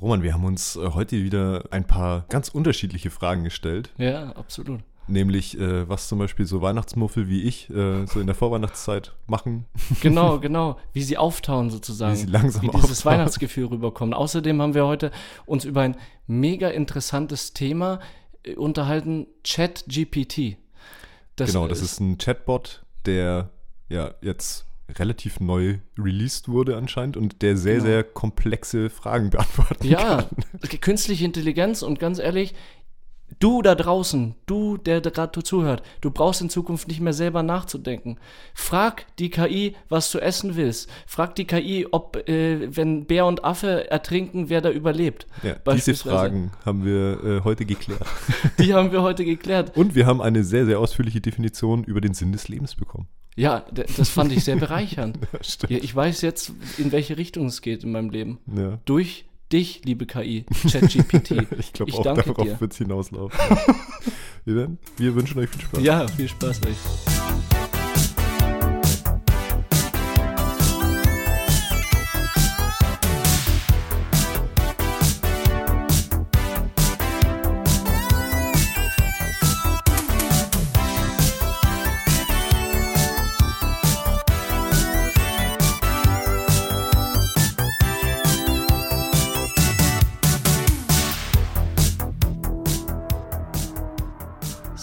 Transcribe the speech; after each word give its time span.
Roman, 0.00 0.22
wir 0.22 0.32
haben 0.32 0.44
uns 0.44 0.76
äh, 0.76 0.90
heute 0.94 1.22
wieder 1.22 1.64
ein 1.70 1.86
paar 1.86 2.24
ganz 2.28 2.48
unterschiedliche 2.48 3.10
Fragen 3.10 3.44
gestellt. 3.44 3.92
Ja, 3.98 4.30
absolut. 4.32 4.80
Nämlich, 5.08 5.58
äh, 5.58 5.88
was 5.88 6.08
zum 6.08 6.18
Beispiel 6.18 6.46
so 6.46 6.60
Weihnachtsmuffel 6.60 7.28
wie 7.28 7.42
ich 7.42 7.70
äh, 7.70 8.06
so 8.06 8.20
in 8.20 8.26
der 8.26 8.36
Vorweihnachtszeit 8.36 9.14
machen. 9.26 9.64
Genau, 10.02 10.38
genau. 10.38 10.76
Wie 10.92 11.02
sie 11.02 11.16
auftauen 11.16 11.70
sozusagen. 11.70 12.12
Wie 12.12 12.18
sie 12.18 12.26
langsam 12.26 12.62
Wie 12.62 12.68
dieses 12.68 12.98
auftauen. 12.98 13.12
Weihnachtsgefühl 13.14 13.66
rüberkommt. 13.66 14.14
Außerdem 14.14 14.60
haben 14.60 14.74
wir 14.74 14.86
heute 14.86 15.10
uns 15.46 15.64
über 15.64 15.80
ein 15.80 15.96
mega 16.26 16.68
interessantes 16.68 17.54
Thema 17.54 18.00
äh, 18.42 18.54
unterhalten. 18.54 19.26
Chat-GPT. 19.42 20.58
genau, 21.36 21.66
das 21.66 21.80
ist 21.80 22.00
ein 22.00 22.18
Chatbot, 22.18 22.84
der 23.06 23.50
ja 23.88 24.14
jetzt 24.20 24.67
relativ 24.96 25.40
neu 25.40 25.78
released 25.98 26.48
wurde 26.48 26.76
anscheinend 26.76 27.16
und 27.16 27.42
der 27.42 27.56
sehr, 27.56 27.74
Genau. 27.74 27.84
sehr 27.86 28.04
komplexe 28.04 28.90
Fragen 28.90 29.30
beantworten 29.30 29.86
Ja, 29.86 30.22
kann. 30.22 30.80
künstliche 30.80 31.24
Intelligenz 31.24 31.82
und 31.82 31.98
ganz 31.98 32.18
ehrlich, 32.18 32.54
du 33.40 33.60
da 33.60 33.74
draußen, 33.74 34.34
du, 34.46 34.78
der 34.78 35.02
gerade 35.02 35.42
zuhört, 35.42 35.82
du 36.00 36.10
brauchst 36.10 36.40
in 36.40 36.48
Zukunft 36.48 36.88
nicht 36.88 37.00
mehr 37.00 37.12
selber 37.12 37.42
nachzudenken. 37.42 38.16
Frag 38.54 39.04
die 39.18 39.28
KI, 39.28 39.76
was 39.90 40.10
du 40.10 40.18
essen 40.18 40.56
willst. 40.56 40.88
Frag 41.06 41.34
die 41.34 41.44
KI, 41.44 41.86
ob, 41.90 42.16
äh, 42.28 42.74
wenn 42.74 43.04
Bär 43.04 43.26
und 43.26 43.44
Affe 43.44 43.90
ertrinken, 43.90 44.48
wer 44.48 44.62
da 44.62 44.70
überlebt. 44.70 45.26
Ja, 45.42 45.56
diese. 45.74 45.94
Fragen 45.94 46.52
haben 46.64 46.84
wir 46.86 47.22
äh, 47.22 47.40
heute 47.44 47.66
geklärt. 47.66 48.00
Die 48.58 48.72
haben 48.72 48.92
wir 48.92 49.02
heute 49.02 49.26
geklärt. 49.26 49.76
Und 49.76 49.94
wir 49.94 50.06
haben 50.06 50.22
eine 50.22 50.42
sehr, 50.42 50.64
sehr 50.64 50.78
ausführliche 50.80 51.20
Definition 51.20 51.84
über 51.84 52.00
den 52.00 52.14
Sinn 52.14 52.32
des 52.32 52.48
Lebens 52.48 52.74
bekommen. 52.76 53.08
Ja, 53.38 53.64
das 53.72 54.08
fand 54.08 54.32
ich 54.32 54.42
sehr 54.42 54.56
bereichernd. 54.66 55.18
Ja, 55.68 55.78
ich 55.78 55.94
weiß 55.94 56.22
jetzt, 56.22 56.52
in 56.76 56.90
welche 56.90 57.16
Richtung 57.16 57.46
es 57.46 57.62
geht 57.62 57.84
in 57.84 57.92
meinem 57.92 58.10
Leben. 58.10 58.38
Ja. 58.52 58.80
Durch 58.84 59.26
dich, 59.52 59.82
liebe 59.84 60.06
KI, 60.06 60.44
ChatGPT. 60.68 61.46
Ich 61.58 61.72
glaube 61.72 61.90
Ich 61.90 61.96
auch 61.96 62.02
danke 62.02 62.34
darauf 62.34 62.60
wird 62.60 62.72
es 62.72 62.78
hinauslaufen. 62.78 63.38
wir 64.44 65.14
wünschen 65.14 65.38
euch 65.38 65.50
viel 65.50 65.60
Spaß. 65.60 65.82
Ja, 65.84 66.08
viel 66.08 66.28
Spaß 66.28 66.60
euch. 66.66 67.67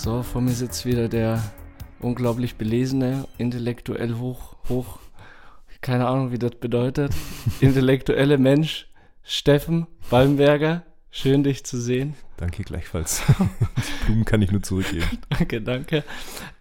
So, 0.05 0.21
vor 0.21 0.39
mir 0.39 0.51
sitzt 0.51 0.85
wieder 0.85 1.09
der 1.09 1.41
unglaublich 1.99 2.57
belesene, 2.57 3.27
intellektuell 3.39 4.19
hoch, 4.19 4.55
hoch, 4.69 4.99
keine 5.81 6.05
Ahnung, 6.05 6.31
wie 6.31 6.37
das 6.37 6.51
bedeutet, 6.51 7.11
intellektuelle 7.59 8.37
Mensch, 8.37 8.87
Steffen 9.23 9.87
Balmberger. 10.11 10.83
Schön, 11.09 11.43
dich 11.43 11.65
zu 11.65 11.81
sehen. 11.81 12.13
Danke 12.37 12.61
gleichfalls. 12.61 13.23
Die 13.39 14.05
Blumen 14.05 14.25
kann 14.25 14.43
ich 14.43 14.51
nur 14.51 14.61
zurückgeben. 14.61 15.07
Danke, 15.29 15.59
danke. 15.59 16.03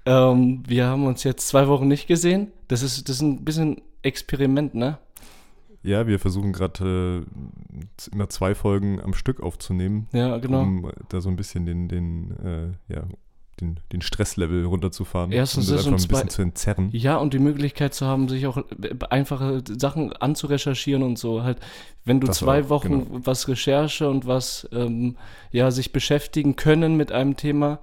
Ähm, 0.06 0.62
wir 0.66 0.86
haben 0.86 1.04
uns 1.04 1.22
jetzt 1.22 1.46
zwei 1.46 1.68
Wochen 1.68 1.86
nicht 1.86 2.06
gesehen. 2.06 2.50
Das 2.68 2.82
ist, 2.82 3.10
das 3.10 3.16
ist 3.16 3.22
ein 3.22 3.44
bisschen 3.44 3.82
Experiment, 4.00 4.74
ne? 4.74 4.96
Ja, 5.82 6.06
wir 6.06 6.18
versuchen 6.18 6.54
gerade 6.54 7.26
äh, 7.26 8.10
immer 8.10 8.30
zwei 8.30 8.54
Folgen 8.54 9.02
am 9.02 9.12
Stück 9.12 9.40
aufzunehmen, 9.42 10.08
Ja, 10.12 10.38
genau. 10.38 10.62
um 10.62 10.90
da 11.10 11.20
so 11.20 11.28
ein 11.28 11.36
bisschen 11.36 11.66
den, 11.66 11.88
den, 11.88 12.30
äh, 12.42 12.94
ja, 12.94 13.04
den, 13.60 13.80
den 13.92 14.00
Stresslevel 14.02 14.64
runterzufahren. 14.64 15.30
Erstens 15.32 15.70
um 15.70 15.76
das 15.76 15.86
und 15.86 15.94
ein 15.94 16.08
bisschen 16.08 16.28
zu 16.28 16.42
entzerren. 16.42 16.88
Ja, 16.92 17.16
und 17.16 17.34
die 17.34 17.38
Möglichkeit 17.38 17.94
zu 17.94 18.06
haben, 18.06 18.28
sich 18.28 18.46
auch 18.46 18.56
äh, 18.58 18.62
einfache 19.10 19.62
Sachen 19.78 20.12
anzurecherchieren 20.12 21.02
und 21.02 21.18
so. 21.18 21.42
Halt, 21.42 21.58
wenn 22.04 22.20
du 22.20 22.26
Das 22.26 22.38
zwei 22.38 22.64
auch, 22.64 22.68
Wochen 22.70 23.04
genau. 23.08 23.20
was 23.24 23.48
Recherche 23.48 24.08
und 24.08 24.26
was, 24.26 24.68
ähm, 24.72 25.16
ja, 25.52 25.70
sich 25.70 25.92
beschäftigen 25.92 26.56
können 26.56 26.96
mit 26.96 27.12
einem 27.12 27.36
Thema, 27.36 27.78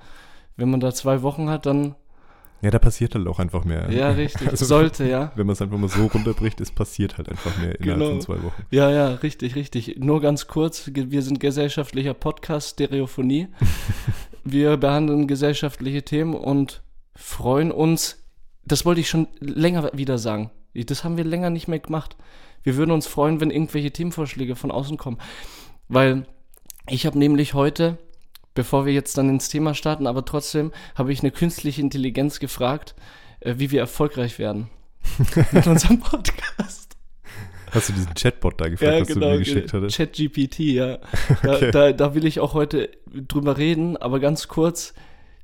wenn 0.57 0.69
man 0.69 0.79
da 0.79 0.93
zwei 0.93 1.21
Wochen 1.21 1.49
hat, 1.49 1.65
dann, 1.65 1.95
Ja, 2.61 2.69
da 2.69 2.77
passiert 2.77 3.15
halt 3.15 3.27
auch 3.27 3.39
einfach 3.39 3.63
mehr. 3.65 3.89
ja, 3.91 4.09
richtig, 4.11 4.47
Also- 4.49 4.65
sollte, 4.65 5.07
ja. 5.09 5.31
Wenn 5.35 5.47
man 5.47 5.53
es 5.53 5.61
einfach 5.61 5.77
mal 5.77 5.87
so 5.89 6.05
runterbricht, 6.05 6.61
es 6.61 6.69
passiert 6.71 7.17
halt 7.17 7.29
einfach 7.29 7.57
mehr 7.57 7.79
innerhalb 7.79 7.99
Genau. 7.99 8.09
von 8.11 8.21
zwei 8.21 8.43
Wochen. 8.43 8.61
Ja, 8.69 8.91
ja, 8.91 9.07
richtig, 9.15 9.55
richtig. 9.55 9.95
Nur 9.99 10.21
ganz 10.21 10.47
kurz, 10.47 10.91
wir 10.93 11.21
sind 11.23 11.39
gesellschaftlicher 11.39 12.13
Podcast 12.13 12.71
Stereophonie. 12.71 13.47
wir 14.43 14.77
behandeln 14.77 15.27
gesellschaftliche 15.27 16.03
Themen 16.03 16.33
und 16.33 16.81
freuen 17.15 17.71
uns, 17.71 18.23
das 18.65 18.85
wollte 18.85 19.01
ich 19.01 19.09
schon 19.09 19.27
länger 19.39 19.91
wieder 19.93 20.17
sagen. 20.17 20.51
Das 20.73 21.03
haben 21.03 21.17
wir 21.17 21.23
länger 21.23 21.49
nicht 21.49 21.67
mehr 21.67 21.79
gemacht. 21.79 22.15
Wir 22.63 22.77
würden 22.77 22.91
uns 22.91 23.07
freuen, 23.07 23.41
wenn 23.41 23.51
irgendwelche 23.51 23.91
Themenvorschläge 23.91 24.55
von 24.55 24.71
außen 24.71 24.97
kommen. 24.97 25.17
Weil 25.87 26.25
ich 26.87 27.05
habe 27.05 27.17
nämlich 27.17 27.53
heute, 27.53 27.97
bevor 28.53 28.85
wir 28.85 28.93
jetzt 28.93 29.17
dann 29.17 29.29
ins 29.29 29.49
Thema 29.49 29.73
starten, 29.73 30.07
aber 30.07 30.25
trotzdem 30.25 30.71
habe 30.95 31.11
ich 31.11 31.21
eine 31.21 31.31
künstliche 31.31 31.81
Intelligenz 31.81 32.39
gefragt, 32.39 32.95
äh, 33.41 33.55
wie 33.57 33.71
wir 33.71 33.79
erfolgreich 33.79 34.39
werden 34.39 34.69
mit 35.51 35.67
unserem 35.67 35.99
Podcast. 35.99 36.90
Hast 37.71 37.89
du 37.89 37.93
diesen 37.93 38.13
Chatbot 38.13 38.59
da 38.59 38.69
gefragt, 38.69 39.01
was 39.01 39.07
du 39.07 39.19
mir 39.19 39.37
geschickt 39.37 39.73
hattest? 39.73 39.97
ChatGPT, 39.97 40.59
ja. 40.59 40.97
Da, 41.43 41.55
Okay. 41.55 41.71
da, 41.71 41.91
da 41.93 42.15
will 42.15 42.25
ich 42.25 42.39
auch 42.39 42.53
heute 42.53 42.89
drüber 43.09 43.57
reden, 43.57 43.97
aber 43.97 44.19
ganz 44.19 44.47
kurz, 44.47 44.93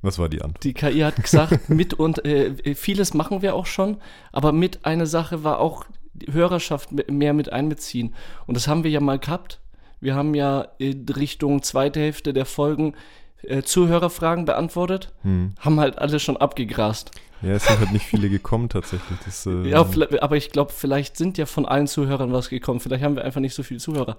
Was 0.02 0.18
war 0.18 0.28
die 0.28 0.42
Antwort? 0.42 0.62
die 0.64 0.74
KI 0.74 1.00
hat 1.00 1.16
gesagt, 1.16 1.68
mit 1.70 1.94
und 1.94 2.24
äh, 2.24 2.74
vieles 2.74 3.14
machen 3.14 3.42
wir 3.42 3.54
auch 3.54 3.66
schon, 3.66 3.96
aber 4.32 4.52
mit 4.52 4.84
eine 4.84 5.06
Sache 5.06 5.42
war 5.44 5.58
auch 5.60 5.84
die 6.12 6.32
Hörerschaft 6.32 6.92
me- 6.92 7.04
mehr 7.10 7.32
mit 7.32 7.52
einbeziehen. 7.52 8.14
Und 8.46 8.56
das 8.56 8.68
haben 8.68 8.84
wir 8.84 8.90
ja 8.90 9.00
mal 9.00 9.18
gehabt. 9.18 9.60
Wir 10.00 10.14
haben 10.14 10.34
ja 10.34 10.68
in 10.78 11.06
Richtung 11.08 11.62
zweite 11.62 12.00
Hälfte 12.00 12.32
der 12.32 12.44
Folgen 12.44 12.94
äh, 13.42 13.62
Zuhörerfragen 13.62 14.44
beantwortet, 14.44 15.12
Hm. 15.22 15.54
haben 15.60 15.80
halt 15.80 15.98
alle 15.98 16.18
schon 16.20 16.36
abgegrast. 16.36 17.10
Ja, 17.42 17.50
es 17.52 17.66
sind 17.66 17.78
halt 17.78 17.92
nicht 17.92 18.04
viele 18.06 18.28
gekommen 18.28 18.68
tatsächlich. 18.68 19.18
Das, 19.24 19.46
äh, 19.46 19.68
Ja, 19.68 19.86
aber 20.20 20.36
ich 20.36 20.50
glaube, 20.50 20.72
vielleicht 20.72 21.16
sind 21.16 21.38
ja 21.38 21.46
von 21.46 21.66
allen 21.66 21.86
Zuhörern 21.86 22.32
was 22.32 22.48
gekommen. 22.48 22.80
Vielleicht 22.80 23.04
haben 23.04 23.16
wir 23.16 23.24
einfach 23.24 23.40
nicht 23.40 23.54
so 23.54 23.62
viele 23.62 23.80
Zuhörer. 23.80 24.16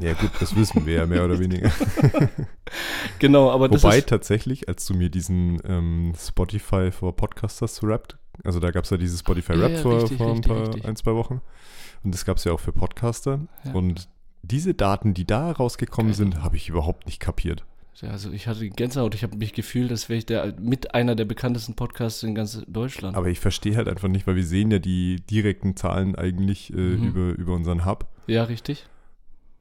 ja 0.00 0.14
gut, 0.14 0.30
das 0.40 0.56
wissen 0.56 0.86
wir 0.86 0.94
ja 0.94 1.06
mehr 1.06 1.24
oder 1.24 1.38
weniger. 1.38 1.70
Genau, 3.18 3.50
aber 3.50 3.68
das 3.68 3.84
Wobei 3.84 4.00
tatsächlich, 4.00 4.68
als 4.68 4.86
du 4.86 4.94
mir 4.94 5.08
diesen 5.08 5.60
ähm, 5.64 6.12
Spotify 6.18 6.90
for 6.90 7.14
Podcasters 7.14 7.80
rappt, 7.82 8.18
also 8.44 8.58
da 8.60 8.70
gab 8.70 8.84
es 8.84 8.90
ja 8.90 8.96
dieses 8.96 9.20
Spotify 9.20 9.52
Ja, 9.54 9.58
Rap 9.60 9.72
ja, 9.72 9.78
vor, 9.78 10.02
richtig, 10.02 10.18
vor 10.18 10.34
ein 10.34 10.40
paar, 10.40 10.60
richtig. 10.68 10.84
ein, 10.84 10.96
zwei 10.96 11.14
Wochen. 11.14 11.40
Und 12.02 12.12
das 12.14 12.24
gab 12.24 12.36
es 12.36 12.44
ja 12.44 12.52
auch 12.52 12.60
für 12.60 12.72
Podcaster. 12.72 13.40
Ja. 13.64 13.72
Und 13.72 14.08
diese 14.42 14.74
Daten, 14.74 15.14
die 15.14 15.26
da 15.26 15.52
rausgekommen 15.52 16.12
Geil. 16.12 16.16
sind, 16.16 16.42
habe 16.42 16.56
ich 16.56 16.68
überhaupt 16.68 17.06
nicht 17.06 17.20
kapiert. 17.20 17.64
Ja, 18.02 18.10
also 18.10 18.30
ich 18.30 18.46
hatte 18.46 18.68
Gänsehaut, 18.68 19.14
ich 19.14 19.22
habe 19.22 19.36
mich 19.38 19.54
gefühlt, 19.54 19.90
als 19.90 20.08
wäre 20.08 20.18
ich 20.18 20.26
der 20.26 20.54
mit 20.60 20.94
einer 20.94 21.14
der 21.14 21.24
bekanntesten 21.24 21.74
Podcasts 21.74 22.22
in 22.22 22.34
ganz 22.34 22.62
Deutschland. 22.68 23.16
Aber 23.16 23.28
ich 23.28 23.40
verstehe 23.40 23.74
halt 23.76 23.88
einfach 23.88 24.08
nicht, 24.08 24.26
weil 24.26 24.36
wir 24.36 24.44
sehen 24.44 24.70
ja 24.70 24.78
die 24.78 25.16
direkten 25.30 25.76
Zahlen 25.76 26.14
eigentlich 26.14 26.72
äh, 26.72 26.76
Mhm. 26.76 27.04
über, 27.08 27.38
über 27.38 27.54
unseren 27.54 27.84
Hub. 27.86 28.06
ja, 28.26 28.44
richtig. 28.44 28.86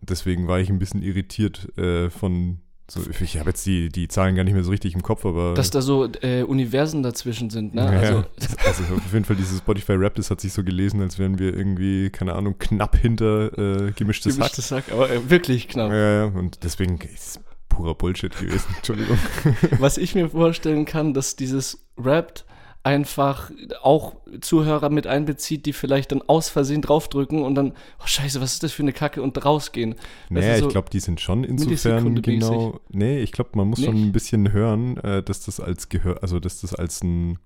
Deswegen 0.01 0.47
war 0.47 0.59
ich 0.59 0.69
ein 0.69 0.77
bisschen 0.77 1.01
irritiert 1.01 1.75
äh, 1.79 2.09
von, 2.11 2.59
so, 2.91 3.01
ich 3.09 3.39
habe 3.39 3.49
jetzt 3.49 3.65
die, 3.65 3.89
die 3.89 4.07
Zahlen 4.07 4.35
gar 4.35 4.43
nicht 4.43 4.53
mehr 4.53 4.63
so 4.63 4.69
richtig 4.69 4.93
im 4.93 5.01
Kopf, 5.01 5.25
aber... 5.25 5.55
Dass 5.55 5.71
da 5.71 5.81
so 5.81 6.07
äh, 6.21 6.43
Universen 6.43 7.01
dazwischen 7.01 7.49
sind, 7.49 7.73
ne? 7.73 7.81
Ja, 7.85 7.89
Also, 7.99 8.17
also 8.67 8.83
auf 8.95 9.13
jeden 9.13 9.25
Fall 9.25 9.37
dieses 9.37 9.59
Spotify 9.59 9.93
Rap, 9.93 10.13
das 10.15 10.29
hat 10.29 10.41
sich 10.41 10.53
so 10.53 10.63
gelesen, 10.63 11.01
als 11.01 11.17
wären 11.17 11.39
wir 11.39 11.55
irgendwie, 11.57 12.11
keine 12.11 12.33
Ahnung, 12.33 12.55
knapp 12.59 12.97
hinter 12.97 13.57
äh, 13.57 13.91
gemischtes 13.93 14.33
Hack. 14.33 14.39
gemischtes 14.41 14.67
Sack, 14.67 14.91
aber 14.91 15.09
äh, 15.09 15.27
wirklich 15.29 15.67
knapp. 15.69 15.89
Ja, 15.91 16.13
ja, 16.13 16.25
und 16.25 16.63
deswegen 16.63 16.99
es 17.01 17.39
purer 17.75 17.95
Bullshit 17.95 18.35
gewesen, 18.37 18.67
Entschuldigung. 18.77 19.17
Was 19.79 19.97
ich 19.97 20.15
mir 20.15 20.29
vorstellen 20.29 20.85
kann, 20.85 21.13
dass 21.13 21.35
dieses 21.35 21.85
Rapt 21.97 22.45
einfach 22.83 23.49
auch 23.81 24.15
Zuhörer 24.41 24.89
mit 24.91 25.07
einbezieht, 25.07 25.65
die 25.65 25.73
vielleicht 25.73 26.11
dann 26.11 26.21
aus 26.21 26.49
Versehen 26.49 26.83
draufdrücken 26.83 27.41
und 27.41 27.55
dann, 27.55 27.71
oh 27.99 28.05
scheiße, 28.05 28.39
was 28.41 28.53
ist 28.53 28.61
das 28.63 28.73
für 28.73 28.83
eine 28.83 28.93
Kacke 28.93 29.23
und 29.23 29.43
rausgehen. 29.43 29.95
Naja, 30.29 30.49
Also 30.51 30.61
so 30.61 30.67
ich 30.67 30.71
glaube, 30.73 30.89
die 30.91 30.99
sind 30.99 31.19
schon 31.19 31.43
insofern 31.43 32.21
genau. 32.21 32.79
Nee, 32.89 33.21
ich 33.21 33.31
glaube, 33.31 33.51
man 33.55 33.69
muss 33.69 33.83
schon 33.83 33.95
Nicht? 33.95 34.05
ein 34.05 34.11
bisschen 34.11 34.51
hören, 34.53 34.97
äh, 34.97 35.23
dass 35.23 35.43
das 35.45 35.59
als 35.59 35.89
Gehör, 35.89 36.19
also 36.21 36.39
dass 36.39 36.61
das 36.61 36.75
als 36.75 37.03
ein 37.03 37.39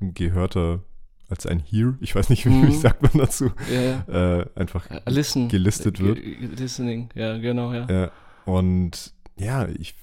gehörter, 0.00 0.80
als 1.28 1.44
ein 1.46 1.60
Hear, 1.60 1.98
ich 2.00 2.14
weiß 2.14 2.30
nicht, 2.30 2.46
wie, 2.46 2.50
Mhm. 2.50 2.70
sagt 2.72 3.02
man 3.02 3.12
dazu, 3.14 3.50
Ja, 3.70 3.82
ja. 4.14 4.38
äh, 4.40 4.46
einfach 4.54 4.88
Äh, 4.90 5.00
Listen. 5.10 5.48
gelistet 5.48 6.00
wird. 6.00 6.16
Ge- 6.22 6.36
Listening, 6.56 7.10
ja, 7.14 7.36
genau, 7.36 7.72
ja. 7.74 7.86
Ja, 7.90 8.10
und 8.46 9.12
ja, 9.38 9.68
ich 9.68 9.94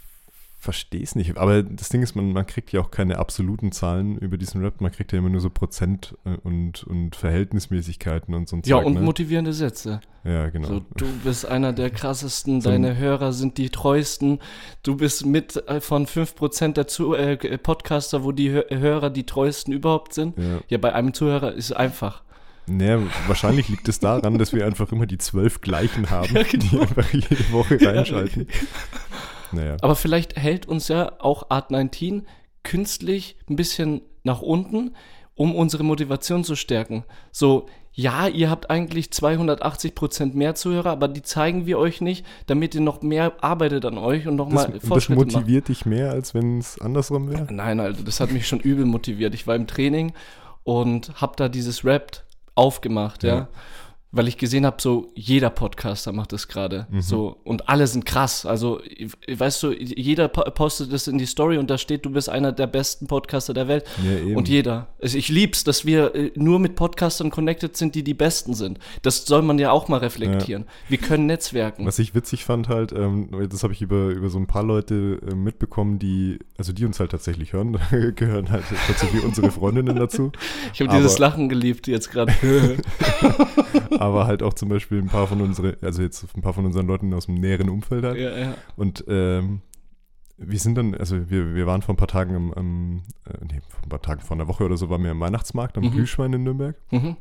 verstehe 0.60 1.04
es 1.04 1.14
nicht. 1.16 1.38
Aber 1.38 1.62
das 1.62 1.90
Ding 1.90 2.02
ist, 2.04 2.16
man, 2.16 2.32
man 2.32 2.48
kriegt 2.48 2.72
ja 2.72 2.80
auch 2.80 2.90
keine 2.90 3.18
absoluten 3.20 3.74
Zahlen 3.74 4.18
über 4.18 4.38
diesen 4.38 4.64
Rap. 4.64 4.80
Man 4.80 4.94
kriegt 4.94 5.12
ja 5.12 5.18
immer 5.20 5.28
nur 5.30 5.42
so 5.42 5.50
Prozent 5.50 6.16
äh, 6.24 6.38
und, 6.44 6.86
und 6.86 7.18
Verhältnismäßigkeiten 7.18 8.34
und 8.34 8.48
so 8.48 8.56
Ja, 8.64 8.78
Zeug, 8.78 8.86
und 8.86 8.94
ne? 8.94 9.02
motivierende 9.02 9.52
Sätze. 9.52 10.00
Ja, 10.24 10.50
genau. 10.50 10.68
So, 10.70 10.80
du 10.96 11.06
bist 11.26 11.46
einer 11.46 11.74
der 11.74 11.90
krassesten, 11.90 12.62
So 12.62 12.70
ein- 12.70 12.82
deine 12.84 12.98
Hörer 12.98 13.34
sind 13.34 13.58
die 13.58 13.70
treuesten. 13.72 14.40
Du 14.84 14.96
bist 14.96 15.26
mit 15.26 15.58
äh, 15.68 15.82
von 15.82 16.08
5% 16.08 16.74
der 16.74 16.88
Zu 16.88 17.14
äh, 17.14 17.36
Podcaster, 17.58 18.24
wo 18.24 18.32
die 18.32 18.52
Hö 18.52 18.64
Hörer 18.70 19.10
die 19.10 19.26
treuesten 19.26 19.74
überhaupt 19.74 20.14
sind. 20.14 20.38
ja. 20.38 20.60
Ja, 20.70 20.78
bei 20.78 20.94
einem 20.94 21.14
Zuhörer 21.14 21.52
ist 21.54 21.66
es 21.66 21.72
einfach. 21.74 22.24
Naja, 22.68 23.00
wahrscheinlich 23.28 23.68
liegt 23.70 23.88
es 23.90 24.00
daran, 24.00 24.38
dass 24.38 24.54
wir 24.54 24.66
einfach 24.66 24.92
immer 24.92 25.06
die 25.06 25.18
zwölf 25.18 25.62
gleichen 25.62 26.10
haben, 26.10 26.34
Ja, 26.36 26.44
genau. 26.44 26.64
die 26.72 26.80
einfach 26.80 27.14
jede 27.14 27.52
Woche 27.52 27.78
reinschalten. 27.86 28.48
Naja. 29.52 29.78
Aber 29.82 29.96
vielleicht 29.96 30.36
hält 30.38 30.66
uns 30.68 30.88
ja 30.88 31.14
auch 31.20 31.50
Art 31.50 31.72
19 31.72 32.26
künstlich 32.64 33.38
ein 33.50 33.56
bisschen 33.56 34.02
nach 34.24 34.42
unten, 34.42 34.96
um 35.36 35.54
unsere 35.56 35.84
Motivation 35.84 36.44
zu 36.44 36.56
stärken. 36.56 37.04
So, 37.32 37.68
ja, 37.92 38.28
ihr 38.28 38.50
habt 38.50 38.70
eigentlich 38.72 39.08
280% 39.08 40.34
mehr 40.34 40.56
Zuhörer, 40.56 40.90
aber 40.92 41.08
die 41.08 41.22
zeigen 41.22 41.66
wir 41.68 41.78
euch 41.78 42.02
nicht, 42.02 42.26
damit 42.48 42.74
ihr 42.74 42.82
noch 42.82 43.02
mehr 43.04 43.34
arbeitet 43.44 43.86
an 43.86 43.98
euch 44.00 44.28
und 44.28 44.38
Das, 44.38 44.48
nochmal 44.48 44.72
das 44.72 44.88
Fortschritte 44.88 45.20
macht. 45.20 45.34
motiviert 45.34 45.68
dich 45.68 45.86
mehr, 45.86 46.12
als 46.12 46.34
wenn 46.34 46.58
es 46.60 46.80
andersrum 46.82 47.30
wäre? 47.30 47.48
Nein, 47.54 47.80
Alter, 47.80 48.02
das 48.04 48.20
hat 48.20 48.32
mich 48.32 48.48
schon 48.48 48.60
übel 48.62 48.86
motiviert. 48.86 49.36
Ich 49.36 49.46
war 49.46 49.56
im 49.56 49.68
Training 49.68 50.14
und 50.64 51.22
hab 51.22 51.38
da 51.38 51.50
dieses 51.50 51.86
Rap 51.86 52.24
aufgemacht, 52.56 53.24
ja. 53.24 53.36
Ja. 53.36 53.48
Weil 54.16 54.28
ich 54.28 54.38
gesehen 54.38 54.64
habe, 54.64 54.78
so 54.80 55.12
jeder 55.16 55.50
Podcaster 55.50 56.12
macht 56.12 56.34
das 56.34 56.48
gerade. 56.48 56.86
Mhm. 56.92 57.02
So, 57.02 57.38
und 57.44 57.68
alle 57.68 57.88
sind 57.88 58.06
krass. 58.06 58.46
Also, 58.46 58.80
weißt 59.28 59.64
du, 59.64 59.72
jeder 59.72 60.28
po- 60.28 60.44
postet 60.52 60.94
das 60.94 61.08
in 61.08 61.18
die 61.18 61.26
Story 61.26 61.58
und 61.58 61.68
da 61.72 61.80
steht, 61.80 62.06
du 62.06 62.12
bist 62.12 62.30
einer 62.30 62.52
der 62.52 62.68
besten 62.68 63.08
Podcaster 63.08 63.56
der 63.56 63.68
Welt. 63.68 63.86
Ja. 64.04 64.38
Und 64.38 64.48
jeder. 64.48 64.90
Also 65.02 65.18
ich 65.18 65.30
lieb's, 65.30 65.64
dass 65.64 65.86
wir 65.86 66.14
äh, 66.14 66.32
nur 66.36 66.60
mit 66.60 66.76
Podcastern 66.76 67.32
connected 67.32 67.76
sind, 67.76 67.96
die 67.96 68.04
die 68.04 68.14
Besten 68.14 68.54
sind. 68.54 68.78
Das 69.02 69.26
soll 69.26 69.42
man 69.42 69.58
ja 69.58 69.72
auch 69.72 69.88
mal 69.88 69.98
reflektieren. 69.98 70.66
Wir 70.90 71.00
können 71.00 71.26
netzwerken. 71.26 71.86
Was 71.88 71.98
ich 71.98 72.14
witzig 72.14 72.46
fand 72.46 72.70
halt, 72.70 72.92
ähm, 72.92 73.30
das 73.50 73.64
habe 73.64 73.74
ich 73.74 73.82
über, 73.82 74.10
über 74.10 74.30
so 74.30 74.38
ein 74.38 74.46
paar 74.46 74.64
Leute 74.64 75.20
äh, 75.28 75.34
mitbekommen, 75.34 75.98
die, 75.98 76.38
also 76.56 76.72
die 76.72 76.86
uns 76.86 77.00
halt 77.00 77.10
tatsächlich 77.10 77.54
hören, 77.54 77.74
da 77.74 78.10
gehören 78.16 78.52
halt 78.52 78.64
tatsächlich 78.86 79.24
unsere 79.24 79.50
Freundinnen 79.50 79.96
dazu, 79.96 80.32
Ich 80.72 80.82
habe 80.82 80.94
dieses 80.96 81.18
Lachen 81.18 81.50
geliebt 81.50 81.88
jetzt 81.88 82.12
gerade. 82.12 82.32
aber 84.04 84.28
halt 84.28 84.44
auch 84.44 84.54
zum 84.54 84.70
Beispiel 84.70 85.00
ein 85.00 85.08
paar 85.08 85.28
von 85.28 85.42
unseren, 85.42 85.76
also 85.82 86.02
jetzt 86.02 86.26
ein 86.36 86.42
paar 86.42 86.54
von 86.54 86.66
unseren 86.66 86.88
Leuten 86.88 87.14
aus 87.14 87.26
dem 87.28 87.36
näheren 87.36 87.70
Umfeld 87.70 88.04
halt. 88.04 88.18
ja, 88.20 88.38
ja. 88.38 88.56
Und 88.76 89.04
ähm, 89.08 89.62
wir 90.38 90.60
sind 90.60 90.76
dann, 90.76 90.96
also 90.96 91.30
wir, 91.30 91.54
wir 91.56 91.68
waren 91.68 91.82
vor 91.82 91.94
ein 91.94 91.98
paar 91.98 92.08
Tagen 92.08 92.36
am, 92.36 92.54
am 92.54 93.04
äh, 93.28 93.34
nee, 93.52 93.62
vor 93.70 93.84
ein 93.84 93.90
paar 93.90 94.02
Tagen, 94.02 94.22
vor 94.22 94.36
einer 94.36 94.48
Woche 94.48 94.64
oder 94.66 94.78
so, 94.78 94.90
waren 94.90 95.04
wir 95.04 95.12
am 95.12 95.20
Weihnachtsmarkt 95.20 95.78
am 95.78 95.84
Mhm. 95.86 95.92
Glühschwein 95.92 96.34
in 96.34 96.44
Nürnberg. 96.44 96.76
Mhm. 96.92 97.18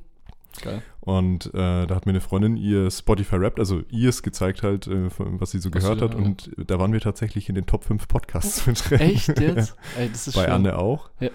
Geil. 0.62 0.82
Und 1.00 1.46
äh, 1.54 1.86
da 1.86 1.94
hat 1.94 2.04
mir 2.04 2.12
eine 2.12 2.20
Freundin 2.20 2.56
ihr 2.58 2.90
Spotify 2.90 3.40
Wrapped, 3.40 3.58
also 3.58 3.80
ihrs 3.88 4.22
gezeigt 4.22 4.62
halt, 4.62 4.86
äh, 4.86 5.08
was 5.18 5.50
sie 5.52 5.58
so 5.58 5.72
Was 5.72 5.82
gehört 5.82 6.02
hat. 6.02 6.12
ja. 6.14 6.20
Und 6.20 6.50
da 6.66 6.78
waren 6.78 6.92
wir 6.92 7.00
tatsächlich 7.00 7.48
in 7.48 7.54
den 7.54 7.64
Top 7.64 7.84
5 7.84 8.06
Podcasts 8.06 8.66
mit 8.66 8.90
drin. 8.90 9.00
Echt 9.00 9.40
jetzt? 9.40 9.76
Ey, 9.96 10.10
das 10.10 10.28
ist 10.28 10.34
bei 10.34 10.44
schön. 10.44 10.52
Anne 10.52 10.76
auch. 10.78 11.08
Ja. 11.20 11.30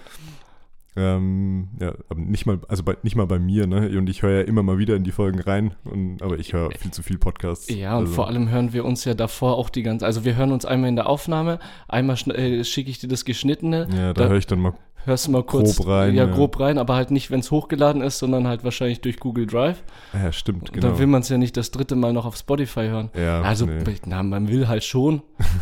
Ähm, 1.00 1.68
ja, 1.80 1.94
aber 2.10 2.20
nicht 2.20 2.48
mal, 2.48 2.60
also 2.68 2.82
bei, 2.84 2.98
nicht 3.04 3.16
mal 3.16 3.28
bei 3.28 3.38
mir, 3.38 3.68
ne? 3.68 3.96
Und 3.98 4.10
ich 4.10 4.24
höre 4.24 4.40
ja 4.40 4.42
immer 4.42 4.64
mal 4.64 4.80
wieder 4.80 4.96
in 4.96 5.04
die 5.04 5.12
Folgen 5.12 5.40
rein, 5.40 5.76
und, 5.84 6.24
aber 6.24 6.40
ich 6.40 6.54
höre 6.54 6.72
viel 6.72 6.90
zu 6.92 7.04
viel 7.04 7.20
Podcasts. 7.20 7.70
Ja, 7.70 7.94
und 7.98 8.02
also, 8.06 8.14
vor 8.14 8.28
allem 8.28 8.50
hören 8.50 8.74
wir 8.74 8.84
uns 8.84 9.06
ja 9.06 9.14
davor 9.14 9.58
auch 9.58 9.70
die 9.70 9.84
ganze, 9.84 10.06
also 10.08 10.26
wir 10.26 10.36
hören 10.36 10.52
uns 10.52 10.66
einmal 10.66 10.90
in 10.90 10.96
der 10.96 11.08
Aufnahme, 11.08 11.60
einmal 11.88 12.18
äh, 12.32 12.64
schicke 12.64 12.90
ich 12.90 12.98
dir 12.98 13.08
das 13.08 13.26
Geschnittene, 13.26 13.88
Ja, 13.96 14.14
da, 14.14 14.24
da- 14.24 14.30
höre 14.30 14.38
ich 14.38 14.48
dann 14.48 14.60
mal. 14.60 14.74
Hörst 15.08 15.26
du 15.28 15.32
mal 15.32 15.44
kurz 15.44 15.78
Grob 15.78 15.88
rein, 15.88 16.14
ja, 16.14 16.26
ja. 16.28 16.32
grob 16.34 16.60
rein, 16.60 16.78
aber 16.78 16.96
halt 16.96 17.10
nicht, 17.10 17.32
wenn 17.32 17.40
es 17.40 17.50
hochgeladen 17.50 18.02
ist, 18.04 18.20
sondern 18.20 18.48
halt 18.48 18.64
wahrscheinlich 18.64 19.02
durch 19.02 19.20
Google 19.20 19.48
Drive. 19.48 19.84
Ah, 20.14 20.26
Ja, 20.26 20.32
stimmt, 20.32 20.64
Und 20.70 20.74
genau. 20.74 20.90
dann 20.90 21.00
will 21.00 21.08
man 21.08 21.22
es 21.22 21.30
ja 21.30 21.38
nicht 21.40 21.58
das 21.58 21.72
dritte 21.72 21.96
Mal 21.96 22.14
noch 22.14 22.26
auf 22.26 22.36
Spotify 22.36 22.82
hören. 22.88 23.10
ja, 23.18 23.42
also, 23.42 23.66
nee. 23.66 23.82
na, 24.06 24.22
man 24.22 24.50
will 24.50 24.68
halt 24.68 24.84
schon, 24.84 25.22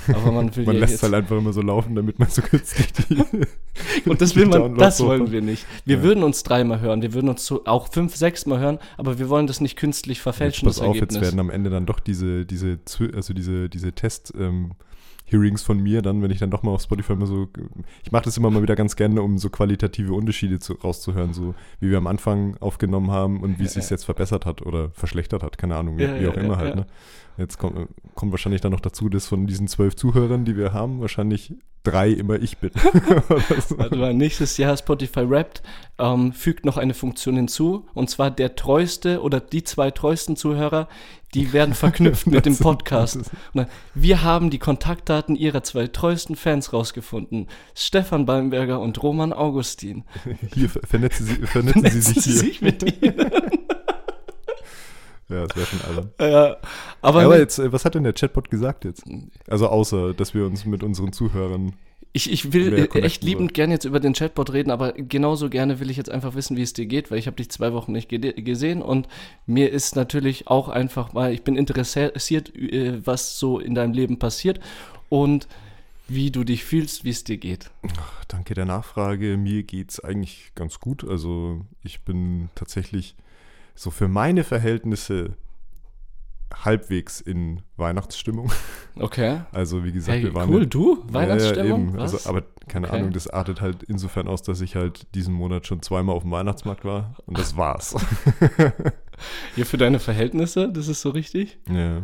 aber 0.10 0.32
man 0.34 0.54
will 0.56 0.66
Man 0.66 0.76
ja 0.76 0.82
lässt 0.82 0.94
jetzt, 0.94 1.04
halt 1.04 1.14
einfach 1.14 1.38
immer 1.38 1.54
so 1.54 1.62
laufen, 1.62 1.96
damit 1.96 2.20
man 2.20 2.28
so 2.30 2.42
günstig 2.42 2.88
die. 3.10 4.10
und 4.10 4.20
das 4.22 4.36
will 4.36 4.48
man, 4.48 4.76
das 4.76 5.00
wollen 5.02 5.32
wir 5.32 5.42
nicht. 5.42 5.66
Wir 5.86 5.98
Ja. 5.98 6.04
würden 6.04 6.24
uns 6.24 6.44
dreimal 6.44 6.80
hören, 6.82 7.02
wir 7.02 7.14
würden 7.14 7.30
uns 7.30 7.46
so 7.46 7.64
auch 7.66 7.88
fünf, 7.90 8.16
sechs 8.16 8.46
Mal 8.46 8.60
hören, 8.60 8.80
aber 8.98 9.20
wir 9.20 9.30
wollen 9.30 9.48
das 9.48 9.62
nicht 9.62 9.76
künstlich 9.78 10.18
Jetzt 10.18 10.24
verfälschen, 10.24 10.66
pass 10.68 10.78
das 10.78 10.86
auf, 10.88 10.96
jetzt 10.96 11.02
Ergebnis. 11.14 11.22
werden 11.22 11.40
am 11.40 11.50
Ende 11.50 11.70
dann 11.70 11.86
doch 11.86 12.00
diese, 12.00 12.46
diese, 12.46 12.80
also 13.14 13.34
diese, 13.34 13.70
diese 13.70 13.92
Test, 13.94 14.34
ähm, 14.38 14.72
Hearings 15.26 15.64
von 15.64 15.82
mir, 15.82 16.02
dann, 16.02 16.22
wenn 16.22 16.32
ich 16.32 16.40
dann 16.40 16.52
doch 16.52 16.64
mal 16.64 16.72
auf 16.72 16.82
Spotify 16.82 17.16
mal 17.16 17.26
so, 17.26 17.48
ich 18.04 18.12
mache 18.12 18.26
das 18.26 18.38
immer 18.38 18.52
mal 18.52 18.62
wieder 18.62 18.76
ganz 18.76 18.96
gerne, 18.96 19.22
um 19.22 19.38
so 19.38 19.50
qualitative 19.50 20.14
Unterschiede 20.14 20.60
zu, 20.60 20.74
rauszuhören, 20.74 21.34
so 21.34 21.56
wie 21.80 21.90
wir 21.90 21.98
am 21.98 22.08
Anfang 22.08 22.58
aufgenommen 22.60 23.12
haben 23.12 23.42
und 23.42 23.60
wie 23.60 23.64
es 23.64 23.74
sich 23.74 23.90
jetzt 23.90 24.06
verbessert 24.06 24.46
hat 24.46 24.62
oder 24.62 24.92
verschlechtert 24.92 25.42
hat, 25.42 25.58
keine 25.58 25.76
Ahnung, 25.76 25.98
wie, 25.98 26.04
Ja, 26.04 26.20
wie 26.20 26.24
ja, 26.24 26.30
auch 26.30 26.38
immer 26.38 26.54
ja, 26.54 26.58
halt. 26.58 26.70
ja. 26.70 26.76
Ne? 26.82 26.88
Jetzt 27.38 27.58
kommt, 27.58 27.90
kommt 28.14 28.32
wahrscheinlich 28.32 28.62
dann 28.62 28.72
noch 28.72 28.80
dazu, 28.80 29.10
dass 29.10 29.28
von 29.28 29.48
diesen 29.48 29.68
zwölf 29.68 29.96
Zuhörern, 29.96 30.46
die 30.46 30.56
wir 30.56 30.74
haben, 30.74 31.02
wahrscheinlich 31.02 31.56
drei 31.86 32.10
immer 32.10 32.36
ich 32.36 32.58
bin. 32.58 32.72
So. 33.70 33.78
Warte 33.78 33.96
mal, 33.96 34.14
nächstes 34.14 34.58
Jahr 34.58 34.76
Spotify 34.78 35.30
Wrapped 35.30 35.62
ähm, 35.98 36.34
fügt 36.34 36.66
noch 36.66 36.78
eine 36.78 36.94
Funktion 36.94 37.36
hinzu 37.36 37.86
und 37.94 38.10
zwar 38.10 38.30
der 38.32 38.56
treueste 38.56 39.22
oder 39.22 39.40
die 39.40 39.64
zwei 39.64 39.92
treuesten 39.92 40.36
Zuhörer, 40.36 40.88
die 41.34 41.54
werden 41.54 41.74
verknüpft 41.74 42.28
mit 42.28 42.46
dem 42.46 42.58
Podcast. 42.58 43.20
dann, 43.54 43.68
wir 43.94 44.24
haben 44.24 44.50
die 44.50 44.60
Kontaktdaten 44.60 45.36
ihrer 45.36 45.64
zwei 45.64 45.88
treuesten 45.88 46.36
Fans 46.36 46.74
rausgefunden. 46.74 47.48
Stefan 47.76 48.26
Ballenberger 48.26 48.80
und 48.80 49.02
Roman 49.02 49.32
Augustin. 49.34 50.04
Hier 50.54 50.70
ver- 50.70 50.82
vernetzen 50.86 51.26
Sie, 51.26 51.36
vernetzen 51.48 51.82
Sie 51.82 51.98
Netzen 51.98 52.02
sich 52.02 52.24
Sie 52.24 52.32
hier. 52.32 52.40
sich 52.40 52.62
mit 52.62 53.04
ihnen. 53.04 53.32
Ja, 55.30 55.48
das 55.48 55.56
wäre 55.56 55.66
schon 55.66 55.82
albern. 55.82 56.12
ja, 56.20 56.58
aber, 57.02 57.22
Aber 57.22 57.36
ne- 57.36 57.40
jetzt, 57.40 57.58
äh, 57.60 57.72
was 57.72 57.86
hat 57.86 57.96
denn 57.96 58.04
der 58.04 58.14
Chatbot 58.14 58.50
gesagt 58.52 58.86
jetzt? 58.86 59.04
Also 59.48 59.68
außer, 59.68 60.14
dass 60.14 60.34
wir 60.34 60.46
uns 60.46 60.66
mit 60.66 60.84
unseren 60.84 61.14
Zuhörern. 61.14 61.74
ich, 62.14 62.32
ich 62.32 62.54
will 62.54 62.88
echt 62.94 63.24
liebend 63.24 63.54
gern 63.54 63.72
jetzt 63.72 63.86
über 63.86 64.00
den 64.00 64.14
Chatbot 64.14 64.54
reden, 64.54 64.70
aber 64.72 64.94
genauso 64.94 65.50
gerne 65.50 65.80
will 65.80 65.90
ich 65.90 65.98
jetzt 65.98 66.12
einfach 66.12 66.36
wissen, 66.36 66.56
wie 66.58 66.62
es 66.62 66.74
dir 66.74 66.86
geht, 66.86 67.10
weil 67.10 67.18
ich 67.18 67.28
habe 67.28 67.38
dich 67.38 67.50
zwei 67.50 67.74
Wochen 67.74 67.92
nicht 67.92 68.10
gesehen 68.10 68.82
und 68.82 69.08
mir 69.48 69.72
ist 69.72 69.96
natürlich 69.96 70.48
auch 70.48 70.70
einfach 70.70 71.14
mal, 71.14 71.34
ich 71.34 71.42
bin 71.42 71.58
interessiert, 71.58 72.56
äh, 72.56 73.06
was 73.06 73.40
so 73.40 73.60
in 73.60 73.74
deinem 73.74 73.94
Leben 73.94 74.20
passiert 74.20 74.60
und 75.10 75.48
wie 76.08 76.30
du 76.30 76.44
dich 76.44 76.64
fühlst, 76.64 77.04
wie 77.04 77.10
es 77.10 77.24
dir 77.24 77.38
geht. 77.38 77.72
Ach, 77.98 78.26
danke 78.26 78.54
der 78.54 78.66
Nachfrage. 78.66 79.38
Mir 79.38 79.64
geht's 79.64 80.00
eigentlich 80.00 80.52
ganz 80.54 80.80
gut. 80.80 81.04
Also 81.04 81.62
ich 81.84 82.02
bin 82.02 82.50
tatsächlich 82.54 83.16
so 83.76 83.92
für 83.92 84.08
meine 84.08 84.44
Verhältnisse 84.44 85.36
halbwegs 86.54 87.20
in 87.22 87.62
Weihnachtsstimmung. 87.76 88.52
Okay. 88.98 89.42
Also 89.52 89.84
wie 89.84 89.92
gesagt, 89.92 90.18
Hey, 90.20 90.24
wir 90.24 90.34
waren 90.34 90.50
cool, 90.50 90.62
ja- 90.62 90.66
du? 90.68 91.04
Weihnachtsstimmung? 91.12 91.96
Ja? 91.96 92.02
Also, 92.02 92.30
aber 92.30 92.44
keine 92.68 92.88
Okay. 92.88 92.96
Ahnung, 92.98 93.12
das 93.12 93.28
artet 93.28 93.60
halt 93.60 93.84
insofern 93.84 94.28
aus, 94.28 94.42
dass 94.42 94.62
ich 94.62 94.76
halt 94.78 95.14
diesen 95.16 95.34
Monat 95.34 95.68
schon 95.68 95.82
zweimal 95.82 96.16
auf 96.16 96.22
dem 96.24 96.32
Weihnachtsmarkt 96.32 96.86
war 96.86 97.16
und 97.26 97.38
das 97.38 97.58
war's. 97.58 97.94
ja, 99.58 99.66
für 99.66 99.78
deine 99.78 100.00
Verhältnisse, 100.00 100.72
das 100.72 100.88
ist 100.88 101.02
so 101.02 101.10
richtig? 101.10 101.60
Ja. 101.70 102.04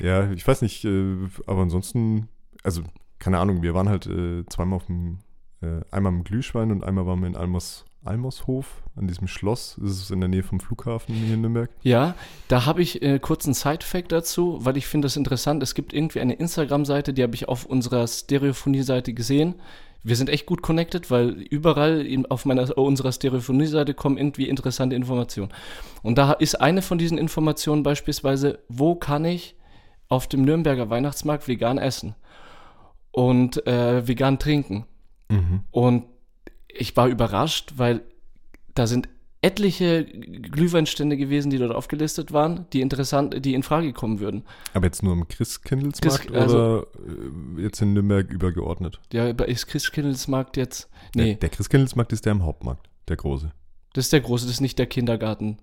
Ja, 0.00 0.30
ich 0.32 0.46
weiß 0.46 0.62
nicht, 0.62 0.84
äh, 0.84 1.16
aber 1.46 1.62
ansonsten, 1.62 2.28
also 2.62 2.82
keine 3.18 3.38
Ahnung, 3.38 3.62
wir 3.62 3.72
waren 3.74 3.88
halt 3.88 4.06
äh, 4.06 4.44
zweimal 4.46 4.76
auf 4.76 4.86
dem, 4.86 5.18
äh, 5.62 5.80
einmal 5.90 6.12
im 6.12 6.24
Glühschwein 6.24 6.70
und 6.70 6.82
einmal 6.84 7.06
waren 7.06 7.20
wir 7.20 7.28
in 7.28 7.36
Almos, 7.36 7.84
Almoshof, 8.04 8.82
an 8.96 9.06
diesem 9.06 9.28
Schloss. 9.28 9.76
Das 9.80 9.90
ist 9.92 10.10
in 10.10 10.20
der 10.20 10.28
Nähe 10.28 10.42
vom 10.42 10.60
Flughafen 10.60 11.14
hier 11.14 11.34
in 11.34 11.40
Nürnberg. 11.40 11.70
Ja, 11.82 12.14
da 12.48 12.66
habe 12.66 12.82
ich 12.82 13.02
äh, 13.02 13.18
kurz 13.18 13.44
einen 13.44 13.54
Side-Fact 13.54 14.12
dazu, 14.12 14.58
weil 14.64 14.76
ich 14.76 14.86
finde 14.86 15.06
das 15.06 15.16
interessant. 15.16 15.62
Es 15.62 15.74
gibt 15.74 15.92
irgendwie 15.92 16.20
eine 16.20 16.34
Instagram-Seite, 16.34 17.12
die 17.12 17.22
habe 17.22 17.34
ich 17.34 17.48
auf 17.48 17.64
unserer 17.64 18.06
Stereophonie-Seite 18.06 19.14
gesehen. 19.14 19.54
Wir 20.04 20.16
sind 20.16 20.30
echt 20.30 20.46
gut 20.46 20.62
connected, 20.62 21.10
weil 21.10 21.30
überall 21.30 22.04
in, 22.04 22.26
auf 22.26 22.44
meiner, 22.44 22.76
unserer 22.76 23.12
Stereophonie-Seite 23.12 23.94
kommen 23.94 24.18
irgendwie 24.18 24.48
interessante 24.48 24.96
Informationen. 24.96 25.52
Und 26.02 26.18
da 26.18 26.32
ist 26.32 26.60
eine 26.60 26.82
von 26.82 26.98
diesen 26.98 27.18
Informationen 27.18 27.84
beispielsweise, 27.84 28.58
wo 28.68 28.96
kann 28.96 29.24
ich 29.24 29.56
auf 30.08 30.26
dem 30.26 30.42
Nürnberger 30.42 30.90
Weihnachtsmarkt 30.90 31.46
vegan 31.46 31.78
essen 31.78 32.16
und 33.12 33.64
äh, 33.66 34.06
vegan 34.06 34.38
trinken. 34.40 34.86
Und 35.70 36.04
ich 36.74 36.96
war 36.96 37.08
überrascht, 37.08 37.72
weil 37.76 38.02
da 38.74 38.86
sind 38.86 39.08
etliche 39.44 40.04
Glühweinstände 40.04 41.16
gewesen, 41.16 41.50
die 41.50 41.58
dort 41.58 41.74
aufgelistet 41.74 42.32
waren, 42.32 42.66
die 42.72 42.80
interessant, 42.80 43.44
die 43.44 43.54
in 43.54 43.64
Frage 43.64 43.92
kommen 43.92 44.20
würden. 44.20 44.44
Aber 44.72 44.86
jetzt 44.86 45.02
nur 45.02 45.12
im 45.14 45.26
Christkindlesmarkt 45.26 46.28
Christ- 46.28 46.36
also- 46.36 46.56
oder 46.58 46.86
äh, 47.58 47.62
jetzt 47.62 47.82
in 47.82 47.92
Nürnberg 47.92 48.30
übergeordnet? 48.30 49.00
Ja, 49.12 49.28
aber 49.28 49.48
ist 49.48 49.66
Christkindlesmarkt 49.66 50.56
jetzt? 50.56 50.88
Der, 51.16 51.24
Nee, 51.24 51.34
der 51.34 51.48
Christkindlesmarkt 51.48 52.12
ist 52.12 52.24
der 52.24 52.32
am 52.32 52.44
Hauptmarkt, 52.44 52.88
der 53.08 53.16
große. 53.16 53.50
das 53.94 54.04
ist 54.06 54.12
der 54.12 54.20
große, 54.20 54.46
das 54.46 54.54
ist 54.54 54.60
nicht 54.60 54.78
der 54.78 54.86
Kindergarten. 54.86 55.58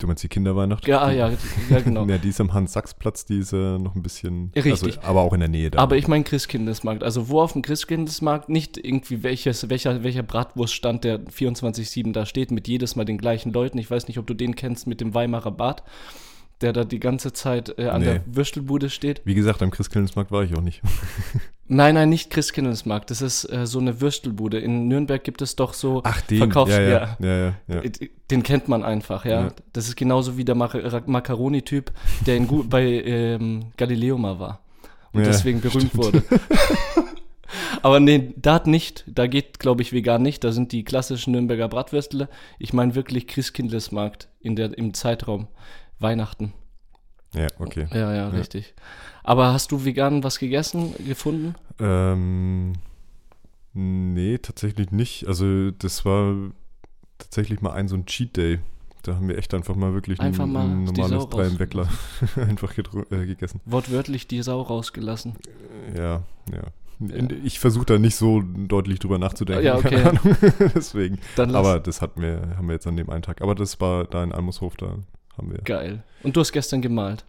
Du 0.00 0.06
meinst 0.06 0.22
die 0.22 0.28
Kinderweihnacht? 0.28 0.86
Ja, 0.88 1.02
ah, 1.02 1.12
ja, 1.12 1.30
ja, 1.68 1.80
genau. 1.80 2.04
ja, 2.08 2.16
die 2.16 2.30
ist 2.30 2.40
am 2.40 2.54
Hans-Sachs-Platz, 2.54 3.26
die 3.26 3.38
ist 3.38 3.52
äh, 3.52 3.78
noch 3.78 3.94
ein 3.94 4.02
bisschen. 4.02 4.50
Richtig. 4.56 4.72
Also, 4.72 5.00
aber 5.02 5.20
auch 5.20 5.34
in 5.34 5.40
der 5.40 5.48
Nähe 5.50 5.70
da. 5.70 5.78
Aber 5.78 5.96
ich 5.98 6.08
meine 6.08 6.24
Christkindlesmarkt. 6.24 7.04
Also 7.04 7.28
wo 7.28 7.42
auf 7.42 7.52
dem 7.52 7.60
Christkindlesmarkt 7.60 8.48
nicht 8.48 8.78
irgendwie 8.78 9.22
welches, 9.22 9.68
welcher, 9.68 10.02
welcher 10.02 10.22
Bratwurststand 10.22 11.04
der 11.04 11.20
24-7 11.26 12.12
da 12.14 12.24
steht, 12.24 12.50
mit 12.50 12.66
jedes 12.66 12.96
Mal 12.96 13.04
den 13.04 13.18
gleichen 13.18 13.52
Leuten. 13.52 13.76
Ich 13.76 13.90
weiß 13.90 14.08
nicht, 14.08 14.18
ob 14.18 14.26
du 14.26 14.32
den 14.32 14.56
kennst 14.56 14.86
mit 14.86 15.02
dem 15.02 15.12
Weimarer 15.12 15.50
Bad, 15.50 15.82
der 16.62 16.72
da 16.72 16.84
die 16.84 16.98
ganze 17.00 17.34
Zeit 17.34 17.78
äh, 17.78 17.88
an 17.88 18.00
Nee. 18.00 18.06
der 18.06 18.22
Würstelbude 18.26 18.88
steht. 18.88 19.20
Wie 19.26 19.34
gesagt, 19.34 19.62
am 19.62 19.70
Christkindlesmarkt 19.70 20.32
war 20.32 20.42
ich 20.44 20.56
auch 20.56 20.62
nicht. 20.62 20.80
Nein, 21.72 21.94
nein, 21.94 22.08
nicht 22.08 22.30
Christkindlesmarkt. 22.30 23.12
Das 23.12 23.22
ist 23.22 23.44
äh, 23.44 23.64
so 23.64 23.78
eine 23.78 24.00
Würstelbude. 24.00 24.58
In 24.58 24.88
Nürnberg 24.88 25.22
gibt 25.22 25.40
es 25.40 25.54
doch 25.54 25.72
so 25.72 26.00
Ach, 26.02 26.20
den. 26.22 26.38
Verkaufs 26.38 26.72
ja, 26.72 26.82
ja, 26.82 27.16
ja. 27.20 27.54
ja. 27.68 27.80
Äh, 27.80 27.90
Den 28.28 28.42
kennt 28.42 28.66
man 28.66 28.82
einfach, 28.82 29.24
ja. 29.24 29.52
Das 29.72 29.86
ist 29.86 29.94
genauso 29.94 30.36
wie 30.36 30.44
der 30.44 30.56
Mac 30.56 30.74
Macaroni-Typ, 31.06 31.92
der 32.26 32.36
in 32.36 32.48
Gu 32.48 32.64
bei 32.68 32.82
ähm, 32.82 33.66
Galileo 33.76 34.18
mal 34.18 34.40
war 34.40 34.60
und 35.12 35.24
deswegen 35.24 35.60
berühmt 35.62 35.92
stimmt. 35.92 35.96
wurde. 35.96 36.24
Aber 37.82 38.00
nee, 38.00 38.34
da 38.36 38.60
nicht. 38.64 39.04
Da 39.06 39.28
geht, 39.28 39.60
glaube 39.60 39.82
ich, 39.82 39.92
vegan 39.92 40.22
nicht. 40.22 40.42
Da 40.42 40.50
sind 40.50 40.72
die 40.72 40.82
klassischen 40.82 41.32
Nürnberger 41.32 41.68
Bratwürstle. 41.68 42.28
Ich 42.58 42.72
meine 42.72 42.96
wirklich 42.96 43.28
Christkindlesmarkt 43.28 44.28
in 44.40 44.56
der, 44.56 44.76
im 44.76 44.92
Zeitraum 44.92 45.46
Weihnachten. 46.00 46.52
Ja, 47.34 47.46
okay. 47.58 47.86
Ja, 47.92 48.12
ja, 48.14 48.28
richtig. 48.28 48.74
Aber 49.22 49.52
hast 49.52 49.70
du 49.72 49.84
vegan 49.84 50.24
was 50.24 50.38
gegessen, 50.38 50.94
gefunden? 51.06 51.54
Ähm, 51.78 52.72
nee, 53.72 54.38
tatsächlich 54.38 54.90
nicht. 54.90 55.26
Also, 55.26 55.70
das 55.70 56.04
war 56.04 56.34
tatsächlich 57.18 57.60
mal 57.60 57.72
ein 57.72 57.88
so 57.88 57.96
ein 57.96 58.06
Cheat 58.06 58.36
Day. 58.36 58.58
Da 59.02 59.14
haben 59.14 59.28
wir 59.28 59.38
echt 59.38 59.54
einfach 59.54 59.76
mal 59.76 59.94
wirklich 59.94 60.20
Einfach 60.20 60.44
ein, 60.44 60.52
mal 60.52 60.64
ein 60.66 60.84
normales 60.84 61.22
Sau 61.22 61.26
Drei 61.28 61.44
im 61.44 61.52
raus- 61.52 61.58
Weckler 61.58 61.88
einfach 62.36 62.76
äh, 62.76 63.26
gegessen. 63.26 63.60
Wortwörtlich 63.64 64.26
die 64.26 64.42
Sau 64.42 64.60
rausgelassen. 64.60 65.34
Ja, 65.96 66.22
ja. 66.52 66.62
In- 66.98 67.44
Ich 67.46 67.58
versuche 67.60 67.86
da 67.86 67.98
nicht 67.98 68.16
so 68.16 68.42
deutlich 68.42 68.98
drüber 68.98 69.18
nachzudenken. 69.18 69.64
Ja, 69.64 69.76
okay. 69.76 70.02
keine 70.02 70.10
Ahnung. 70.20 70.36
Deswegen. 70.74 71.18
Aber 71.38 71.80
das 71.80 72.02
hatten 72.02 72.20
wir, 72.20 72.56
haben 72.58 72.66
wir 72.66 72.74
jetzt 72.74 72.86
an 72.86 72.96
dem 72.96 73.08
einen 73.08 73.22
Tag. 73.22 73.40
Aber 73.40 73.54
das 73.54 73.80
war 73.80 74.04
da 74.04 74.22
in 74.22 74.32
Almushof, 74.32 74.76
da 74.76 74.96
haben 75.40 75.50
wir. 75.52 75.58
geil. 75.62 76.02
Und 76.22 76.36
du 76.36 76.40
hast 76.40 76.52
gestern 76.52 76.82
gemalt. 76.82 77.24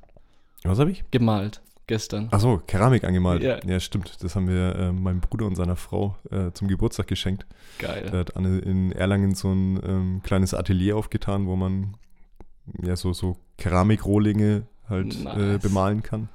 Was 0.63 0.80
habe 0.80 0.91
ich? 0.91 1.03
Gemalt. 1.12 1.62
Gestern. 1.88 2.27
Achso, 2.32 2.62
Keramik 2.68 3.03
angemalt. 3.03 3.41
Ja. 3.41 3.60
Ja, 3.65 3.80
stimmt. 3.80 4.24
Das 4.24 4.36
haben 4.36 4.48
wir 4.48 4.75
äh, 4.75 4.91
meinem 4.91 5.20
Bruder 5.20 5.46
und 5.46 5.56
seiner 5.56 5.75
Frau 5.75 6.15
äh, 6.30 6.51
zum 6.53 6.68
Geburtstag 6.68 7.08
geschenkt. 7.08 7.46
Geil. 7.80 8.08
Da 8.12 8.20
hat 8.20 8.38
Anne 8.38 8.60
in 8.60 8.91
Erlangen 8.91 9.36
so 9.36 9.51
ein 9.51 9.80
ähm, 9.84 10.22
kleines 10.24 10.53
Atelier 10.53 10.96
aufgetan, 10.96 11.48
wo 11.48 11.56
man 11.56 11.96
ja 12.82 12.96
so, 12.96 13.12
so 13.12 13.38
Keramikrohlinge 13.58 14.63
halt 14.88 15.15
äh, 15.15 15.24
Nice. 15.24 15.62
bemalen 15.63 16.03
kann. 16.03 16.30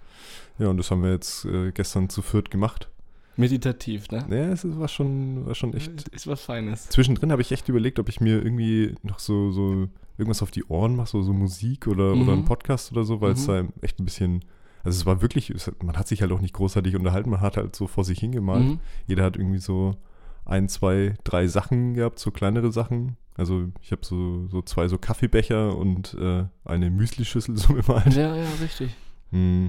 Ja, 0.59 0.69
und 0.69 0.77
das 0.79 0.91
haben 0.91 1.03
wir 1.03 1.13
jetzt 1.13 1.45
äh, 1.47 1.71
gestern 1.73 2.09
zu 2.11 2.21
viert 2.23 2.51
gemacht. 2.51 2.89
Meditativ, 3.37 4.11
ne? 4.11 4.27
Ja, 4.31 4.53
es 4.53 4.65
war 4.79 4.89
schon, 4.89 5.47
war 5.47 5.55
schon 5.55 5.75
echt. 5.75 6.09
Ist 6.09 6.27
was 6.27 6.41
Feines. 6.41 6.89
Zwischendrin 6.89 7.31
habe 7.33 7.43
ich 7.43 7.53
echt 7.53 7.69
überlegt, 7.69 7.99
ob 7.99 8.09
ich 8.09 8.21
mir 8.21 8.43
irgendwie 8.43 8.95
noch 9.03 9.19
so, 9.19 9.53
so 9.53 9.89
irgendwas 10.19 10.43
auf 10.43 10.51
die 10.51 10.65
Ohren 10.65 10.97
mache, 10.97 11.09
so, 11.09 11.23
so 11.23 11.33
Musik 11.33 11.87
oder, 11.87 12.15
Mhm. 12.15 12.23
oder 12.23 12.33
einen 12.33 12.45
Podcast 12.45 12.93
oder 12.93 13.05
so, 13.05 13.21
weil 13.21 13.33
es 13.33 13.47
Mhm. 13.47 13.53
da 13.53 13.65
echt 13.83 13.99
ein 14.01 14.05
bisschen. 14.05 14.45
Also 14.85 14.99
es 15.01 15.07
war 15.07 15.21
wirklich, 15.21 15.51
es 15.51 15.71
man 15.83 15.97
hat 15.97 16.07
sich 16.09 16.23
halt 16.23 16.31
auch 16.33 16.41
nicht 16.41 16.55
großartig 16.55 16.95
unterhalten, 16.97 17.31
man 17.31 17.41
hat 17.41 17.57
halt 17.57 17.75
so 17.75 17.87
vor 17.87 18.05
sich 18.05 18.21
hingemalt. 18.21 18.65
Mhm. 18.65 18.81
Jeder 19.07 19.25
hat 19.25 19.37
irgendwie 19.37 19.59
so 19.59 19.97
ein, 20.45 20.69
zwei, 20.69 21.15
drei 21.25 21.49
Sachen 21.49 21.95
gehabt, 21.95 22.19
so 22.21 22.31
kleinere 22.31 22.71
Sachen. 22.71 23.17
Also 23.37 23.65
ich 23.83 23.91
habe 23.93 24.07
so, 24.07 24.47
so 24.47 24.63
zwei 24.63 24.87
so 24.89 24.97
Kaffeebecher 24.97 25.77
und 25.77 26.15
äh, 26.21 26.45
eine 26.65 26.91
Müslischüssel 26.91 27.57
so 27.57 27.75
bemalt. 27.75 28.15
Ja, 28.15 28.35
ja, 28.37 28.47
richtig. 28.63 28.95
Mm. 29.33 29.69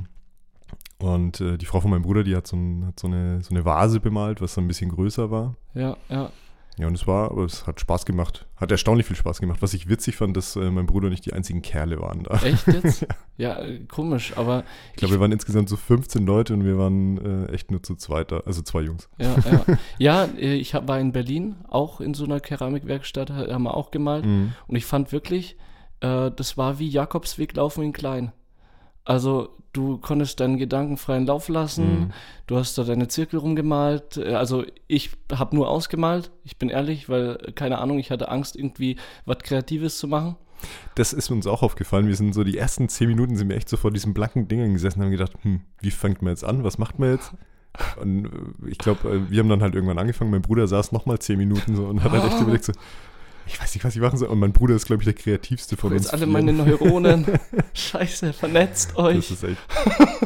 Und 1.00 1.42
äh, 1.42 1.58
die 1.58 1.66
Frau 1.66 1.80
von 1.82 1.92
meinem 1.92 2.02
Bruder, 2.02 2.24
die 2.24 2.36
hat, 2.36 2.48
so, 2.48 2.56
ein, 2.58 2.86
hat 2.88 3.00
so, 3.00 3.08
eine, 3.08 3.42
so 3.42 3.52
eine 3.54 3.66
Vase 3.66 4.00
bemalt, 4.00 4.42
was 4.42 4.56
dann 4.56 4.66
ein 4.66 4.68
bisschen 4.68 4.90
größer 4.92 5.30
war. 5.32 5.56
Ja, 5.74 5.96
ja. 6.10 6.32
Ja, 6.80 6.86
und 6.88 6.94
es 6.94 7.08
war, 7.08 7.32
aber 7.32 7.44
es 7.44 7.66
hat 7.66 7.80
Spaß 7.80 8.06
gemacht. 8.06 8.46
Hat 8.56 8.70
erstaunlich 8.72 9.08
viel 9.08 9.16
Spaß 9.16 9.40
gemacht. 9.42 9.62
Was 9.64 9.74
ich 9.74 9.90
witzig 9.90 10.16
fand, 10.16 10.38
dass 10.38 10.56
äh, 10.56 10.70
mein 10.70 10.86
Bruder 10.86 11.10
nicht 11.10 11.26
die 11.26 11.34
einzigen 11.34 11.64
Kerle 11.64 12.00
waren 12.00 12.24
da. 12.24 12.36
Echt 12.44 12.68
jetzt? 12.68 13.08
ja, 13.38 13.60
äh, 13.60 13.80
komisch, 13.88 14.34
aber 14.38 14.64
Ich 14.92 14.98
glaube, 14.98 15.16
wir 15.16 15.20
waren 15.20 15.32
insgesamt 15.32 15.70
so 15.70 15.76
15 15.76 16.24
Leute 16.26 16.54
und 16.54 16.64
wir 16.66 16.78
waren 16.78 17.48
äh, 17.48 17.52
echt 17.52 17.72
nur 17.72 17.82
zu 17.82 17.96
zweit 17.96 18.32
da. 18.32 18.42
Also 18.46 18.62
zwei 18.62 18.82
Jungs. 18.82 19.10
ja, 19.18 19.36
ja. 19.46 19.66
Ja, 19.98 20.24
äh, 20.38 20.54
ich 20.54 20.76
hab, 20.76 20.88
war 20.88 21.00
in 21.00 21.12
Berlin, 21.14 21.56
auch 21.68 22.00
in 22.00 22.14
so 22.14 22.26
einer 22.26 22.40
Keramikwerkstatt, 22.40 23.32
ha- 23.32 23.52
haben 23.52 23.64
wir 23.64 23.74
auch 23.76 23.90
gemalt. 23.90 24.26
Mhm. 24.26 24.54
Und 24.68 24.76
ich 24.76 24.86
fand 24.86 25.12
wirklich, 25.12 25.58
äh, 26.02 26.30
das 26.30 26.58
war 26.58 26.78
wie 26.78 26.88
Jakobsweg 26.90 27.56
laufen 27.56 27.84
in 27.84 27.94
klein. 27.94 28.34
Also 29.08 29.50
du 29.74 29.98
konntest 30.00 30.40
deinen 30.40 30.58
Gedanken 30.58 30.98
freien 30.98 31.26
Lauf 31.26 31.50
lassen, 31.50 32.00
Mhm. 32.00 32.12
du 32.48 32.58
hast 32.58 32.78
da 32.78 32.84
deine 32.84 33.08
Zirkel 33.08 33.40
rumgemalt. 33.40 34.18
Äh, 34.18 34.34
Also 34.34 34.66
ich 34.88 35.12
habe 35.32 35.56
nur 35.56 35.70
ausgemalt, 35.70 36.32
ich 36.44 36.58
bin 36.58 36.70
ehrlich, 36.70 37.08
weil, 37.10 37.38
äh, 37.48 37.52
keine 37.54 37.78
Ahnung, 37.80 38.00
ich 38.00 38.12
hatte 38.12 38.30
Angst, 38.30 38.56
irgendwie 38.56 38.98
was 39.26 39.38
Kreatives 39.40 39.98
zu 39.98 40.08
machen. 40.08 40.36
Das 40.96 41.14
ist 41.14 41.30
uns 41.30 41.46
auch 41.46 41.62
aufgefallen. 41.62 42.08
Wir 42.08 42.16
sind 42.16 42.34
so 42.34 42.44
die 42.44 42.58
ersten 42.58 42.90
zehn 42.90 43.08
Minuten 43.08 43.36
sind 43.38 43.48
wir 43.50 43.56
echt 43.56 43.70
so 43.70 43.78
vor 43.78 43.92
diesen 43.92 44.14
blanken 44.16 44.48
Dingen 44.48 44.74
gesessen 44.74 45.00
und 45.00 45.06
haben 45.06 45.12
gedacht, 45.12 45.34
hm, 45.44 45.62
wie 45.82 45.92
fängt 45.92 46.22
man 46.24 46.32
jetzt 46.32 46.44
an? 46.44 46.64
Was 46.64 46.78
macht 46.80 46.98
man 46.98 47.12
jetzt? 47.12 47.32
Und 48.02 48.26
äh, 48.26 48.30
ich 48.70 48.80
glaube, 48.80 49.30
wir 49.30 49.40
haben 49.40 49.50
dann 49.50 49.62
halt 49.62 49.76
irgendwann 49.76 50.00
angefangen. 50.00 50.32
Mein 50.32 50.42
Bruder 50.42 50.68
saß 50.68 50.92
nochmal 50.92 51.20
zehn 51.20 51.38
Minuten 51.38 51.76
so 51.76 51.86
und 51.86 52.04
hat 52.04 52.12
halt 52.12 52.24
echt 52.26 52.38
Ah. 52.38 52.42
überlegt 52.42 52.64
so, 52.66 52.74
ich 53.48 53.60
weiß 53.62 53.74
nicht, 53.76 53.84
was 53.84 53.96
ich 53.96 54.02
machen 54.02 54.18
soll. 54.18 54.28
Und 54.30 54.40
mein 54.40 54.52
Bruder 54.54 54.76
ist, 54.76 54.86
glaube 54.86 55.02
ich, 55.02 55.06
der 55.06 55.14
kreativste 55.14 55.78
von 55.78 55.92
uns. 55.94 56.04
Jetzt 56.04 56.14
alle 56.14 56.26
meine 56.28 56.54
Neuronen. 56.54 57.26
Scheiße, 57.74 58.34
vernetzt 58.34 58.92
Das 58.92 58.98
euch. 58.98 59.32
ist 59.32 59.44
echt, 59.44 59.58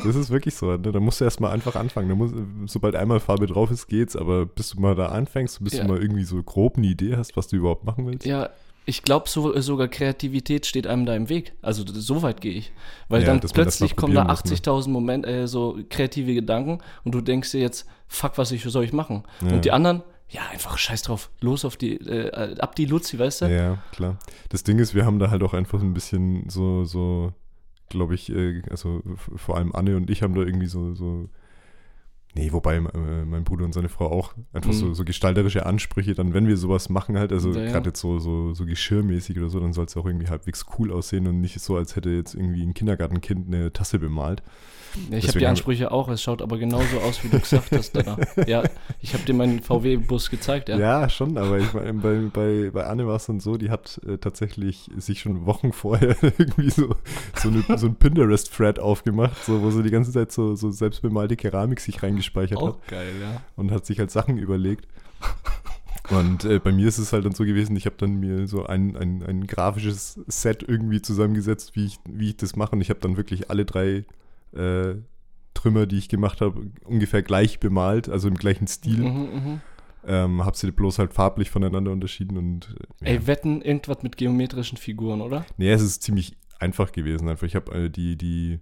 das 0.04 0.16
ist 0.16 0.30
wirklich 0.30 0.56
so. 0.56 0.68
Ne? 0.78 0.92
Da 0.92 1.00
musst 1.00 1.20
du 1.22 1.26
erstmal 1.26 1.52
einfach 1.52 1.76
anfangen. 1.76 2.10
Da 2.10 2.16
muss, 2.16 2.32
sobald 2.66 2.96
einmal 2.96 3.20
Farbe 3.20 3.48
drauf 3.48 3.72
ist, 3.72 3.88
geht's. 3.88 4.16
Aber 4.16 4.46
bis 4.46 4.72
du 4.72 4.80
mal 4.82 4.96
da 4.96 5.08
anfängst, 5.08 5.64
bis 5.64 5.74
Ja. 5.74 5.84
du 5.84 5.90
mal 5.90 6.02
irgendwie 6.02 6.24
so 6.24 6.42
grob 6.44 6.78
eine 6.78 6.88
Idee 6.88 7.16
hast, 7.18 7.38
was 7.38 7.48
du 7.48 7.56
überhaupt 7.58 7.84
machen 7.86 8.06
willst. 8.08 8.26
Ja, 8.26 8.50
ich 8.86 9.04
glaube 9.04 9.30
so, 9.30 9.58
sogar 9.62 9.88
Kreativität 9.88 10.66
steht 10.66 10.88
einem 10.88 11.06
da 11.06 11.16
im 11.16 11.30
Weg. 11.30 11.54
Also 11.62 11.84
so 11.88 12.24
weit 12.24 12.42
gehe 12.42 12.54
ich. 12.54 12.72
Weil 13.10 13.22
Ja, 13.22 13.28
dann 13.28 13.40
das 13.40 13.54
plötzlich 13.54 13.96
kommen 13.96 14.16
da 14.16 14.22
probieren 14.26 14.40
muss, 14.44 14.52
ne? 14.52 14.58
80.000 14.58 14.90
Moment, 14.90 15.26
äh, 15.28 15.48
so 15.48 15.78
kreative 15.90 16.34
Gedanken 16.34 16.80
und 17.04 17.14
du 17.14 17.22
denkst 17.22 17.52
dir 17.52 17.62
jetzt, 17.62 17.86
fuck, 18.08 18.38
was 18.40 18.52
ich, 18.52 18.64
soll 18.64 18.84
ich 18.84 18.92
machen? 18.92 19.24
Ja. 19.48 19.54
Und 19.54 19.66
die 19.66 19.72
anderen, 19.72 20.02
ja, 20.32 20.48
einfach 20.50 20.78
scheiß 20.78 21.04
drauf, 21.04 21.30
los 21.42 21.66
auf 21.66 21.76
die, 21.76 21.98
äh, 21.98 22.58
ab 22.60 22.76
die 22.76 22.86
Luzi, 22.86 23.20
weißt 23.20 23.42
du? 23.42 23.46
Ja, 23.48 23.84
klar. 23.92 24.18
Das 24.48 24.64
Ding 24.64 24.80
ist, 24.80 24.96
wir 24.96 25.06
haben 25.06 25.20
da 25.20 25.30
halt 25.30 25.44
auch 25.44 25.54
einfach 25.54 25.82
ein 25.82 25.94
bisschen 25.94 26.50
so, 26.50 26.86
so, 26.86 27.34
glaube 27.90 28.16
ich, 28.16 28.32
äh, 28.32 28.62
also 28.70 29.02
vor 29.36 29.58
allem 29.58 29.76
Anne 29.76 29.98
und 29.98 30.10
ich 30.10 30.24
haben 30.24 30.34
da 30.34 30.42
irgendwie 30.42 30.68
so, 30.68 30.96
so, 30.96 31.30
nee, 32.36 32.52
wobei 32.52 32.76
äh, 32.78 33.26
mein 33.26 33.44
Bruder 33.44 33.66
und 33.66 33.74
seine 33.74 33.90
Frau 33.90 34.12
auch 34.12 34.34
einfach 34.54 34.74
so, 34.74 34.88
Mhm. 34.88 34.94
so 34.96 35.04
gestalterische 35.06 35.66
Ansprüche, 35.66 36.14
dann 36.14 36.34
wenn 36.34 36.48
wir 36.48 36.58
sowas 36.58 36.90
machen 36.90 37.18
halt, 37.18 37.32
also 37.32 37.52
Ja, 37.52 37.62
ja. 37.64 37.72
gerade 37.72 37.90
jetzt 37.90 38.00
so, 38.02 38.20
so, 38.20 38.54
so 38.54 38.66
geschirrmäßig 38.66 39.38
oder 39.38 39.50
so, 39.50 39.60
dann 39.60 39.74
soll 39.74 39.86
es 39.86 39.98
auch 39.98 40.06
irgendwie 40.06 40.28
halbwegs 40.28 40.66
cool 40.80 40.92
aussehen 40.92 41.28
und 41.28 41.42
nicht 41.42 41.60
so, 41.60 41.76
als 41.76 41.96
hätte 41.96 42.10
jetzt 42.10 42.34
irgendwie 42.36 42.64
ein 42.64 42.74
Kindergartenkind 42.74 43.48
eine 43.48 43.74
Tasse 43.74 44.00
bemalt. 44.00 44.44
Ja, 45.10 45.18
ich 45.20 45.28
habe 45.30 45.40
die 45.40 45.46
Ansprüche 45.48 45.90
auch, 45.94 46.10
es 46.10 46.22
schaut 46.22 46.42
aber 46.42 46.58
genauso 46.58 47.00
aus, 47.00 47.24
wie 47.24 47.30
du 47.30 47.40
gesagt 47.40 47.72
hast 47.72 47.96
danach. 47.96 48.18
Ja, 48.48 48.64
ich 49.00 49.14
habe 49.14 49.24
dir 49.24 49.34
meinen 49.34 49.62
VW-Bus 49.62 50.30
gezeigt, 50.30 50.68
ja. 50.68 50.78
Ja, 50.78 51.08
schon, 51.08 51.38
aber 51.38 51.60
ich 51.60 51.72
meine, 51.74 51.94
bei, 51.94 52.16
bei, 52.34 52.72
bei 52.72 52.84
Anne 52.86 53.08
war 53.08 53.16
es 53.16 53.26
dann 53.28 53.40
so, 53.40 53.56
die 53.56 53.70
hat 53.70 54.02
äh, 54.06 54.18
tatsächlich 54.18 54.90
sich 54.98 55.22
schon 55.22 55.46
Wochen 55.46 55.72
vorher 55.74 56.18
irgendwie 56.22 56.70
so, 56.70 56.96
so, 57.38 57.48
eine, 57.48 57.78
so 57.78 57.88
ein 57.88 57.96
Pinterest-Thread 57.96 58.80
aufgemacht, 58.80 59.46
so, 59.46 59.62
wo 59.62 59.72
sie 59.72 59.82
die 59.84 59.92
ganze 59.92 60.12
Zeit 60.12 60.34
so, 60.34 60.56
so 60.56 60.72
selbstbemalte 60.72 61.38
Keramik 61.38 61.80
sich 61.80 62.04
reingespeichert 62.04 62.21
hat 62.22 62.58
Auch 62.58 62.82
geil, 62.88 63.14
ja. 63.22 63.42
und 63.56 63.72
hat 63.72 63.86
sich 63.86 64.00
halt 64.00 64.12
Sachen 64.12 64.38
überlegt. 64.38 64.88
Und 66.10 66.44
äh, 66.46 66.60
bei 66.60 66.72
mir 66.72 66.88
ist 66.88 66.98
es 66.98 67.14
halt 67.14 67.26
dann 67.26 67.34
so 67.34 67.46
gewesen, 67.46 67.76
ich 67.76 67.86
habe 67.86 67.96
dann 67.98 68.20
mir 68.20 68.48
so 68.48 68.66
ein, 68.66 68.98
ein, 68.98 69.24
ein 69.24 69.48
grafisches 69.48 70.20
Set 70.28 70.64
irgendwie 70.68 71.02
zusammengesetzt, 71.02 71.76
wie 71.76 71.86
ich, 71.86 72.00
wie 72.06 72.30
ich 72.30 72.38
das 72.38 72.56
mache. 72.56 72.74
Und 72.74 72.82
ich 72.82 72.90
habe 72.90 73.00
dann 73.00 73.18
wirklich 73.18 73.50
alle 73.50 73.66
drei 73.66 74.06
äh, 74.54 74.96
Trümmer, 75.54 75.86
die 75.86 75.98
ich 75.98 76.10
gemacht 76.10 76.42
habe, 76.42 76.70
ungefähr 76.84 77.22
gleich 77.22 77.60
bemalt, 77.60 78.10
also 78.10 78.28
im 78.28 78.36
gleichen 78.36 78.68
Stil. 78.68 79.00
Mhm, 79.00 79.20
mhm. 79.22 79.62
Ähm, 80.06 80.44
hab 80.44 80.56
sie 80.56 80.72
bloß 80.72 80.98
halt 80.98 81.14
farblich 81.14 81.52
voneinander 81.52 81.92
unterschieden 81.92 82.36
und 82.36 82.76
äh, 83.02 83.06
ja. 83.06 83.12
Ey, 83.12 83.28
wetten, 83.28 83.62
irgendwas 83.62 84.02
mit 84.02 84.18
geometrischen 84.18 84.80
Figuren, 84.80 85.22
oder? 85.22 85.46
nee, 85.58 85.72
es 85.72 85.84
ist 85.84 86.02
ziemlich 86.02 86.36
einfach 86.60 86.92
gewesen. 86.92 87.30
Einfach, 87.30 87.46
ich 87.46 87.56
habe 87.56 87.72
äh, 87.74 87.90
die, 87.90 88.18
die, 88.18 88.60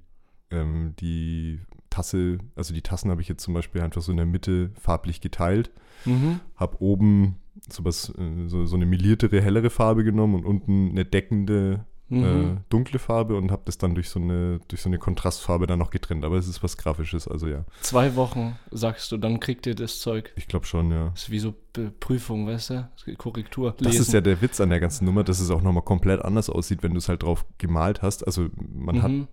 ähm, 0.52 0.96
die 1.00 1.62
Tasse, 1.90 2.38
also 2.56 2.74
die 2.74 2.82
Tassen 2.82 3.12
habe 3.12 3.22
ich 3.22 3.28
jetzt 3.28 3.44
zum 3.44 3.54
Beispiel 3.54 3.82
einfach 3.82 4.02
so 4.02 4.12
in 4.12 4.18
der 4.18 4.26
Mitte 4.26 4.72
farblich 4.80 5.22
geteilt. 5.22 5.72
Mhm. 6.06 6.40
Hab 6.56 6.82
oben 6.82 7.38
sowas, 7.68 8.14
äh, 8.18 8.48
so, 8.48 8.66
so 8.66 8.76
eine 8.76 8.86
meliertere, 8.86 9.42
hellere 9.42 9.70
Farbe 9.70 10.04
genommen 10.04 10.36
und 10.36 10.46
unten 10.46 10.92
eine 10.92 11.06
deckende, 11.06 11.86
Mhm. 12.10 12.24
äh, 12.24 12.62
dunkle 12.70 12.98
Farbe 13.00 13.36
und 13.38 13.52
habe 13.52 13.62
das 13.66 13.78
dann 13.78 13.94
durch 13.94 14.10
so 14.10 14.20
eine 14.20 14.60
durch 14.68 14.82
so 14.82 14.90
eine 14.90 14.98
Kontrastfarbe 14.98 15.68
dann 15.68 15.78
noch 15.80 15.92
getrennt. 15.92 16.26
Aber 16.26 16.38
es 16.38 16.48
ist 16.48 16.64
was 16.64 16.78
Grafisches, 16.78 17.28
also 17.28 17.48
ja. 17.48 17.66
Zwei 17.82 18.16
Wochen, 18.16 18.58
sagst 18.72 19.12
du, 19.12 19.18
dann 19.18 19.40
kriegt 19.40 19.68
ihr 19.68 19.76
das 19.76 20.00
Zeug. 20.00 20.34
Ich 20.36 20.48
glaube 20.48 20.66
schon, 20.66 20.92
ja. 20.92 21.10
Das 21.10 21.24
ist 21.24 21.30
wie 21.30 21.40
so 21.40 21.54
Prüfung, 22.00 22.48
weißt 22.48 22.72
du? 22.72 22.90
Korrektur. 23.18 23.76
Das 23.80 23.96
ist 24.00 24.12
ja 24.12 24.22
der 24.22 24.42
Witz 24.42 24.60
an 24.60 24.70
der 24.70 24.80
ganzen 24.80 25.06
Nummer, 25.06 25.24
dass 25.24 25.40
es 25.40 25.50
auch 25.52 25.62
nochmal 25.62 25.84
komplett 25.84 26.22
anders 26.26 26.50
aussieht, 26.50 26.82
wenn 26.84 26.92
du 26.94 26.98
es 26.98 27.08
halt 27.10 27.24
drauf 27.24 27.46
gemalt 27.58 28.02
hast. 28.02 28.26
Also 28.26 28.48
man 28.58 29.02
hat, 29.04 29.12
Mhm. 29.12 29.28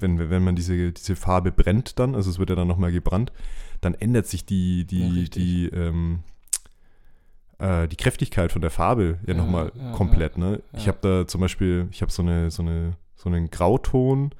wenn, 0.00 0.30
wenn 0.30 0.42
man 0.42 0.56
diese, 0.56 0.90
diese 0.92 1.16
Farbe 1.16 1.52
brennt 1.52 1.98
dann, 1.98 2.14
also 2.14 2.30
es 2.30 2.38
wird 2.38 2.50
ja 2.50 2.56
dann 2.56 2.66
nochmal 2.68 2.92
gebrannt, 2.92 3.30
dann 3.82 3.94
ändert 3.94 4.26
sich 4.26 4.46
die, 4.46 4.80
Ja, 4.80 4.84
die, 4.86 5.20
richtig. 5.20 5.42
die, 5.42 5.66
ähm, 5.68 6.20
äh, 7.62 7.88
die 7.88 7.96
Kräftigkeit 7.96 8.52
von 8.52 8.60
der 8.62 8.70
Farbe 8.70 9.18
ja, 9.26 9.34
Ja, 9.34 9.40
nochmal 9.40 9.72
ja, 9.74 9.92
komplett. 9.92 10.36
Ne? 10.38 10.62
Ich 10.74 10.86
ja. 10.86 10.88
habe 10.92 10.98
da 11.02 11.26
zum 11.26 11.40
Beispiel, 11.40 11.88
ich 11.90 12.02
habe 12.02 12.12
so 12.12 12.22
eine, 12.22 12.50
so 12.50 12.62
eine, 12.62 12.96
so 13.14 13.28
einen 13.28 13.50
Grauton 13.50 14.30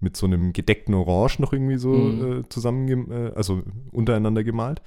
mit 0.00 0.16
so 0.16 0.26
einem 0.26 0.52
gedeckten 0.52 0.94
Orange 0.94 1.40
noch 1.40 1.52
irgendwie 1.52 1.76
so 1.76 1.90
Mhm. 1.90 2.40
äh, 2.40 2.48
zusammen, 2.48 3.10
äh, 3.10 3.32
also 3.36 3.62
untereinander 3.90 4.42
gemalt. 4.44 4.80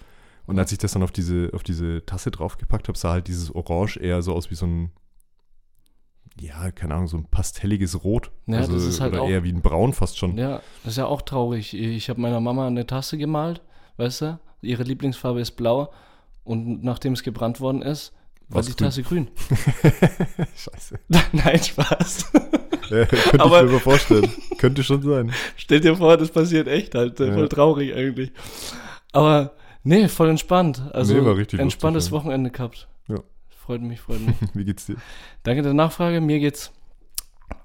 Und 0.45 0.59
als 0.59 0.71
ich 0.71 0.77
das 0.77 0.91
dann 0.93 1.03
auf 1.03 1.12
diese, 1.12 1.51
auf 1.53 1.63
diese 1.63 2.05
Tasse 2.05 2.29
draufgepackt 2.31 2.88
habe, 2.89 2.97
sah 2.97 3.12
halt 3.12 3.27
dieses 3.27 3.53
Orange 3.55 3.97
eher 3.97 4.21
so 4.21 4.33
aus 4.33 4.50
wie 4.51 4.55
so 4.55 4.65
ein, 4.65 4.91
ja, 6.39 6.71
keine 6.71 6.95
Ahnung, 6.95 7.07
so 7.07 7.17
ein 7.17 7.25
pastelliges 7.25 8.03
Rot. 8.03 8.31
Ja, 8.47 8.57
also, 8.57 8.73
das 8.73 8.83
ist 8.85 9.00
halt 9.00 9.13
oder 9.13 9.21
auch- 9.23 9.29
eher 9.29 9.43
wie 9.43 9.51
ein 9.53 9.62
Braun 9.62 9.93
fast 9.93 10.17
schon. 10.17 10.38
Ja, 10.38 10.62
das 10.83 10.93
ist 10.93 10.97
ja 10.97 11.05
auch 11.05 11.21
traurig. 11.21 11.73
Ich 11.75 12.09
habe 12.09 12.19
meiner 12.19 12.39
Mama 12.39 12.67
eine 12.67 12.88
Tasse 12.88 13.17
gemalt, 13.17 13.62
weißt 13.97 14.21
du? 14.21 14.39
Ihre 14.62 14.83
Lieblingsfarbe 14.83 15.41
ist 15.41 15.51
blau. 15.51 15.91
Und 16.43 16.83
nachdem 16.83 17.13
es 17.13 17.23
gebrannt 17.23 17.59
worden 17.62 17.81
ist, 17.81 18.12
war 18.50 18.57
War's 18.57 18.65
die 18.67 18.73
grün. 18.75 18.85
Tasse 18.88 19.03
grün. 19.03 19.27
Scheiße. 20.55 21.00
Nein, 21.31 21.63
Spaß. 21.63 22.31
Ja, 22.89 23.05
könnte 23.05 23.39
Aber- 23.39 23.63
ich 23.63 23.71
mir 23.71 23.79
vorstellen. 23.79 24.29
könnte 24.57 24.83
schon 24.83 25.01
sein. 25.01 25.31
Stell 25.55 25.79
dir 25.79 25.95
vor, 25.95 26.17
das 26.17 26.29
passiert 26.31 26.67
echt 26.67 26.95
halt. 26.95 27.19
äh, 27.19 27.27
Ja. 27.27 27.33
Voll 27.33 27.50
traurig 27.50 27.95
eigentlich. 27.95 28.31
Aber 29.12 29.53
nee, 29.83 30.07
voll 30.07 30.29
entspannt. 30.29 30.81
Also 30.93 31.13
Nee, 31.13 31.25
war 31.25 31.38
richtig 31.38 31.59
entspanntes 31.59 32.05
lustig, 32.05 32.13
Wochenende 32.25 32.51
gehabt. 32.51 32.88
Ja. 33.07 33.19
Freut 33.50 33.81
mich, 33.81 34.01
freut 34.01 34.19
mich. 34.21 34.35
Wie 34.53 34.65
geht's 34.65 34.85
dir? 34.85 34.97
Danke 35.43 35.62
der 35.62 35.73
Nachfrage. 35.73 36.19
Mir 36.21 36.39
geht's 36.39 36.71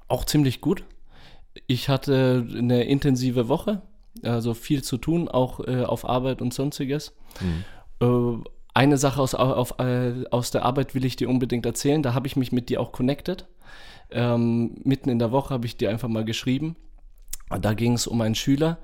auch 0.06 0.25
ziemlich 0.25 0.61
gut. 0.61 0.85
Ich 1.66 1.88
hatte 1.88 2.47
eine 2.56 2.85
intensive 2.85 3.49
Woche, 3.49 3.82
also 4.23 4.54
viel 4.54 4.82
zu 4.85 4.97
tun, 4.97 5.28
auch 5.28 5.61
äh, 5.66 5.82
auf 5.82 6.08
Arbeit 6.08 6.40
und 6.40 6.54
sonstiges. 6.54 7.14
Mhm. 7.40 7.64
Äh, 8.00 8.49
eine 8.78 8.97
Sache 8.97 9.20
aus, 9.20 9.35
auf, 9.35 9.78
äh, 9.80 10.25
aus 10.30 10.52
der 10.52 10.64
Arbeit 10.64 10.94
will 10.94 11.04
ich 11.04 11.16
dir 11.16 11.28
unbedingt 11.28 11.66
erzählen. 11.66 12.00
Da 12.00 12.14
habe 12.14 12.28
ich 12.28 12.37
mich 12.37 12.52
mit 12.52 12.68
dir 12.68 12.80
auch 12.80 12.92
connected. 12.92 13.49
Ähm, 14.11 14.76
mitten 14.85 15.11
in 15.11 15.18
der 15.18 15.32
Woche 15.32 15.52
habe 15.52 15.66
ich 15.66 15.76
dir 15.76 15.90
einfach 15.90 16.06
mal 16.06 16.25
geschrieben. 16.25 16.76
Da 17.61 17.75
ging 17.75 17.94
es 17.94 18.06
um 18.06 18.20
einen 18.20 18.37
Schüler, 18.37 18.78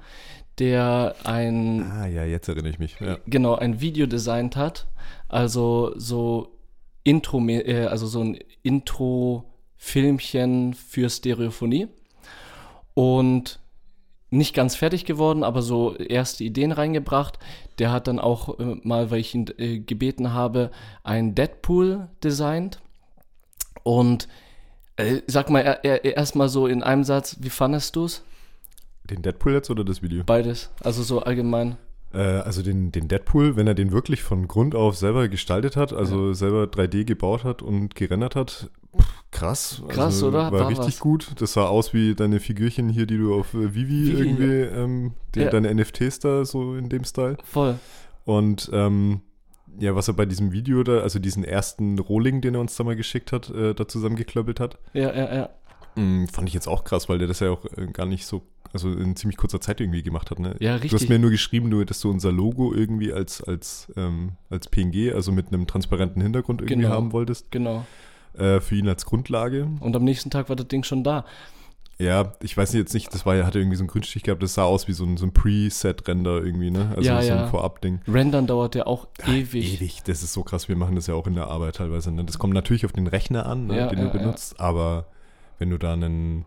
der 0.58 1.14
ein 1.22 1.88
Ah 1.92 2.08
ja, 2.08 2.24
jetzt 2.24 2.48
erinnere 2.48 2.70
ich 2.70 2.80
mich. 2.80 2.98
Ja. 2.98 3.18
genau 3.26 3.54
ein 3.54 3.80
Video 3.80 4.06
designt 4.06 4.56
hat, 4.56 4.88
also 5.28 5.92
so 5.96 6.56
Intro, 7.04 7.38
äh, 7.46 7.86
also 7.86 8.08
so 8.08 8.20
ein 8.20 8.36
Intro-Filmchen 8.64 10.74
für 10.74 11.08
Stereophonie 11.08 11.86
und 12.94 13.60
nicht 14.30 14.54
ganz 14.54 14.74
fertig 14.74 15.04
geworden, 15.04 15.44
aber 15.44 15.62
so 15.62 15.96
erste 15.96 16.44
Ideen 16.44 16.72
reingebracht. 16.72 17.38
Der 17.78 17.92
hat 17.92 18.08
dann 18.08 18.18
auch 18.18 18.58
äh, 18.58 18.76
mal, 18.82 19.10
weil 19.10 19.20
ich 19.20 19.34
ihn 19.34 19.46
äh, 19.58 19.78
gebeten 19.78 20.32
habe, 20.32 20.70
ein 21.02 21.34
Deadpool 21.34 22.08
designt 22.22 22.80
und 23.82 24.28
äh, 24.96 25.20
sag 25.26 25.50
mal 25.50 25.60
er, 25.60 25.84
er, 25.84 26.04
erstmal 26.04 26.48
so 26.48 26.66
in 26.66 26.82
einem 26.82 27.04
Satz, 27.04 27.36
wie 27.40 27.50
fandest 27.50 27.96
du 27.96 28.04
es? 28.06 28.24
Den 29.04 29.22
Deadpool 29.22 29.52
jetzt 29.52 29.70
oder 29.70 29.84
das 29.84 30.02
Video? 30.02 30.24
Beides, 30.24 30.70
also 30.82 31.02
so 31.02 31.20
allgemein. 31.20 31.76
Äh, 32.12 32.18
also 32.18 32.62
den, 32.62 32.92
den 32.92 33.08
Deadpool, 33.08 33.56
wenn 33.56 33.66
er 33.66 33.74
den 33.74 33.92
wirklich 33.92 34.22
von 34.22 34.48
Grund 34.48 34.74
auf 34.74 34.96
selber 34.96 35.28
gestaltet 35.28 35.76
hat, 35.76 35.92
also 35.92 36.32
selber 36.32 36.64
3D 36.64 37.04
gebaut 37.04 37.44
hat 37.44 37.60
und 37.60 37.94
gerendert 37.94 38.36
hat, 38.36 38.70
krass. 39.30 39.82
Krass, 39.88 40.14
also, 40.14 40.28
oder? 40.28 40.52
War, 40.52 40.60
War 40.60 40.68
richtig 40.68 40.86
was. 40.94 40.98
gut. 41.00 41.32
Das 41.40 41.52
sah 41.54 41.66
aus 41.66 41.92
wie 41.94 42.14
deine 42.14 42.40
Figürchen 42.40 42.88
hier, 42.88 43.06
die 43.06 43.18
du 43.18 43.34
auf 43.34 43.54
äh, 43.54 43.74
Vivi, 43.74 44.08
Vivi, 44.08 44.18
irgendwie, 44.20 44.52
ähm, 44.78 45.12
die, 45.34 45.40
Ja. 45.40 45.50
deine 45.50 45.74
NFTs 45.74 46.20
da 46.20 46.44
so 46.44 46.74
in 46.76 46.88
dem 46.88 47.04
Style. 47.04 47.36
Voll. 47.44 47.78
Und 48.24 48.70
ähm, 48.72 49.20
ja, 49.78 49.94
was 49.96 50.08
er 50.08 50.14
bei 50.14 50.24
diesem 50.26 50.52
Video 50.52 50.82
da, 50.84 50.98
also 51.00 51.18
diesen 51.18 51.42
ersten 51.44 51.98
Rohling, 51.98 52.40
den 52.40 52.54
er 52.54 52.60
uns 52.60 52.76
da 52.76 52.84
mal 52.84 52.96
geschickt 52.96 53.32
hat, 53.32 53.50
äh, 53.50 53.74
da 53.74 53.88
zusammengeklöppelt 53.88 54.60
hat, 54.60 54.78
Ja, 54.92 55.12
ja, 55.12 55.34
ja. 55.34 55.48
Mm, 55.96 56.26
Fand 56.26 56.48
ich 56.48 56.54
jetzt 56.54 56.66
auch 56.68 56.84
krass, 56.84 57.08
weil 57.08 57.18
der 57.18 57.28
das 57.28 57.40
ja 57.40 57.50
auch 57.50 57.64
äh, 57.76 57.86
gar 57.92 58.06
nicht 58.06 58.26
so, 58.26 58.42
also 58.72 58.90
in 58.92 59.14
ziemlich 59.16 59.36
kurzer 59.36 59.60
Zeit 59.60 59.80
irgendwie 59.80 60.02
gemacht 60.02 60.30
hat. 60.30 60.38
Ne? 60.38 60.56
Ja, 60.60 60.76
Du 60.78 60.84
hast 60.84 60.92
richtig. 60.94 61.08
mir 61.08 61.18
nur 61.18 61.30
geschrieben, 61.30 61.68
nur, 61.68 61.84
dass 61.84 62.00
du 62.00 62.10
unser 62.10 62.32
Logo 62.32 62.72
irgendwie 62.74 63.12
als, 63.12 63.42
als, 63.42 63.92
ähm, 63.96 64.32
als 64.50 64.68
PNG, 64.68 65.12
also 65.12 65.30
mit 65.32 65.48
einem 65.52 65.66
transparenten 65.66 66.22
Hintergrund 66.22 66.62
irgendwie 66.62 66.82
Genau. 66.82 66.90
haben 66.94 67.12
wolltest, 67.12 67.50
Genau. 67.50 67.84
Äh, 68.38 68.60
für 68.60 68.76
ihn 68.76 68.88
als 68.88 69.04
Grundlage. 69.06 69.68
Und 69.80 69.96
am 69.96 70.04
nächsten 70.04 70.30
Tag 70.30 70.48
war 70.48 70.56
das 70.56 70.68
Ding 70.68 70.84
schon 70.84 71.04
da. 71.04 71.24
Ja, 71.98 72.32
ich 72.42 72.56
weiß 72.56 72.72
jetzt 72.72 72.92
nicht, 72.92 73.14
das 73.14 73.24
war 73.24 73.36
ja, 73.36 73.46
hatte 73.46 73.60
irgendwie 73.60 73.76
so 73.76 73.82
einen 73.82 73.88
Grünstich 73.88 74.24
gehabt, 74.24 74.42
das 74.42 74.54
sah 74.54 74.64
aus 74.64 74.88
wie 74.88 74.92
so 74.92 75.04
ein, 75.04 75.16
so 75.16 75.26
ein 75.26 75.32
Preset-Render 75.32 76.42
irgendwie, 76.42 76.70
ne? 76.70 76.92
Also 76.96 77.08
Ja, 77.08 77.22
so 77.22 77.28
ja. 77.28 77.44
ein 77.44 77.50
Vorab-Ding. 77.50 78.00
Rendern 78.08 78.46
dauert 78.48 78.74
ja 78.74 78.86
auch 78.86 79.06
ewig. 79.26 79.80
Ewig, 79.80 80.02
das 80.02 80.22
ist 80.24 80.32
so 80.32 80.42
krass. 80.42 80.68
Wir 80.68 80.76
machen 80.76 80.96
das 80.96 81.06
ja 81.06 81.14
auch 81.14 81.26
in 81.28 81.34
der 81.34 81.46
Arbeit 81.46 81.76
teilweise. 81.76 82.10
Ne? 82.10 82.24
Das 82.24 82.38
kommt 82.38 82.52
natürlich 82.52 82.84
auf 82.84 82.92
den 82.92 83.06
Rechner 83.06 83.46
an, 83.46 83.68
ne, 83.68 83.76
Ja, 83.76 83.86
den 83.86 84.00
du 84.00 84.10
benutzt, 84.10 84.58
aber 84.58 85.06
wenn 85.60 85.70
du 85.70 85.78
da 85.78 85.92
einen, 85.92 86.46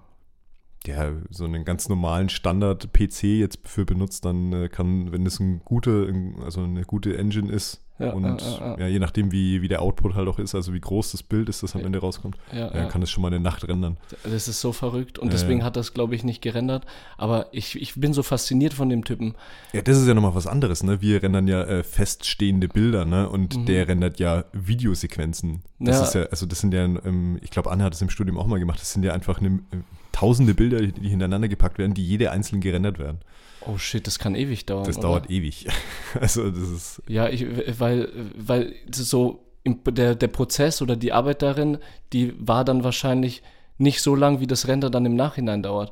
ja, 0.86 1.12
so 1.30 1.46
einen 1.46 1.64
ganz 1.64 1.88
normalen 1.88 2.28
Standard-PC 2.28 3.24
jetzt 3.24 3.60
für 3.66 3.86
benutzt, 3.86 4.26
dann 4.26 4.52
äh, 4.52 4.68
kann, 4.68 5.14
wenn 5.14 5.24
das 5.24 5.40
ein 5.40 5.62
guter, 5.64 6.08
also 6.44 6.62
eine 6.62 6.84
gute 6.84 7.18
Engine 7.18 7.52
ist 7.52 7.82
Ja, 8.00 8.12
und 8.12 8.24
ja, 8.24 8.38
ja, 8.38 8.60
ja. 8.60 8.78
ja, 8.82 8.88
je 8.88 9.00
nachdem, 9.00 9.32
wie, 9.32 9.62
wie 9.62 9.68
der 9.68 9.82
Output 9.82 10.14
halt 10.14 10.28
auch 10.28 10.38
ist, 10.38 10.54
also 10.54 10.74
wie 10.74 10.80
groß 10.80 11.12
das 11.14 11.24
Bild 11.24 11.50
ist, 11.50 11.64
das 11.64 11.76
am. 11.76 11.84
Ende 11.84 12.00
rauskommt, 12.00 12.38
Ja, 12.52 12.74
ja, 12.74 12.86
kann 12.86 13.02
das 13.02 13.10
schon 13.10 13.22
mal 13.22 13.30
eine 13.30 13.40
Nacht 13.40 13.68
rendern. 13.68 13.98
Das 14.24 14.48
ist 14.48 14.62
so 14.62 14.72
verrückt 14.74 15.18
und 15.20 15.32
deswegen 15.34 15.64
hat 15.64 15.76
das, 15.76 15.94
glaube 15.94 16.16
ich, 16.16 16.24
nicht 16.24 16.42
gerendert. 16.42 16.86
Aber 17.18 17.48
ich, 17.52 17.80
ich 17.82 17.96
bin 17.96 18.14
so 18.14 18.24
fasziniert 18.24 18.74
von 18.74 18.90
dem 18.90 19.04
Typen. 19.06 19.36
Ja, 19.74 19.82
das 19.82 19.98
ist 19.98 20.08
ja 20.08 20.14
nochmal 20.14 20.36
was 20.36 20.48
anderes, 20.48 20.84
ne? 20.84 21.02
Wir 21.02 21.24
rendern 21.24 21.48
ja 21.48 21.64
äh, 21.64 21.84
feststehende 21.84 22.68
Bilder, 22.68 23.06
ne? 23.06 23.30
Und 23.30 23.56
Mhm. 23.58 23.66
der 23.66 23.88
rendert 23.88 24.20
ja 24.20 24.44
Videosequenzen. 24.54 25.64
Das 25.80 25.98
Ja. 26.00 26.04
ist 26.06 26.14
ja, 26.16 26.24
also 26.24 26.46
das 26.46 26.60
sind 26.60 26.74
ja, 26.74 26.84
ähm, 26.84 27.38
ich 27.42 27.50
glaube, 27.52 27.72
Anne 27.72 27.84
hat 27.84 27.94
es 27.94 28.02
im 28.02 28.10
Studium 28.10 28.38
auch 28.38 28.48
mal 28.48 28.60
gemacht, 28.60 28.80
das 28.82 28.94
sind 28.94 29.04
ja 29.04 29.14
einfach 29.14 29.40
eine, 29.40 29.48
äh, 29.72 29.78
tausende 30.18 30.56
Bilder, 30.56 30.82
die 30.82 31.10
hintereinander 31.10 31.48
gepackt 31.48 31.78
werden, 31.78 31.94
die 31.94 32.04
jede 32.04 32.32
einzeln 32.32 32.60
gerendert 32.60 32.98
werden. 32.98 33.20
Oh 33.68 33.78
shit, 33.78 34.08
das 34.08 34.18
kann 34.18 34.34
ewig 34.34 34.66
dauern. 34.66 34.86
Das 34.86 34.98
oder? 34.98 35.10
dauert 35.10 35.30
ewig. 35.30 35.68
Also 36.20 36.50
das 36.50 36.70
ist, 36.70 37.02
Ja, 37.08 37.30
ich, 37.30 37.46
weil, 37.80 38.10
weil 38.36 38.74
so 38.92 39.44
der, 39.66 40.16
der 40.16 40.28
Prozess 40.28 40.82
oder 40.82 40.96
die 40.96 41.14
Arbeit 41.14 41.44
darin, 41.44 41.78
die 42.14 42.34
war 42.40 42.66
dann 42.66 42.84
wahrscheinlich 42.84 43.44
nicht 43.78 44.02
so 44.02 44.16
lang, 44.16 44.40
wie 44.40 44.48
das 44.48 44.68
Render 44.68 44.90
dann 44.90 45.06
im 45.06 45.16
Nachhinein 45.16 45.62
dauert. 45.62 45.92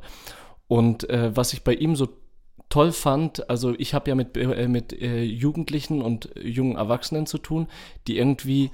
Und 0.67 1.07
äh, 1.07 1.35
was 1.35 1.53
ich 1.53 1.63
bei 1.63 1.75
ihm 1.75 1.95
so 1.95 2.07
toll 2.69 2.93
fand, 2.93 3.47
also 3.47 3.75
ich 3.77 3.93
habe 3.93 4.09
ja 4.09 4.15
mit, 4.15 4.35
äh, 4.37 4.67
mit 4.67 4.91
äh, 4.93 5.21
Jugendlichen 5.21 6.01
und 6.01 6.31
jungen 6.41 6.77
Erwachsenen 6.77 7.27
zu 7.27 7.37
tun, 7.37 7.67
die 8.07 8.17
irgendwie 8.17 8.71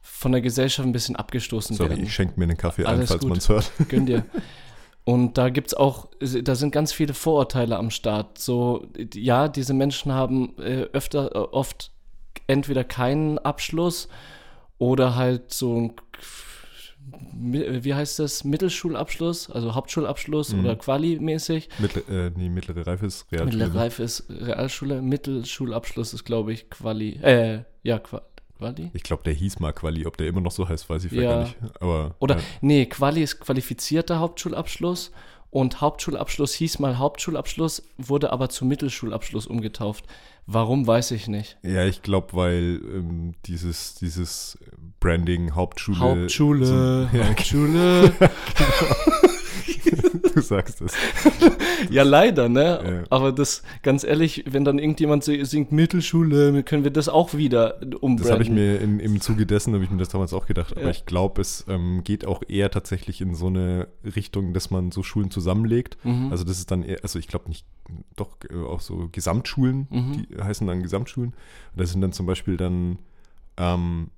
von 0.00 0.32
der 0.32 0.40
Gesellschaft 0.40 0.88
ein 0.88 0.92
bisschen 0.92 1.16
abgestoßen 1.16 1.76
sorry, 1.76 1.90
werden. 1.90 2.04
ich 2.04 2.14
schenke 2.14 2.40
mir 2.40 2.44
einen 2.44 2.56
Kaffee 2.56 2.86
ein, 2.86 2.96
Alles 2.96 3.10
falls 3.10 3.24
man 3.24 3.36
es 3.36 3.50
hört. 3.50 3.70
Gönn 3.90 4.06
dir. 4.06 4.24
Und 5.12 5.38
da 5.38 5.48
gibt's 5.48 5.72
auch, 5.72 6.08
da 6.20 6.54
sind 6.54 6.70
ganz 6.70 6.92
viele 6.92 7.14
Vorurteile 7.14 7.78
am 7.78 7.90
Start. 7.90 8.36
So, 8.38 8.86
ja, 9.14 9.48
diese 9.48 9.72
Menschen 9.72 10.12
haben 10.12 10.52
äh, 10.58 10.82
öfter, 10.92 11.34
äh, 11.34 11.38
oft 11.38 11.92
entweder 12.46 12.84
keinen 12.84 13.38
Abschluss 13.38 14.08
oder 14.76 15.16
halt 15.16 15.50
so 15.54 15.74
ein, 15.80 15.92
wie 17.84 17.94
heißt 17.94 18.18
das, 18.18 18.44
Mittelschulabschluss, 18.44 19.50
also 19.50 19.74
Hauptschulabschluss 19.74 20.52
Mhm. 20.52 20.60
oder 20.60 20.76
Quali-mäßig. 20.76 21.68
Mittel, 21.78 22.02
äh, 22.10 22.30
nee, 22.38 22.50
mittlere 22.50 22.86
Reife 22.86 23.06
ist 23.06 23.26
Realschule. 23.32 23.56
ne? 23.56 23.64
Mittlere 23.64 23.80
Reife 23.84 24.02
ist 24.02 24.24
Realschule, 24.28 25.00
Mittelschulabschluss 25.02 26.12
ist, 26.12 26.24
glaube 26.24 26.52
ich, 26.52 26.68
Quali. 26.68 27.14
Äh, 27.22 27.62
ja, 27.82 27.98
Qua- 27.98 28.22
Quali? 28.58 28.90
Ich 28.92 29.02
glaube, 29.02 29.22
der 29.24 29.32
hieß 29.34 29.60
mal 29.60 29.72
Quali. 29.72 30.06
Ob 30.06 30.16
der 30.16 30.26
immer 30.26 30.40
noch 30.40 30.50
so 30.52 30.68
heißt, 30.68 30.88
weiß 30.90 31.04
ich 31.04 31.10
vielleicht 31.10 31.24
Ja. 31.24 31.34
gar 31.36 31.44
nicht. 31.44 31.56
Aber 31.80 32.14
Oder, 32.18 32.36
ja. 32.36 32.42
nee, 32.60 32.86
Quali 32.86 33.22
ist 33.22 33.40
qualifizierter 33.40 34.18
Hauptschulabschluss 34.18 35.12
und 35.50 35.80
Hauptschulabschluss 35.80 36.52
hieß 36.54 36.78
mal 36.78 36.98
Hauptschulabschluss, 36.98 37.82
wurde 37.96 38.32
aber 38.32 38.48
zu 38.48 38.64
Mittelschulabschluss 38.66 39.46
umgetauft. 39.46 40.04
Warum, 40.50 40.86
weiß 40.86 41.10
ich 41.10 41.28
nicht. 41.28 41.58
Ja, 41.62 41.84
ich 41.84 42.00
glaube, 42.02 42.28
weil 42.32 42.80
ähm, 42.94 43.34
dieses, 43.46 43.94
dieses 43.96 44.58
Branding 44.98 45.54
Hauptschule. 45.54 45.98
Hauptschule, 45.98 46.66
So, 46.66 46.74
ja, 47.16 47.28
Hauptschule. 47.28 48.12
du 50.34 50.40
sagst 50.40 50.80
es. 50.80 50.92
Ja, 51.90 52.02
leider, 52.02 52.48
ne? 52.48 52.80
Ja. 52.84 53.04
Aber 53.10 53.30
das, 53.32 53.62
ganz 53.82 54.02
ehrlich, 54.02 54.44
wenn 54.48 54.64
dann 54.64 54.78
irgendjemand 54.80 55.22
si- 55.24 55.44
singt 55.44 55.70
Mittelschule, 55.72 56.62
können 56.64 56.82
wir 56.84 56.90
das 56.90 57.08
auch 57.08 57.34
wieder 57.34 57.80
umbranden. 57.80 58.16
Das 58.18 58.30
habe 58.32 58.42
ich 58.42 58.50
mir 58.50 58.80
in, 58.80 58.98
im 59.00 59.20
Zuge 59.20 59.46
dessen, 59.46 59.74
habe 59.74 59.84
ich 59.84 59.90
mir 59.90 59.96
das 59.98 60.08
damals 60.08 60.32
auch 60.32 60.46
gedacht. 60.46 60.72
Aber 60.72 60.86
Ja. 60.86 60.90
ich 60.90 61.06
glaube, 61.06 61.40
es 61.40 61.64
ähm, 61.68 62.02
geht 62.04 62.26
auch 62.26 62.42
eher 62.48 62.70
tatsächlich 62.70 63.20
in 63.20 63.34
so 63.34 63.46
eine 63.46 63.88
Richtung, 64.04 64.54
dass 64.54 64.70
man 64.70 64.90
so 64.90 65.02
Schulen 65.04 65.30
zusammenlegt. 65.30 65.96
Mhm. 66.04 66.32
Also 66.32 66.42
das 66.44 66.58
ist 66.58 66.70
dann 66.72 66.82
eher, 66.82 66.98
also 67.02 67.18
ich 67.20 67.28
glaube 67.28 67.48
nicht, 67.48 67.64
doch 68.16 68.36
äh, 68.50 68.54
auch 68.56 68.80
so 68.80 69.08
Gesamtschulen, 69.12 69.86
Mhm. 69.90 70.26
die 70.30 70.42
heißen 70.42 70.66
dann 70.66 70.82
Gesamtschulen. 70.82 71.30
Und 71.30 71.80
das 71.80 71.92
sind 71.92 72.00
dann 72.00 72.12
zum 72.12 72.26
Beispiel 72.26 72.56
dann 72.56 72.98
ähm, 73.56 74.10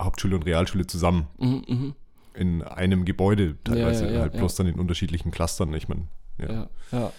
Hauptschule 0.00 0.36
und 0.36 0.44
Realschule 0.46 0.86
zusammen 0.86 1.26
Mhm, 1.38 1.62
mhm. 1.68 1.94
In 2.34 2.62
einem 2.62 3.04
Gebäude 3.04 3.56
teilweise, 3.64 4.04
Ja, 4.04 4.10
ja, 4.10 4.16
ja, 4.16 4.22
halt 4.22 4.32
bloß 4.34 4.56
dann 4.56 4.66
in 4.66 4.74
unterschiedlichen 4.78 5.30
Clustern. 5.30 5.72
Ich 5.74 5.88
meine, 5.88 6.08
ja. 6.38 6.68
Ja. 6.92 7.12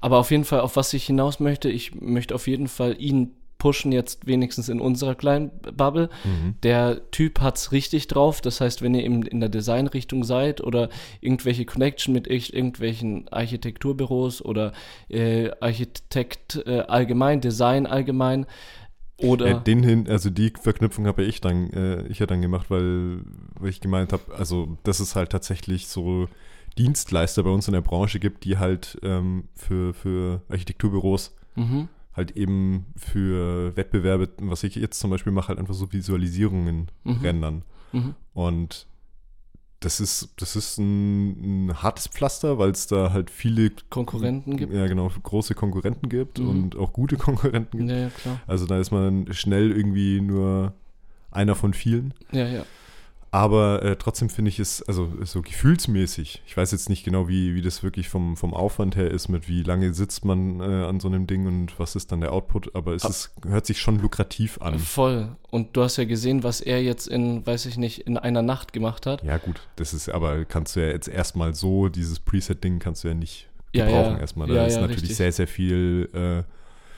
Aber 0.00 0.18
auf 0.18 0.30
jeden 0.30 0.44
Fall, 0.44 0.60
auf 0.60 0.76
was 0.76 0.92
ich 0.94 1.04
hinaus 1.04 1.38
möchte, 1.38 1.68
ich 1.68 1.94
möchte 1.94 2.34
auf 2.34 2.48
jeden 2.48 2.68
Fall 2.68 2.96
ihn 2.98 3.32
pushen, 3.58 3.92
jetzt 3.92 4.26
wenigstens 4.26 4.68
in 4.68 4.80
unserer 4.80 5.14
kleinen 5.14 5.52
Bubble. 5.76 6.10
Mhm. 6.24 6.56
Der 6.64 7.08
Typ 7.12 7.40
hat's 7.40 7.70
richtig 7.70 8.08
drauf. 8.08 8.40
Das 8.40 8.60
heißt, 8.60 8.82
wenn 8.82 8.92
ihr 8.92 9.04
in, 9.04 9.22
in 9.22 9.38
der 9.38 9.50
Designrichtung 9.50 10.24
seid 10.24 10.60
oder 10.60 10.88
irgendwelche 11.20 11.64
Connection 11.64 12.12
mit 12.12 12.26
irg- 12.26 12.52
irgendwelchen 12.52 13.28
Architekturbüros 13.28 14.44
oder 14.44 14.72
äh, 15.08 15.50
Architekt 15.60 16.60
äh, 16.66 16.80
allgemein, 16.80 17.40
Design 17.40 17.86
allgemein 17.86 18.46
oder 19.22 19.46
Äh, 19.60 19.62
den 19.64 19.82
hin, 19.82 20.08
also 20.08 20.30
die 20.30 20.52
Verknüpfung 20.60 21.06
habe 21.06 21.22
ich 21.22 21.40
dann, 21.40 21.70
äh, 21.70 22.06
ich 22.08 22.18
ja 22.18 22.26
dann 22.26 22.42
gemacht, 22.42 22.70
weil, 22.70 23.20
weil 23.58 23.70
ich 23.70 23.80
gemeint 23.80 24.12
habe, 24.12 24.34
also 24.36 24.76
dass 24.84 25.00
es 25.00 25.14
halt 25.16 25.30
tatsächlich 25.30 25.86
so 25.88 26.28
Dienstleister 26.78 27.42
bei 27.42 27.50
uns 27.50 27.68
in 27.68 27.74
der 27.74 27.82
Branche 27.82 28.18
gibt, 28.18 28.44
die 28.44 28.58
halt 28.58 28.98
ähm, 29.02 29.44
für, 29.54 29.92
für 29.94 30.42
Architekturbüros 30.48 31.34
mhm, 31.54 31.88
halt 32.14 32.32
eben 32.36 32.86
für 32.96 33.76
Wettbewerbe, 33.76 34.28
was 34.40 34.62
ich 34.64 34.74
jetzt 34.76 34.98
zum 35.00 35.10
Beispiel 35.10 35.32
mache, 35.32 35.48
halt 35.48 35.58
einfach 35.58 35.74
so 35.74 35.92
Visualisierungen 35.92 36.90
Mhm. 37.04 37.16
rendern. 37.22 37.62
mhm, 37.92 38.14
Und 38.34 38.86
das 39.84 40.00
ist, 40.00 40.30
das 40.36 40.56
ist 40.56 40.78
ein, 40.78 41.66
ein 41.68 41.82
hartes 41.82 42.06
Pflaster, 42.08 42.58
weil 42.58 42.70
es 42.70 42.86
da 42.86 43.12
halt 43.12 43.30
viele 43.30 43.70
Konkurrenten 43.90 44.56
gibt. 44.56 44.72
Ja, 44.72 44.86
genau, 44.86 45.10
große 45.22 45.54
Konkurrenten 45.54 46.08
gibt 46.08 46.38
Mhm. 46.38 46.48
und 46.48 46.76
auch 46.76 46.92
gute 46.92 47.16
Konkurrenten 47.26 47.78
gibt. 47.78 47.90
Ja, 47.90 47.96
ja, 47.98 48.08
klar. 48.10 48.40
Also 48.46 48.66
da 48.66 48.78
ist 48.78 48.90
man 48.90 49.32
schnell 49.32 49.70
irgendwie 49.70 50.20
nur 50.20 50.72
einer 51.30 51.54
von 51.54 51.74
vielen. 51.74 52.14
Ja, 52.32 52.46
ja. 52.46 52.64
Aber 53.34 53.82
äh, 53.82 53.96
trotzdem 53.96 54.28
finde 54.28 54.50
ich 54.50 54.58
es, 54.58 54.82
also 54.82 55.10
so 55.24 55.40
gefühlsmäßig, 55.40 56.42
ich 56.46 56.54
weiß 56.54 56.70
jetzt 56.72 56.90
nicht 56.90 57.02
genau, 57.02 57.28
wie, 57.28 57.54
wie 57.54 57.62
das 57.62 57.82
wirklich 57.82 58.10
vom, 58.10 58.36
vom 58.36 58.52
Aufwand 58.52 58.94
her 58.94 59.10
ist, 59.10 59.30
mit 59.30 59.48
wie 59.48 59.62
lange 59.62 59.94
sitzt 59.94 60.26
man 60.26 60.60
äh, 60.60 60.64
an 60.84 61.00
so 61.00 61.08
einem 61.08 61.26
Ding 61.26 61.46
und 61.46 61.78
was 61.80 61.96
ist 61.96 62.12
dann 62.12 62.20
der 62.20 62.30
Output, 62.34 62.74
aber 62.74 62.92
es 62.92 63.04
Ab- 63.04 63.10
ist, 63.10 63.30
hört 63.46 63.64
sich 63.64 63.80
schon 63.80 63.98
lukrativ 64.00 64.60
an. 64.60 64.78
Voll. 64.78 65.34
Und 65.50 65.74
du 65.76 65.82
hast 65.82 65.96
ja 65.96 66.04
gesehen, 66.04 66.42
was 66.42 66.60
er 66.60 66.82
jetzt 66.82 67.08
in, 67.08 67.46
weiß 67.46 67.64
ich 67.64 67.78
nicht, 67.78 68.00
in 68.00 68.18
einer 68.18 68.42
Nacht 68.42 68.74
gemacht 68.74 69.06
hat. 69.06 69.22
Ja 69.24 69.38
gut, 69.38 69.66
das 69.76 69.94
ist, 69.94 70.10
aber 70.10 70.44
kannst 70.44 70.76
du 70.76 70.80
ja 70.80 70.88
jetzt 70.88 71.08
erstmal 71.08 71.54
so, 71.54 71.88
dieses 71.88 72.20
Preset-Ding 72.20 72.80
kannst 72.80 73.02
du 73.02 73.08
ja 73.08 73.14
nicht 73.14 73.48
Ja, 73.72 73.86
gebrauchen 73.86 74.16
ja. 74.16 74.20
erstmal. 74.20 74.46
Da 74.46 74.54
Ja, 74.56 74.66
ist 74.66 74.74
ja, 74.74 74.80
natürlich 74.82 75.02
richtig. 75.04 75.16
sehr, 75.16 75.32
sehr 75.32 75.48
viel 75.48 76.10
äh, 76.12 76.42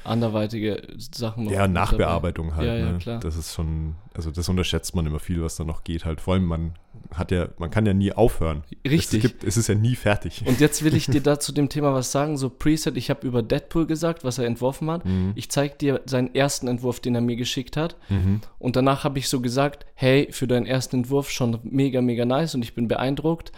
Anderweitige 0.05 0.83
Sachen 0.97 1.45
noch. 1.45 1.53
Ja, 1.53 1.67
Nachbearbeitung 1.67 2.55
halt. 2.55 2.69
Ja, 2.69 2.77
ja, 2.77 2.93
ne? 2.93 2.99
klar. 2.99 3.21
Das 3.21 3.37
ist 3.37 3.55
schon, 3.55 3.97
also 4.15 4.31
das 4.31 4.49
unterschätzt 4.49 4.95
man 4.95 5.07
immer 5.07 5.19
viel, 5.19 5.43
was 5.43 5.57
da 5.57 5.65
noch 5.65 5.83
geht 5.83 6.05
halt. 6.05 6.21
Vor 6.21 6.35
allem, 6.35 6.45
man 6.45 6.75
hat 7.15 7.31
ja, 7.31 7.49
man 7.59 7.71
kann 7.71 7.87
ja 7.87 7.95
nie 7.95 8.13
aufhören. 8.13 8.65
Richtig. 8.87 9.25
Es, 9.25 9.31
gibt, 9.31 9.45
es 9.45 9.57
ist 9.57 9.69
ja 9.69 9.75
nie 9.75 9.97
fertig. 9.97 10.45
Und 10.47 10.61
jetzt 10.61 10.85
will 10.85 10.95
ich 10.95 11.07
dir 11.07 11.21
da 11.23 11.41
zu 11.41 11.53
dem 11.53 11.69
Thema 11.69 11.95
was 11.95 12.13
sagen. 12.13 12.37
So 12.37 12.51
Preset, 12.51 12.97
ich 12.97 13.09
habe 13.09 13.27
über 13.27 13.43
Deadpool 13.43 13.87
gesagt, 13.87 14.25
was 14.25 14.39
er 14.39 14.47
entworfen 14.47 14.91
hat. 14.91 15.05
Mhm. 15.05 15.33
Ich 15.35 15.51
zeige 15.51 15.77
dir 15.77 16.03
seinen 16.05 16.35
ersten 16.35 16.69
Entwurf, 16.69 17.01
den 17.01 17.15
er 17.15 17.21
mir 17.21 17.37
geschickt 17.37 17.77
hat. 17.77 17.97
Mhm. 18.11 18.41
Und 18.59 18.77
danach 18.77 19.05
habe 19.05 19.19
ich 19.19 19.29
so 19.29 19.41
gesagt, 19.41 19.87
hey, 19.95 20.29
für 20.31 20.47
deinen 20.47 20.67
ersten 20.67 20.97
Entwurf 20.97 21.31
schon 21.31 21.59
mega, 21.63 22.03
mega 22.03 22.25
nice 22.25 22.55
und 22.55 22.63
ich 22.63 22.75
bin 22.75 22.89
beeindruckt. 22.89 23.53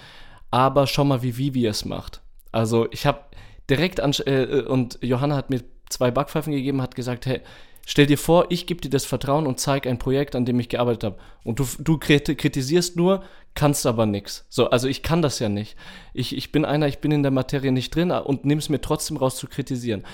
Aber 0.50 0.86
schau 0.86 1.04
mal, 1.04 1.22
wie 1.22 1.36
Vivi 1.36 1.66
es 1.66 1.84
macht. 1.84 2.20
Also 2.52 2.86
ich 2.92 3.04
habe 3.04 3.20
direkt 3.68 4.00
an, 4.00 4.14
äh, 4.26 4.62
und 4.62 4.98
Johanna 5.02 5.36
hat 5.36 5.50
mir 5.50 5.60
zwei 5.88 6.10
Backpfeifen 6.10 6.52
gegeben, 6.52 6.82
hat 6.82 6.94
gesagt, 6.94 7.26
hey, 7.26 7.40
stell 7.86 8.06
dir 8.06 8.18
vor, 8.18 8.46
ich 8.50 8.66
gebe 8.66 8.80
dir 8.80 8.90
das 8.90 9.04
Vertrauen 9.04 9.46
und 9.46 9.60
zeig 9.60 9.86
ein 9.86 9.98
Projekt, 9.98 10.34
an 10.34 10.44
dem 10.44 10.58
ich 10.60 10.68
gearbeitet 10.68 11.04
habe. 11.04 11.18
Und 11.44 11.58
du, 11.60 11.66
du 11.78 11.94
kriti- 11.96 12.34
kritisierst 12.34 12.96
nur, 12.96 13.22
kannst 13.54 13.86
aber 13.86 14.04
nix. 14.06 14.44
So, 14.48 14.68
also 14.70 14.88
ich 14.88 15.02
kann 15.02 15.22
das 15.22 15.38
ja 15.38 15.48
nicht. 15.48 15.76
Ich, 16.12 16.36
ich 16.36 16.52
bin 16.52 16.64
einer, 16.64 16.88
ich 16.88 16.98
bin 16.98 17.12
in 17.12 17.22
der 17.22 17.32
Materie 17.32 17.72
nicht 17.72 17.94
drin 17.94 18.10
und 18.10 18.44
nimm 18.44 18.58
es 18.58 18.68
mir 18.68 18.80
trotzdem 18.80 19.16
raus 19.16 19.36
zu 19.36 19.46
kritisieren. 19.46 20.04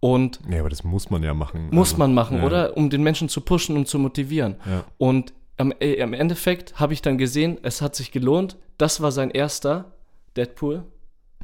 Und 0.00 0.40
Ja, 0.50 0.60
aber 0.60 0.70
das 0.70 0.82
muss 0.82 1.10
man 1.10 1.22
ja 1.22 1.34
machen. 1.34 1.68
muss 1.70 1.88
Also, 1.90 1.98
man 1.98 2.14
machen, 2.14 2.38
ja, 2.38 2.44
oder? 2.44 2.76
Um 2.76 2.88
den 2.88 3.02
Menschen 3.02 3.28
zu 3.28 3.42
pushen 3.42 3.76
und 3.76 3.86
zu 3.86 3.98
motivieren. 3.98 4.56
Ja. 4.64 4.84
Und 4.96 5.34
am, 5.58 5.72
äh, 5.78 5.92
im 5.94 6.14
Endeffekt 6.14 6.80
habe 6.80 6.94
ich 6.94 7.02
dann 7.02 7.18
gesehen, 7.18 7.58
es 7.62 7.82
hat 7.82 7.94
sich 7.94 8.10
gelohnt. 8.10 8.56
Das 8.78 9.02
war 9.02 9.12
sein 9.12 9.30
erster 9.30 9.92
Deadpool. 10.38 10.84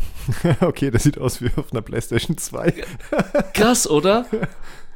okay, 0.61 0.91
das 0.91 1.05
sieht 1.05 1.19
aus 1.19 1.41
wie 1.41 1.51
auf 1.57 1.73
einer 1.73 1.83
Playstation 1.83 2.37
2. 2.37 2.75
Krass, 3.55 3.89
oder? 3.89 4.27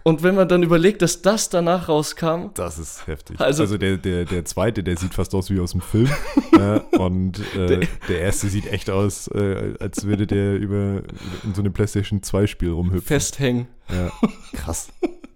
Und 0.02 0.22
wenn 0.22 0.34
man 0.34 0.48
dann 0.48 0.62
überlegt, 0.62 1.02
dass 1.02 1.20
das 1.20 1.50
danach 1.50 1.88
rauskam, 1.90 2.46
Das 2.54 2.78
ist 2.78 3.06
heftig. 3.06 3.38
Also- 3.38 3.64
Also, 3.64 3.76
der, 3.76 3.98
der, 3.98 4.24
der 4.24 4.46
zweite, 4.46 4.82
der 4.82 4.96
sieht 4.96 5.12
fast 5.12 5.34
aus 5.34 5.50
wie 5.50 5.60
aus 5.60 5.72
dem 5.72 5.82
Film. 5.82 6.08
äh, 6.52 6.80
und 6.98 7.38
äh, 7.54 7.86
der 8.08 8.20
erste 8.20 8.48
sieht 8.48 8.66
echt 8.72 8.88
aus, 8.88 9.28
äh, 9.28 9.74
als 9.78 10.04
würde 10.06 10.26
der 10.26 10.54
über 10.56 11.02
in 11.44 11.54
so 11.54 11.60
einem 11.60 11.74
Playstation 11.74 12.22
2 12.22 12.46
Spiel 12.46 12.70
rumhüpfen. 12.70 13.02
festhängen. 13.06 13.68
Ja, 13.92 14.10
krass. 14.54 14.88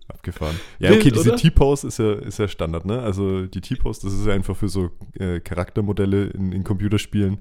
Abgefahren. 0.08 0.58
Ja, 0.78 0.90
Wild, 0.90 1.00
okay, 1.00 1.10
diese? 1.12 1.36
T-Pose 1.36 1.88
ist 1.88 1.98
ja, 1.98 2.12
ist 2.14 2.38
ja 2.38 2.46
Standard, 2.46 2.84
ne? 2.84 3.00
Also 3.00 3.46
die 3.46 3.60
T-Pose, 3.60 4.02
das 4.02 4.12
ist 4.12 4.26
ja 4.26 4.34
einfach 4.34 4.56
für 4.56 4.68
so 4.68 4.90
äh, 5.18 5.40
Charaktermodelle 5.40 6.26
in, 6.26 6.52
in 6.52 6.62
Computerspielen 6.62 7.38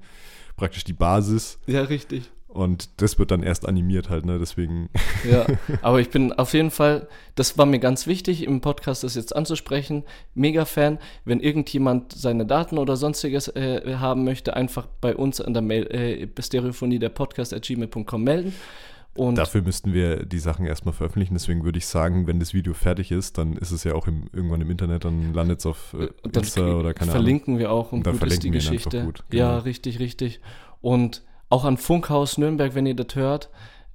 praktisch 0.56 0.84
die 0.84 0.92
Basis. 0.92 1.58
Ja, 1.66 1.82
richtig. 1.82 2.30
Und 2.48 3.02
das 3.02 3.18
wird 3.18 3.32
dann 3.32 3.42
erst 3.42 3.66
animiert 3.66 4.10
halt, 4.10 4.24
ne? 4.24 4.38
Deswegen. 4.38 4.88
Ja, 5.30 5.46
aber 5.82 6.00
ich 6.00 6.10
bin 6.10 6.34
auf 6.34 6.52
jeden 6.52 6.70
Fall, 6.70 7.08
das 7.34 7.56
war 7.56 7.64
mir 7.64 7.78
ganz 7.78 8.06
wichtig, 8.06 8.44
im 8.44 8.60
Podcast 8.60 9.02
das 9.02 9.14
jetzt 9.14 9.34
anzusprechen. 9.34 10.04
Mega 10.34 10.66
Fan. 10.66 10.98
Wenn 11.24 11.40
irgendjemand 11.40 12.12
seine 12.12 12.44
Daten 12.44 12.76
oder 12.76 12.96
sonstiges 12.96 13.48
äh, 13.48 13.96
haben 13.96 14.24
möchte, 14.24 14.54
einfach 14.54 14.86
bei 15.00 15.16
uns 15.16 15.40
an 15.40 15.54
der 15.54 15.62
Mail, 15.62 15.86
äh, 15.86 16.42
Stereophonie 16.42 16.98
der 16.98 17.08
Podcast 17.08 17.54
at 17.54 17.62
gmail.com 17.62 18.22
melden. 18.22 18.54
Und 19.14 19.36
Dafür 19.36 19.62
müssten 19.62 19.92
wir 19.92 20.24
die 20.26 20.40
Sachen 20.40 20.66
erstmal 20.66 20.92
veröffentlichen. 20.92 21.34
Deswegen 21.34 21.64
würde 21.64 21.78
ich 21.78 21.86
sagen, 21.86 22.26
wenn 22.26 22.40
das 22.40 22.52
Video 22.52 22.74
fertig 22.74 23.12
ist, 23.12 23.38
dann 23.38 23.56
ist 23.56 23.70
es 23.70 23.84
ja 23.84 23.94
auch 23.94 24.08
im, 24.08 24.28
irgendwann 24.32 24.60
im 24.60 24.70
Internet, 24.70 25.04
dann 25.04 25.32
landet 25.32 25.60
es 25.60 25.66
auf 25.66 25.94
äh, 25.94 26.08
dann 26.24 26.42
Insta 26.42 26.74
oder 26.74 26.94
keine 26.94 27.12
Ahnung. 27.12 27.22
verlinken 27.22 27.58
wir 27.58 27.70
auch 27.70 27.92
und, 27.92 27.98
Und 27.98 28.06
dann 28.08 28.18
gut 28.18 28.28
ist 28.32 28.42
die 28.42 28.48
verlinken 28.50 28.72
wir 28.72 28.78
Geschichte. 28.78 29.04
gut, 29.04 29.24
Ja, 29.30 29.50
genau. 29.52 29.62
richtig, 29.62 30.00
richtig. 30.00 30.40
Und 30.80 31.22
auch 31.48 31.64
an 31.64 31.76
Funkhaus 31.76 32.38
Nürnberg, 32.38 32.74
wenn 32.74 32.86
ihr 32.86 32.96
das 32.96 33.14
hört, 33.14 33.50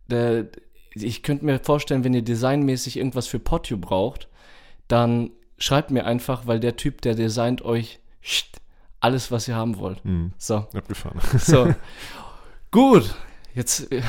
der, 0.08 0.46
ich 0.94 1.22
könnte 1.22 1.44
mir 1.44 1.60
vorstellen, 1.60 2.06
wenn 2.06 2.14
ihr 2.14 2.22
designmäßig 2.22 2.96
irgendwas 2.96 3.28
für 3.28 3.40
Potio 3.40 3.78
braucht, 3.78 4.30
dann 4.88 5.32
schreibt 5.58 5.92
mir 5.92 6.06
einfach, 6.06 6.48
weil 6.48 6.62
der 6.62 6.78
Typ, 6.78 7.02
der 7.02 7.16
designt 7.16 7.62
euch 7.62 8.00
alles, 9.02 9.32
was 9.32 9.48
ihr 9.48 9.56
haben 9.56 9.78
wollt. 9.80 10.04
Mhm. 10.06 10.32
So, 10.38 10.68
Abgefahren. 10.74 11.20
so. 11.38 11.74
Gut, 12.72 13.14
jetzt 13.54 13.92
äh, 13.92 14.02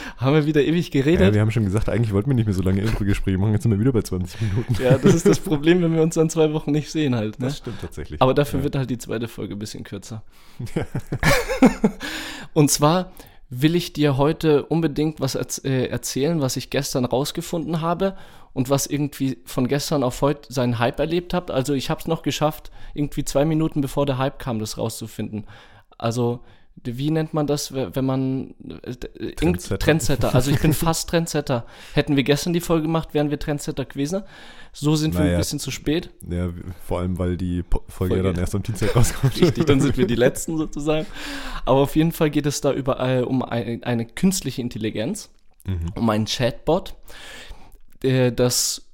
haben 0.16 0.34
wir 0.34 0.46
wieder 0.46 0.62
ewig 0.64 0.92
Ja, 0.92 1.00
geredet. 1.02 1.34
wir 1.34 1.40
haben 1.40 1.50
schon 1.50 1.64
gesagt, 1.64 1.88
eigentlich 1.88 2.12
wollten 2.12 2.30
wir 2.30 2.34
nicht 2.34 2.46
mehr 2.46 2.54
so 2.54 2.62
lange 2.62 2.80
Intro-Gespräche 2.80 3.38
machen. 3.38 3.52
Jetzt 3.52 3.62
sind 3.62 3.72
wir 3.72 3.80
wieder 3.80 3.92
bei 3.92 4.02
20 4.02 4.40
Minuten. 4.40 4.76
Ja, 4.82 4.98
das 4.98 5.14
ist 5.14 5.26
das 5.26 5.38
Problem, 5.46 5.82
wenn 5.82 5.94
wir 5.94 6.02
uns 6.02 6.14
dann 6.14 6.30
zwei 6.30 6.52
Wochen 6.52 6.72
nicht 6.72 6.90
sehen 6.90 7.14
halt. 7.14 7.38
Ne? 7.38 7.46
Das 7.46 7.58
stimmt 7.58 7.80
tatsächlich. 7.80 8.20
Aber 8.20 8.34
dafür 8.34 8.60
ja. 8.60 8.64
wird 8.64 8.76
halt 8.76 8.90
die 8.90 8.98
zweite 8.98 9.28
Folge 9.28 9.54
ein 9.54 9.58
bisschen 9.58 9.84
kürzer. 9.84 10.22
Und 12.54 12.70
zwar 12.70 13.12
will 13.48 13.76
ich 13.76 13.92
dir 13.92 14.16
heute 14.16 14.64
unbedingt 14.66 15.20
was 15.20 15.34
äh, 15.34 15.86
erzählen, 15.86 16.40
was 16.40 16.56
ich 16.56 16.70
gestern 16.70 17.04
rausgefunden 17.04 17.80
habe 17.80 18.16
und 18.52 18.70
was 18.70 18.86
irgendwie 18.86 19.38
von 19.44 19.68
gestern 19.68 20.02
auf 20.02 20.20
heute 20.22 20.52
seinen 20.52 20.78
Hype 20.78 20.98
erlebt 20.98 21.34
hat. 21.34 21.50
Also 21.50 21.74
ich 21.74 21.90
habe 21.90 22.00
es 22.00 22.06
noch 22.06 22.22
geschafft, 22.22 22.70
irgendwie 22.94 23.24
zwei 23.24 23.44
Minuten 23.44 23.82
bevor 23.82 24.06
der 24.06 24.18
Hype 24.18 24.38
kam, 24.38 24.58
das 24.58 24.78
rauszufinden. 24.78 25.44
Also 25.98 26.40
wie 26.84 27.10
nennt 27.10 27.34
man 27.34 27.46
das, 27.46 27.72
we- 27.74 27.90
wenn 27.94 28.04
man 28.04 28.54
äh, 28.84 28.90
äh, 28.90 29.32
Trendsetter. 29.34 29.78
Trendsetter. 29.78 30.34
Also 30.34 30.50
ich 30.50 30.60
bin 30.60 30.72
fast 30.74 31.08
Trendsetter. 31.10 31.66
Hätten 31.94 32.16
wir 32.16 32.22
gestern 32.22 32.52
die 32.52 32.60
Folge 32.60 32.82
gemacht, 32.82 33.12
wären 33.14 33.30
wir 33.30 33.38
Trendsetter 33.38 33.84
gewesen. 33.84 34.22
So 34.72 34.94
sind 34.94 35.14
wir 35.14 35.20
ein 35.22 35.26
Naja. 35.28 35.38
bisschen 35.38 35.58
zu 35.58 35.70
spät. 35.70 36.10
Ja, 36.28 36.50
vor 36.84 37.00
allem, 37.00 37.18
weil 37.18 37.36
die 37.36 37.62
Po- 37.62 37.82
Folge, 37.88 38.16
ja 38.16 38.22
Folge. 38.22 38.34
dann 38.34 38.40
erst 38.40 38.54
am 38.54 38.62
Dienstag 38.62 38.94
rauskommt. 38.94 39.40
Richtig, 39.40 39.64
dann 39.64 39.80
sind 39.80 39.96
wir 39.96 40.06
die 40.06 40.14
Letzten 40.26 40.58
sozusagen. 40.58 41.06
Aber 41.64 41.80
auf 41.80 41.96
jeden 41.96 42.12
Fall 42.12 42.30
geht 42.30 42.46
es 42.46 42.60
da 42.60 42.72
überall 42.72 43.24
um 43.24 43.42
eine, 43.42 43.80
eine 43.84 44.04
künstliche 44.06 44.60
Intelligenz, 44.60 45.30
Mhm. 45.64 45.92
um 45.96 46.08
einen 46.10 46.26
Chatbot. 46.26 46.94
Äh, 48.04 48.30
Das, 48.32 48.86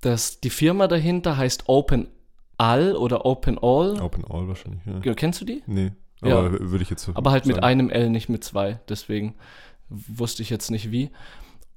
das, 0.00 0.40
die 0.40 0.50
Firma 0.50 0.86
dahinter 0.88 1.36
heißt 1.36 1.64
OpenAll 1.68 2.94
oder 2.96 3.26
OpenAll. 3.26 4.00
Open 4.00 4.24
All 4.30 4.48
wahrscheinlich, 4.48 4.80
ja. 4.86 5.00
Ja, 5.02 5.14
Kennst 5.14 5.40
du 5.40 5.44
die? 5.44 5.62
Nee. 5.66 5.92
Aber 6.26 6.52
Ja. 6.52 6.70
würde 6.70 6.82
ich 6.82 6.90
jetzt 6.90 7.08
Aber 7.14 7.30
halt 7.30 7.46
mit 7.46 7.56
sagen. 7.56 7.66
einem 7.66 7.90
L, 7.90 8.10
nicht 8.10 8.28
mit 8.28 8.44
zwei. 8.44 8.80
Deswegen 8.88 9.34
wusste 9.88 10.42
ich 10.42 10.50
jetzt 10.50 10.70
nicht 10.70 10.90
wie. 10.90 11.10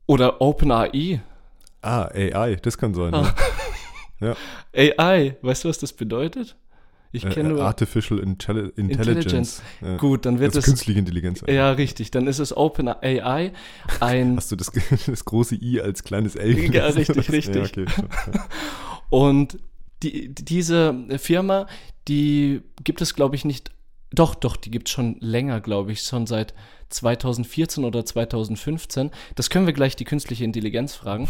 Oder 0.05 0.41
OpenAI. 0.41 1.21
Ah, 1.81 2.05
AI, 2.13 2.55
das 2.55 2.77
kann 2.77 2.93
sein. 2.93 3.13
Ah. 3.13 3.33
Ja. 4.19 4.35
AI, 4.75 5.35
weißt 5.41 5.63
du, 5.63 5.69
was 5.69 5.77
das 5.77 5.93
bedeutet? 5.93 6.57
Ich 7.11 7.25
Äh, 7.25 7.29
kenne 7.29 7.49
nur. 7.49 7.63
Artificial 7.63 8.19
Intelli 8.19 8.69
Intelligence. 8.75 9.07
Intelligence. 9.17 9.61
Ja. 9.81 9.97
Gut, 9.97 10.25
dann 10.25 10.39
wird 10.39 10.49
Das 10.55 10.59
es. 10.59 10.65
künstliche 10.65 10.99
Intelligenz. 10.99 11.41
Ja, 11.47 11.71
richtig. 11.71 12.11
Dann 12.11 12.27
ist 12.27 12.37
es 12.39 12.55
OpenAI. 12.55 13.51
Ein 13.99 14.35
Hast 14.37 14.51
du 14.51 14.55
das, 14.55 14.71
das 15.07 15.25
große 15.25 15.55
I 15.55 15.81
als 15.81 16.03
kleines 16.03 16.35
L 16.35 16.55
Ja, 16.59 16.69
gelesen? 16.91 16.97
richtig, 16.97 17.15
Das- 17.15 17.29
richtig. 17.33 17.55
Ja, 17.55 17.63
okay. 17.63 17.85
Ja. 18.33 18.47
Und 19.09 19.57
die, 20.03 20.33
diese 20.35 20.95
Firma, 21.17 21.65
die 22.07 22.61
gibt 22.83 23.01
es, 23.01 23.15
glaube 23.15 23.35
ich, 23.35 23.43
nicht. 23.45 23.71
Doch, 24.11 24.35
doch, 24.35 24.55
die 24.55 24.71
gibt 24.71 24.87
es 24.87 24.93
schon 24.93 25.17
länger, 25.19 25.61
glaube 25.61 25.91
ich, 25.91 26.01
schon 26.01 26.25
seit 26.25 26.53
2014 26.89 27.83
oder 27.83 28.03
2015. 28.03 29.11
Das 29.35 29.49
können 29.49 29.67
wir 29.67 29.73
gleich 29.73 29.95
die 29.95 30.05
künstliche 30.05 30.43
Intelligenz 30.43 30.95
fragen. 30.95 31.29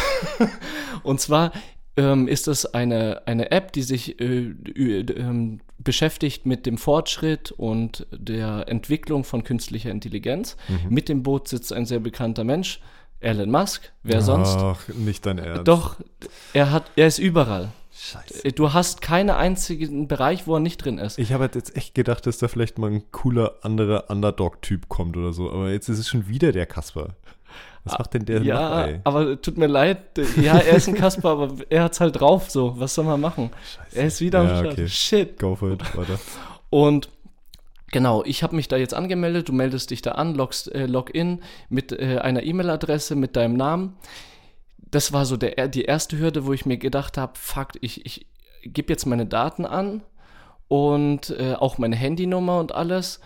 Und 1.02 1.20
zwar 1.20 1.52
ähm, 1.96 2.28
ist 2.28 2.48
es 2.48 2.66
eine, 2.66 3.22
eine 3.26 3.50
App, 3.50 3.72
die 3.72 3.82
sich 3.82 4.20
äh, 4.20 4.54
ähm, 4.76 5.60
beschäftigt 5.78 6.44
mit 6.46 6.66
dem 6.66 6.78
Fortschritt 6.78 7.52
und 7.52 8.06
der 8.10 8.64
Entwicklung 8.68 9.24
von 9.24 9.44
künstlicher 9.44 9.90
Intelligenz. 9.90 10.56
Mhm. 10.68 10.94
Mit 10.94 11.08
dem 11.08 11.22
Boot 11.22 11.48
sitzt 11.48 11.72
ein 11.72 11.86
sehr 11.86 12.00
bekannter 12.00 12.44
Mensch, 12.44 12.80
Elon 13.20 13.50
Musk. 13.50 13.92
Wer 14.02 14.20
sonst? 14.20 14.56
Ach, 14.56 14.88
nicht 14.88 15.24
dein 15.24 15.38
Ernst. 15.38 15.68
Doch, 15.68 15.96
er 16.52 16.70
hat, 16.70 16.90
er 16.96 17.06
ist 17.06 17.18
überall. 17.18 17.72
Scheiße. 18.12 18.52
Du 18.52 18.72
hast 18.72 19.00
keinen 19.02 19.30
einzigen 19.30 20.06
Bereich, 20.08 20.46
wo 20.46 20.54
er 20.54 20.60
nicht 20.60 20.78
drin 20.78 20.98
ist. 20.98 21.18
Ich 21.18 21.32
habe 21.32 21.42
halt 21.42 21.54
jetzt 21.54 21.76
echt 21.76 21.94
gedacht, 21.94 22.26
dass 22.26 22.38
da 22.38 22.48
vielleicht 22.48 22.78
mal 22.78 22.90
ein 22.90 23.10
cooler 23.10 23.54
anderer 23.62 24.10
Underdog-Typ 24.10 24.88
kommt 24.88 25.16
oder 25.16 25.32
so. 25.32 25.50
Aber 25.50 25.70
jetzt 25.70 25.88
ist 25.88 25.98
es 25.98 26.08
schon 26.08 26.28
wieder 26.28 26.52
der 26.52 26.66
Kasper. 26.66 27.16
Was 27.84 27.98
macht 27.98 28.14
denn 28.14 28.24
der 28.24 28.40
noch, 28.40 28.46
ja, 28.46 28.84
ey? 28.84 29.00
aber 29.04 29.40
tut 29.40 29.58
mir 29.58 29.68
leid. 29.68 29.98
Ja, 30.40 30.58
er 30.58 30.76
ist 30.76 30.88
ein 30.88 30.94
Kasper, 30.94 31.30
aber 31.30 31.54
er 31.68 31.84
hat's 31.84 32.00
halt 32.00 32.18
drauf 32.20 32.50
so. 32.50 32.74
Was 32.78 32.94
soll 32.94 33.04
man 33.04 33.20
machen? 33.20 33.50
Scheiße. 33.76 33.96
Er 33.96 34.06
ist 34.06 34.20
wieder 34.20 34.40
am 34.40 34.48
Ja, 34.48 34.56
Start. 34.58 34.72
okay. 34.72 34.88
Shit. 34.88 35.38
Go 35.38 35.54
for 35.54 35.70
it, 35.70 35.96
weiter. 35.96 36.18
Und 36.68 37.08
genau, 37.92 38.24
ich 38.24 38.42
habe 38.42 38.56
mich 38.56 38.66
da 38.66 38.76
jetzt 38.76 38.92
angemeldet. 38.92 39.48
Du 39.48 39.52
meldest 39.52 39.90
dich 39.90 40.02
da 40.02 40.12
an, 40.12 40.34
loggst, 40.34 40.72
äh, 40.74 40.86
Login 40.86 41.42
mit 41.68 41.92
äh, 41.92 42.18
einer 42.18 42.42
E-Mail-Adresse, 42.42 43.14
mit 43.14 43.36
deinem 43.36 43.56
Namen. 43.56 43.94
Das 44.90 45.12
war 45.12 45.24
so 45.26 45.36
der, 45.36 45.68
die 45.68 45.82
erste 45.82 46.18
Hürde, 46.18 46.46
wo 46.46 46.52
ich 46.52 46.64
mir 46.66 46.76
gedacht 46.78 47.18
habe, 47.18 47.32
fuck, 47.36 47.70
ich, 47.80 48.06
ich 48.06 48.26
gebe 48.62 48.92
jetzt 48.92 49.06
meine 49.06 49.26
Daten 49.26 49.66
an 49.66 50.02
und 50.68 51.30
äh, 51.30 51.54
auch 51.54 51.78
meine 51.78 51.96
Handynummer 51.96 52.58
und 52.60 52.72
alles 52.74 53.20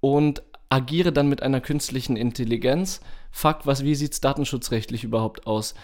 und 0.00 0.42
agiere 0.68 1.12
dann 1.12 1.28
mit 1.28 1.42
einer 1.42 1.60
künstlichen 1.60 2.16
Intelligenz. 2.16 3.00
Fuck, 3.30 3.60
was, 3.66 3.84
wie 3.84 3.94
sieht's 3.94 4.20
datenschutzrechtlich 4.20 5.04
überhaupt 5.04 5.46
aus? 5.46 5.74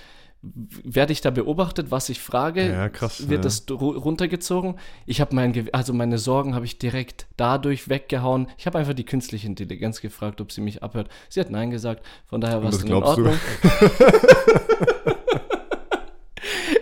Werde 0.40 1.12
ich 1.12 1.20
da 1.20 1.30
beobachtet, 1.30 1.90
was 1.90 2.08
ich 2.08 2.20
frage? 2.20 2.68
Ja, 2.70 2.88
krass, 2.88 3.28
Wird 3.28 3.40
ja. 3.40 3.42
das 3.42 3.66
ru- 3.68 3.96
runtergezogen? 3.98 4.76
Ich 5.04 5.20
habe 5.20 5.34
mein, 5.34 5.52
Ge- 5.52 5.70
also 5.72 5.92
meine 5.92 6.16
Sorgen 6.16 6.54
habe 6.54 6.64
ich 6.64 6.78
direkt 6.78 7.26
dadurch 7.36 7.88
weggehauen. 7.88 8.46
Ich 8.56 8.66
habe 8.66 8.78
einfach 8.78 8.94
die 8.94 9.04
künstliche 9.04 9.46
Intelligenz 9.48 10.00
gefragt, 10.00 10.40
ob 10.40 10.52
sie 10.52 10.60
mich 10.60 10.82
abhört. 10.82 11.08
Sie 11.28 11.40
hat 11.40 11.50
nein 11.50 11.70
gesagt, 11.70 12.04
von 12.26 12.40
daher 12.40 12.62
war 12.62 12.70
es 12.70 12.82
in? 12.84 12.92
Ordnung. 12.92 13.34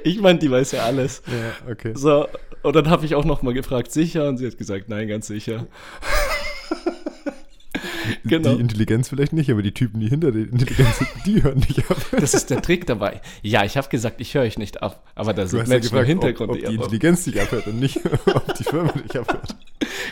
ich 0.07 0.21
meine, 0.21 0.39
die 0.39 0.51
weiß 0.51 0.73
ja 0.73 0.85
alles. 0.85 1.23
Ja, 1.27 1.71
okay. 1.71 1.93
So, 1.95 2.29
und 2.63 2.77
dann 2.77 2.89
habe 2.89 3.05
ich 3.05 3.15
auch 3.17 3.25
noch 3.25 3.43
mal 3.43 3.53
gefragt, 3.55 3.91
sicher? 3.91 4.29
Und 4.29 4.39
sie 4.39 4.47
hat 4.47 4.57
gesagt, 4.57 4.89
nein, 4.89 5.09
ganz 5.09 5.27
sicher. 5.27 5.67
genau. 8.25 8.55
Die 8.55 8.61
Intelligenz 8.61 9.09
vielleicht 9.09 9.33
nicht, 9.33 9.51
aber 9.51 9.63
die 9.63 9.73
Typen, 9.73 9.99
die 9.99 10.09
hinter 10.09 10.31
der 10.31 10.43
Intelligenz 10.43 10.99
sind, 10.99 11.09
die 11.27 11.43
hören 11.43 11.59
nicht 11.59 11.91
ab. 11.91 11.97
Das 12.21 12.35
ist 12.35 12.51
der 12.51 12.63
Trick 12.63 12.87
dabei. 12.87 13.21
Ja, 13.43 13.65
ich 13.65 13.77
habe 13.77 13.89
gesagt, 13.89 14.21
ich 14.21 14.33
höre 14.35 14.43
euch 14.43 14.59
nicht 14.59 14.81
ab. 14.81 15.05
Aber 15.17 15.35
da 15.35 15.47
sind 15.49 15.67
Menschen 15.67 15.75
im 15.75 15.83
gefragt, 15.83 16.07
Hintergrund. 16.07 16.51
ob, 16.51 16.57
ob 16.57 16.65
die 16.65 16.75
Intelligenz 16.75 17.25
dich 17.25 17.41
abhört 17.41 17.67
und 17.67 17.81
nicht, 17.81 18.01
ob 18.27 18.55
die 18.55 18.65
Firma 18.65 18.93
dich 18.93 19.19
abhört. 19.19 19.57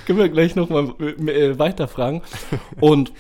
Können 0.07 0.19
wir 0.19 0.29
gleich 0.29 0.57
nochmal 0.57 0.93
äh, 1.01 1.57
weiterfragen. 1.57 2.23
Und 2.81 3.13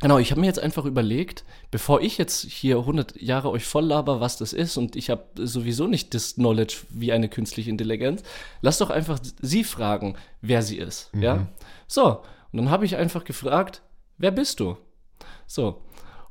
genau, 0.00 0.18
ich 0.18 0.30
habe 0.30 0.40
mir 0.40 0.46
jetzt 0.46 0.58
einfach 0.58 0.84
überlegt, 0.84 1.44
bevor 1.70 2.00
ich 2.00 2.18
jetzt 2.18 2.44
hier 2.44 2.78
100 2.78 3.20
Jahre 3.20 3.50
euch 3.50 3.64
voll 3.64 3.84
laber, 3.84 4.20
was 4.20 4.36
das 4.36 4.52
ist, 4.52 4.76
und 4.76 4.96
ich 4.96 5.10
habe 5.10 5.24
sowieso 5.36 5.86
nicht 5.86 6.14
das 6.14 6.34
Knowledge 6.34 6.78
wie 6.90 7.12
eine 7.12 7.28
künstliche 7.28 7.70
Intelligenz, 7.70 8.22
lasst 8.60 8.80
doch 8.80 8.90
einfach 8.90 9.18
sie 9.40 9.64
fragen, 9.64 10.16
wer 10.40 10.62
sie 10.62 10.78
ist. 10.78 11.10
Ja? 11.14 11.46
So, 11.86 12.22
und 12.52 12.58
dann 12.58 12.70
habe 12.70 12.84
ich 12.84 12.96
einfach 12.96 13.24
gefragt, 13.24 13.82
wer 14.18 14.30
bist 14.30 14.60
du? 14.60 14.76
So, 15.46 15.82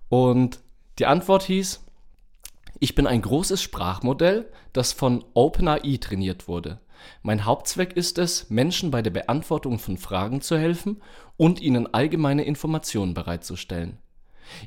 und 0.10 0.60
die 0.99 1.06
Antwort 1.06 1.43
hieß, 1.43 1.82
ich 2.80 2.95
bin 2.95 3.08
ein 3.08 3.21
großes 3.21 3.62
Sprachmodell, 3.62 4.51
das 4.73 4.91
von 4.91 5.23
OpenAI 5.34 5.97
trainiert 5.97 6.47
wurde. 6.47 6.80
Mein 7.21 7.45
Hauptzweck 7.45 7.95
ist 7.95 8.17
es, 8.17 8.49
Menschen 8.49 8.91
bei 8.91 9.01
der 9.01 9.12
Beantwortung 9.12 9.80
von 9.80 9.97
Fragen 9.97 10.41
zu 10.41 10.58
helfen 10.58 11.01
und 11.38 11.62
ihnen 11.62 11.93
allgemeine 11.93 12.43
Informationen 12.43 13.13
bereitzustellen. 13.13 13.98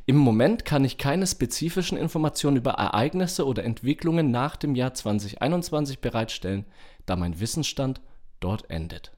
Im 0.07 0.17
Moment 0.17 0.65
kann 0.65 0.85
ich 0.85 0.99
keine 0.99 1.27
spezifischen 1.27 1.97
Informationen 1.97 2.57
über 2.57 2.73
Ereignisse 2.73 3.47
oder 3.47 3.65
Entwicklungen 3.65 4.31
nach 4.31 4.57
dem 4.57 4.75
Jahr 4.75 4.95
2021 4.95 6.01
bereitstellen, 6.01 6.65
da 7.07 7.17
mein 7.17 7.41
Wissensstand 7.41 8.01
dort 8.41 8.71
endet. 8.71 9.13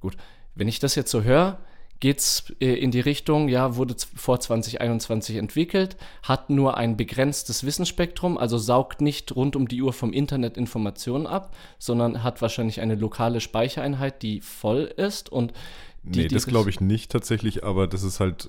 Gut, 0.00 0.16
wenn 0.54 0.68
ich 0.68 0.78
das 0.78 0.94
jetzt 0.94 1.10
so 1.10 1.22
höre, 1.22 1.58
geht's 2.00 2.52
äh, 2.60 2.74
in 2.74 2.90
die 2.90 3.00
Richtung, 3.00 3.48
ja, 3.48 3.76
wurde 3.76 3.94
vor 4.14 4.40
2021 4.40 5.36
entwickelt, 5.36 5.96
hat 6.22 6.50
nur 6.50 6.76
ein 6.76 6.96
begrenztes 6.96 7.64
Wissensspektrum, 7.64 8.36
also 8.36 8.58
saugt 8.58 9.00
nicht 9.00 9.34
rund 9.34 9.56
um 9.56 9.68
die 9.68 9.82
Uhr 9.82 9.92
vom 9.92 10.12
Internet 10.12 10.56
Informationen 10.56 11.26
ab, 11.26 11.54
sondern 11.78 12.22
hat 12.22 12.42
wahrscheinlich 12.42 12.80
eine 12.80 12.96
lokale 12.96 13.40
Speichereinheit, 13.40 14.22
die 14.22 14.40
voll 14.40 14.82
ist 14.96 15.30
und 15.30 15.52
die, 16.06 16.20
Nee, 16.20 16.28
das 16.28 16.46
glaube 16.46 16.70
ich 16.70 16.80
nicht 16.80 17.10
tatsächlich, 17.10 17.64
aber 17.64 17.86
das 17.86 18.02
ist 18.02 18.20
halt, 18.20 18.48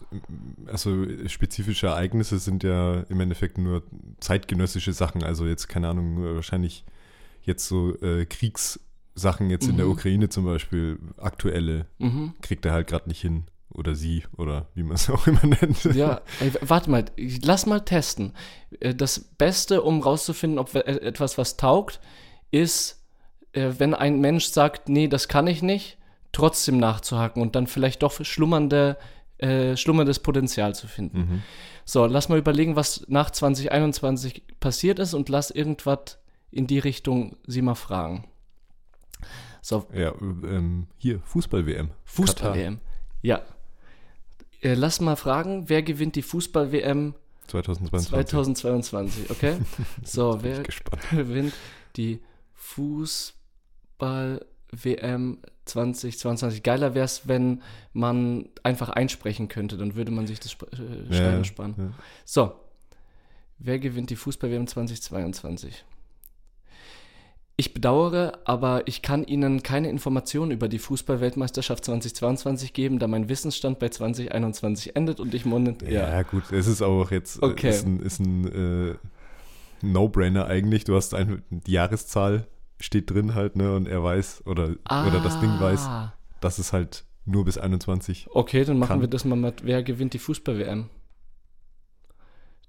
also 0.67 1.05
spezifische 1.27 1.87
Ereignisse 1.87 2.39
sind 2.39 2.63
ja 2.63 3.01
im 3.09 3.19
Endeffekt 3.19 3.57
nur 3.57 3.83
zeitgenössische 4.19 4.93
Sachen, 4.93 5.23
also 5.23 5.45
jetzt, 5.45 5.67
keine 5.67 5.89
Ahnung, 5.89 6.23
wahrscheinlich 6.35 6.85
jetzt 7.41 7.67
so 7.67 7.95
äh, 8.01 8.25
Kriegssachen 8.25 9.49
jetzt 9.49 9.67
in 9.67 9.77
der 9.77 9.85
Mhm. 9.85 9.91
Ukraine 9.93 10.29
zum 10.29 10.45
Beispiel, 10.45 10.99
aktuelle, 11.17 11.85
Mhm. 11.97 12.33
kriegt 12.41 12.65
er 12.65 12.73
halt 12.73 12.87
gerade 12.87 13.07
nicht 13.09 13.21
hin. 13.21 13.45
Oder 13.69 13.95
sie, 13.95 14.23
oder 14.37 14.67
wie 14.75 14.83
man 14.83 14.95
es 14.95 15.09
auch 15.09 15.27
immer 15.27 15.45
nennt. 15.45 15.83
Ja, 15.93 16.21
ey, 16.39 16.51
warte 16.61 16.89
mal, 16.89 17.05
lass 17.43 17.65
mal 17.65 17.81
testen. 17.81 18.33
Äh, 18.79 18.95
Das 18.95 19.19
Beste, 19.19 19.81
um 19.83 20.01
rauszufinden, 20.01 20.57
ob 20.57 20.73
äh, 20.73 20.79
etwas 20.79 21.37
was 21.37 21.57
taugt, 21.57 21.99
ist, 22.49 23.03
äh, 23.51 23.73
wenn 23.77 23.93
ein 23.93 24.19
Mensch 24.19 24.45
sagt, 24.45 24.89
nee, 24.89 25.07
das 25.07 25.27
kann 25.27 25.47
ich 25.47 25.61
nicht, 25.61 25.96
trotzdem 26.37 26.77
nachzuhaken 26.77 27.41
und 27.41 27.55
dann 27.55 27.65
vielleicht 27.65 28.03
doch 28.03 28.23
schlummernde, 28.23 28.97
äh, 29.39 29.75
schlummerndes 29.75 30.19
Potenzial 30.19 30.75
zu 30.75 30.87
finden. 30.87 31.17
Mhm. 31.17 31.41
So, 31.83 32.05
lass 32.05 32.29
mal 32.29 32.37
überlegen, 32.37 32.75
was 32.75 33.05
nach 33.07 33.31
2021 33.31 34.43
passiert 34.59 34.99
ist 34.99 35.15
und 35.15 35.29
lass 35.29 35.49
irgendwas 35.49 36.19
in 36.51 36.67
die 36.67 36.77
Richtung 36.77 37.37
sie 37.47 37.63
mal 37.63 37.73
fragen. 37.73 38.25
So, 39.61 39.87
Ja, 39.91 40.13
ähm, 40.21 40.85
hier, 40.97 41.21
Fußball-WM. 41.21 41.89
Fußball-WM. 42.05 42.81
Ja. 43.23 43.41
Äh, 44.61 44.75
lass 44.75 45.01
mal 45.01 45.15
fragen, 45.15 45.69
wer 45.69 45.81
gewinnt 45.81 46.15
die 46.15 46.21
Fußball-WM 46.21 47.15
2022. 47.47 48.09
2022, 48.09 49.31
okay? 49.31 49.57
So, 50.03 50.37
wer 50.43 50.61
gewinnt 51.11 51.55
die 51.95 52.19
Fußball-WM 52.53 54.45
2022? 54.75 56.63
Geiler 56.63 56.93
wäre 56.93 57.05
es, 57.05 57.27
wenn 57.27 57.61
man 57.93 58.49
einfach 58.63 58.89
einsprechen 58.89 59.47
könnte, 59.47 59.77
dann 59.77 59.95
würde 59.95 60.11
man 60.11 60.27
sich 60.27 60.39
das 60.39 60.51
Sp 60.55 60.67
äh, 60.71 61.13
Schreiben 61.13 61.45
sparen. 61.45 61.75
ja. 61.77 61.89
So, 62.25 62.53
wer 63.59 63.79
gewinnt 63.79 64.09
die 64.09 64.15
Fußball-WM 64.15 64.67
2022? 64.67 65.85
Ich 67.59 67.73
bedauere, 67.73 68.37
aber 68.45 68.83
ich 68.85 69.01
kann 69.01 69.23
Ihnen 69.23 69.63
keine 69.63 69.89
Informationen 69.89 70.51
über 70.51 70.67
die 70.67 70.77
Fußball-Weltmeisterschaft 70.77 71.85
2022 71.85 72.71
geben, 72.71 72.99
da 72.99 73.07
mein 73.07 73.29
Wissensstand 73.29 73.79
bei 73.79 73.89
2021 73.89 74.95
endet 74.95 75.19
und 75.19 75.33
ich 75.33 75.43
monat 75.43 75.81
Ja, 75.81 76.21
gut, 76.21 76.51
es 76.51 76.67
ist 76.67 76.83
auch 76.83 77.09
jetzt 77.09 77.41
äh, 77.41 77.45
Okay. 77.45 77.69
ist 77.69 77.83
ein, 77.87 77.99
ist 78.01 78.19
ein 78.19 78.91
äh, 78.91 78.95
No-Brainer 79.81 80.45
eigentlich. 80.45 80.83
Du 80.83 80.95
hast 80.95 81.15
ein, 81.15 81.41
die 81.49 81.71
Jahreszahl 81.71 82.45
steht 82.79 83.09
drin 83.09 83.33
halt, 83.35 83.55
ne? 83.55 83.75
Und 83.75 83.87
er 83.87 84.03
weiß 84.03 84.43
oder, 84.45 84.69
oder 84.89 85.19
das 85.23 85.39
Ding 85.39 85.49
weiß, 85.59 85.81
Ah. 85.87 86.13
dass 86.41 86.59
es 86.59 86.73
halt 86.73 87.05
nur 87.25 87.45
bis 87.45 87.57
21. 87.57 88.27
Okay, 88.31 88.63
dann 88.63 88.79
machen 88.79 88.87
kann. 88.89 89.01
wir 89.01 89.07
das 89.07 89.25
mal 89.25 89.35
mit, 89.35 89.65
wer 89.65 89.83
gewinnt 89.83 90.13
die 90.13 90.19
Fußball-WM? 90.19 90.89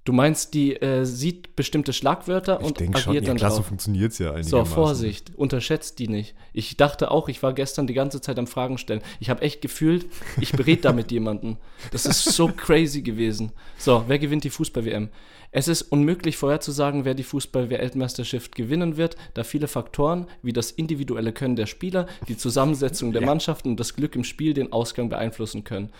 Du 0.08 0.14
meinst, 0.14 0.54
die 0.54 0.74
äh, 0.74 1.04
sieht 1.04 1.54
bestimmte 1.54 1.92
Schlagwörter 1.92 2.60
Ich 2.60 2.66
und 2.66 2.80
agiert 2.80 2.98
schon, 2.98 3.14
ja 3.14 3.20
dann 3.20 3.36
klar, 3.36 3.50
so 3.50 3.58
drauf. 3.58 3.66
funktioniert 3.66 4.12
es 4.12 4.18
ja 4.18 4.28
So, 4.28 4.34
einigermaßen. 4.36 4.74
Vorsicht, 4.74 5.32
unterschätzt 5.36 5.98
die 5.98 6.08
nicht. 6.08 6.34
Ich 6.54 6.78
dachte 6.78 7.10
auch, 7.10 7.28
ich 7.28 7.42
war 7.42 7.52
gestern 7.52 7.86
die 7.86 7.92
ganze 7.92 8.22
Zeit 8.22 8.38
am 8.38 8.46
Fragen 8.46 8.78
stellen. 8.78 9.02
Ich 9.20 9.28
habe 9.28 9.42
echt 9.42 9.60
gefühlt, 9.60 10.06
ich 10.40 10.52
berät 10.52 10.86
da 10.86 10.94
mit 10.94 11.12
jemandem. 11.12 11.58
Das 11.90 12.06
ist 12.06 12.24
so 12.24 12.48
crazy 12.48 13.02
gewesen. 13.02 13.52
So, 13.76 14.04
wer 14.06 14.18
gewinnt 14.18 14.44
die 14.44 14.48
Fußball-WM? 14.50 15.10
Es 15.50 15.68
ist 15.68 15.82
unmöglich 15.82 16.38
vorherzusagen, 16.38 17.04
wer 17.04 17.12
die 17.12 17.22
Fußball-Weltmeisterschaft 17.22 18.54
gewinnen 18.54 18.96
wird, 18.96 19.16
da 19.34 19.44
viele 19.44 19.68
Faktoren 19.68 20.26
wie 20.40 20.54
das 20.54 20.70
individuelle 20.70 21.34
Können 21.34 21.56
der 21.56 21.66
Spieler, 21.66 22.06
die 22.28 22.38
Zusammensetzung 22.38 23.12
der. 23.12 23.26
Mannschaften 23.26 23.68
und 23.68 23.78
das 23.78 23.94
Glück 23.94 24.16
im 24.16 24.24
Spiel 24.24 24.54
den 24.54 24.72
Ausgang 24.72 25.10
beeinflussen 25.10 25.64
können. 25.64 25.92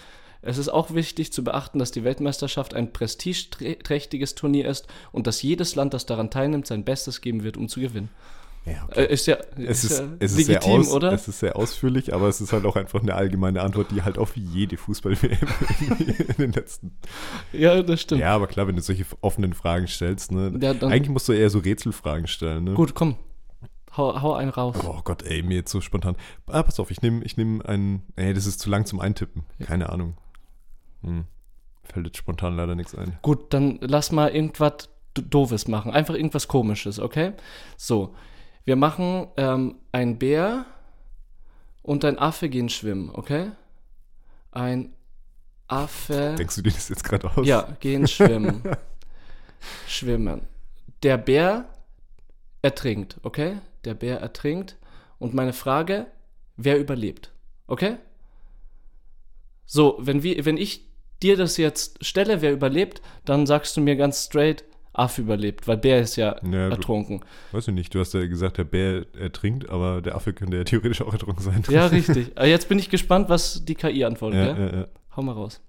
Es 0.42 0.59
ist 0.59 0.68
auch 0.68 0.94
wichtig 0.94 1.33
zu 1.33 1.42
beachten, 1.42 1.79
dass 1.79 1.90
die 1.90 2.05
Weltmeisterschaft 2.05 2.74
ein 2.74 2.92
prestigeträchtiges 2.92 4.35
Turnier 4.35 4.68
ist 4.68 4.87
und 5.12 5.27
dass 5.27 5.42
jedes 5.42 5.74
Land, 5.74 5.94
das 5.94 6.07
daran 6.07 6.31
teilnimmt, 6.31 6.66
sein 6.66 6.85
Bestes 6.85 7.20
geben 7.20 7.42
wird, 7.42 7.57
um 7.57 7.68
zu 7.68 7.81
gewinnen. 7.81 8.11
Ja, 8.64 8.85
okay. 8.85 9.05
Äh, 9.05 9.12
ist 9.12 9.27
ja, 9.27 9.37
Es 9.57 9.85
ist, 9.85 9.98
ja 9.98 10.07
es, 10.18 10.33
ist 10.33 10.46
sehr 10.46 10.57
legitim, 10.57 10.81
aus, 10.81 10.92
oder? 10.92 11.12
es 11.12 11.27
ist 11.27 11.38
sehr 11.40 11.57
ausführlich, 11.57 12.12
aber 12.14 12.29
es 12.29 12.40
ist 12.40 12.53
halt 12.53 12.66
auch 12.66 12.77
einfach 12.77 13.01
eine 13.01 13.14
allgemeine 13.14 13.62
Antwort, 13.62 13.90
die 13.90 14.03
halt 14.03 14.18
auf 14.18 14.37
jede 14.37 14.77
Fußball-WM 14.77 15.38
in 16.29 16.35
den 16.38 16.53
letzten. 16.53 16.92
ja, 17.53 17.83
das 17.83 18.03
stimmt. 18.03 18.20
Ja, 18.20 18.35
aber 18.35 18.46
klar, 18.46 18.66
wenn 18.68 18.77
du 18.77 18.83
solche 18.83 19.07
offenen 19.20 19.55
Fragen 19.55 19.87
stellst, 19.87 20.33
ne? 20.33 20.53
Ja, 20.61 20.72
Eigentlich 20.72 21.09
musst 21.09 21.29
du 21.29 21.33
eher 21.33 21.51
so 21.51 21.61
Rätselfragen 21.61 22.27
stellen, 22.27 22.64
ne? 22.64 22.74
Gut, 22.74 22.94
komm. 22.94 23.16
Hau, 23.96 24.20
hau 24.20 24.35
einen 24.35 24.51
raus. 24.51 24.77
Oh 24.85 25.01
Gott, 25.03 25.22
ey, 25.22 25.42
mir 25.42 25.57
jetzt 25.57 25.72
so 25.72 25.81
spontan. 25.81 26.16
Ah, 26.46 26.62
pass 26.62 26.79
auf, 26.79 26.90
ich 26.90 27.03
nehme 27.03 27.24
ich 27.24 27.37
nehm 27.37 27.62
einen. 27.62 28.03
Ey, 28.16 28.35
das 28.35 28.46
ist 28.46 28.61
zu 28.61 28.70
lang 28.70 28.87
zum 28.87 29.01
Eintippen. 29.01 29.44
Keine 29.61 29.90
Ahnung. 29.90 30.16
Hm. 31.02 31.24
Fällt 31.84 32.06
jetzt 32.06 32.18
spontan 32.18 32.56
leider 32.56 32.74
nichts 32.74 32.94
ein. 32.94 33.18
Gut, 33.22 33.52
dann 33.52 33.78
lass 33.80 34.12
mal 34.12 34.30
irgendwas 34.34 34.90
Doofes 35.14 35.68
machen. 35.68 35.92
Einfach 35.92 36.14
irgendwas 36.14 36.48
Komisches, 36.48 36.98
okay? 36.98 37.32
So, 37.76 38.14
wir 38.64 38.76
machen 38.76 39.28
ähm, 39.37 39.76
ein 39.92 40.18
Bär 40.18 40.66
und 41.82 42.04
ein 42.04 42.18
Affe 42.18 42.48
gehen 42.48 42.68
schwimmen, 42.68 43.11
okay? 43.12 43.50
Ein 44.52 44.92
Affe. 45.66 46.34
Denkst 46.37 46.56
du 46.56 46.62
dir 46.62 46.72
das 46.72 46.88
jetzt 46.88 47.04
gerade 47.04 47.30
aus? 47.37 47.46
Ja, 47.46 47.76
gehen 47.80 48.06
schwimmen. 48.08 48.62
schwimmen. 49.87 50.42
Der 51.02 51.16
Bär 51.16 51.66
ertrinkt, 52.62 53.18
okay? 53.22 53.58
Der 53.84 53.94
Bär 53.94 54.20
ertrinkt. 54.20 54.76
Und 55.18 55.34
meine 55.34 55.52
Frage, 55.52 56.06
wer 56.56 56.78
überlebt? 56.78 57.32
Okay? 57.66 57.96
So, 59.64 59.96
wenn, 60.00 60.22
wir, 60.22 60.44
wenn 60.44 60.56
ich 60.56 60.88
dir 61.22 61.37
das 61.37 61.57
jetzt 61.57 62.04
stelle, 62.04 62.40
wer 62.42 62.52
überlebt, 62.52 63.02
dann 63.24 63.46
sagst 63.46 63.76
du 63.76 63.81
mir 63.81 63.96
ganz 63.96 64.24
straight, 64.26 64.64
Affe 64.92 65.20
überlebt, 65.22 65.68
weil 65.68 65.76
Bär 65.76 66.00
ist 66.00 66.16
ja, 66.16 66.37
Ja, 66.42 66.68
du- 66.68 66.74
ertrunken. 66.74 67.20
Weiß 67.52 67.68
ich 67.68 67.74
nicht, 67.74 67.94
du 67.94 68.00
hast 68.00 68.14
ja 68.14 68.26
gesagt, 68.26 68.59
der 68.59 68.64
Bär 68.64 69.07
ertrinkt, 69.18 69.68
aber 69.70 70.02
der 70.02 70.16
Affe 70.16 70.33
könnte 70.33 70.57
ja 70.57 70.64
theoretisch 70.64 71.02
auch 71.02 71.12
ertrunken 71.12 71.42
sein. 71.44 71.62
Ja, 71.70 71.87
richtig. 71.98 72.33
Aber 72.35 72.46
jetzt 72.46 72.68
bin 72.68 72.78
ich 72.81 72.90
gespannt, 72.90 73.28
was 73.28 73.64
die 73.64 73.76
KI 73.76 74.04
antwortet. 74.04 74.40
ja, 74.40 74.57
ja? 74.59 74.66
ja, 74.72 74.76
ja. 74.81 74.87
Hau 75.16 75.22
mal 75.22 75.33
raus. 75.33 75.61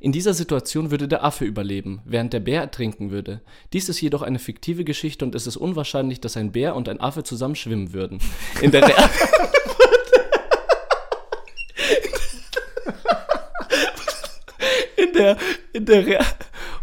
In 0.00 0.12
dieser 0.12 0.32
Situation 0.32 0.90
würde 0.90 1.06
der 1.08 1.22
Affe 1.24 1.44
überleben, 1.44 2.00
während 2.06 2.32
der 2.32 2.40
Bär 2.40 2.60
ertrinken 2.62 3.10
würde. 3.10 3.42
Dies 3.74 3.88
ist 3.90 4.00
jedoch 4.00 4.22
eine 4.22 4.38
fiktive 4.38 4.84
Geschichte 4.84 5.24
und 5.24 5.34
es 5.34 5.46
ist 5.46 5.56
unwahrscheinlich, 5.58 6.20
dass 6.20 6.36
ein 6.38 6.52
Bär 6.52 6.74
und 6.76 6.88
ein 6.88 7.00
Affe 7.00 7.22
zusammen 7.24 7.54
schwimmen 7.56 7.92
würden. 7.92 8.18
In 8.62 8.70
der, 8.70 8.86
Real 8.88 9.10
in 14.96 15.09
der, 15.20 15.36
in 15.72 15.86
der, 15.86 16.24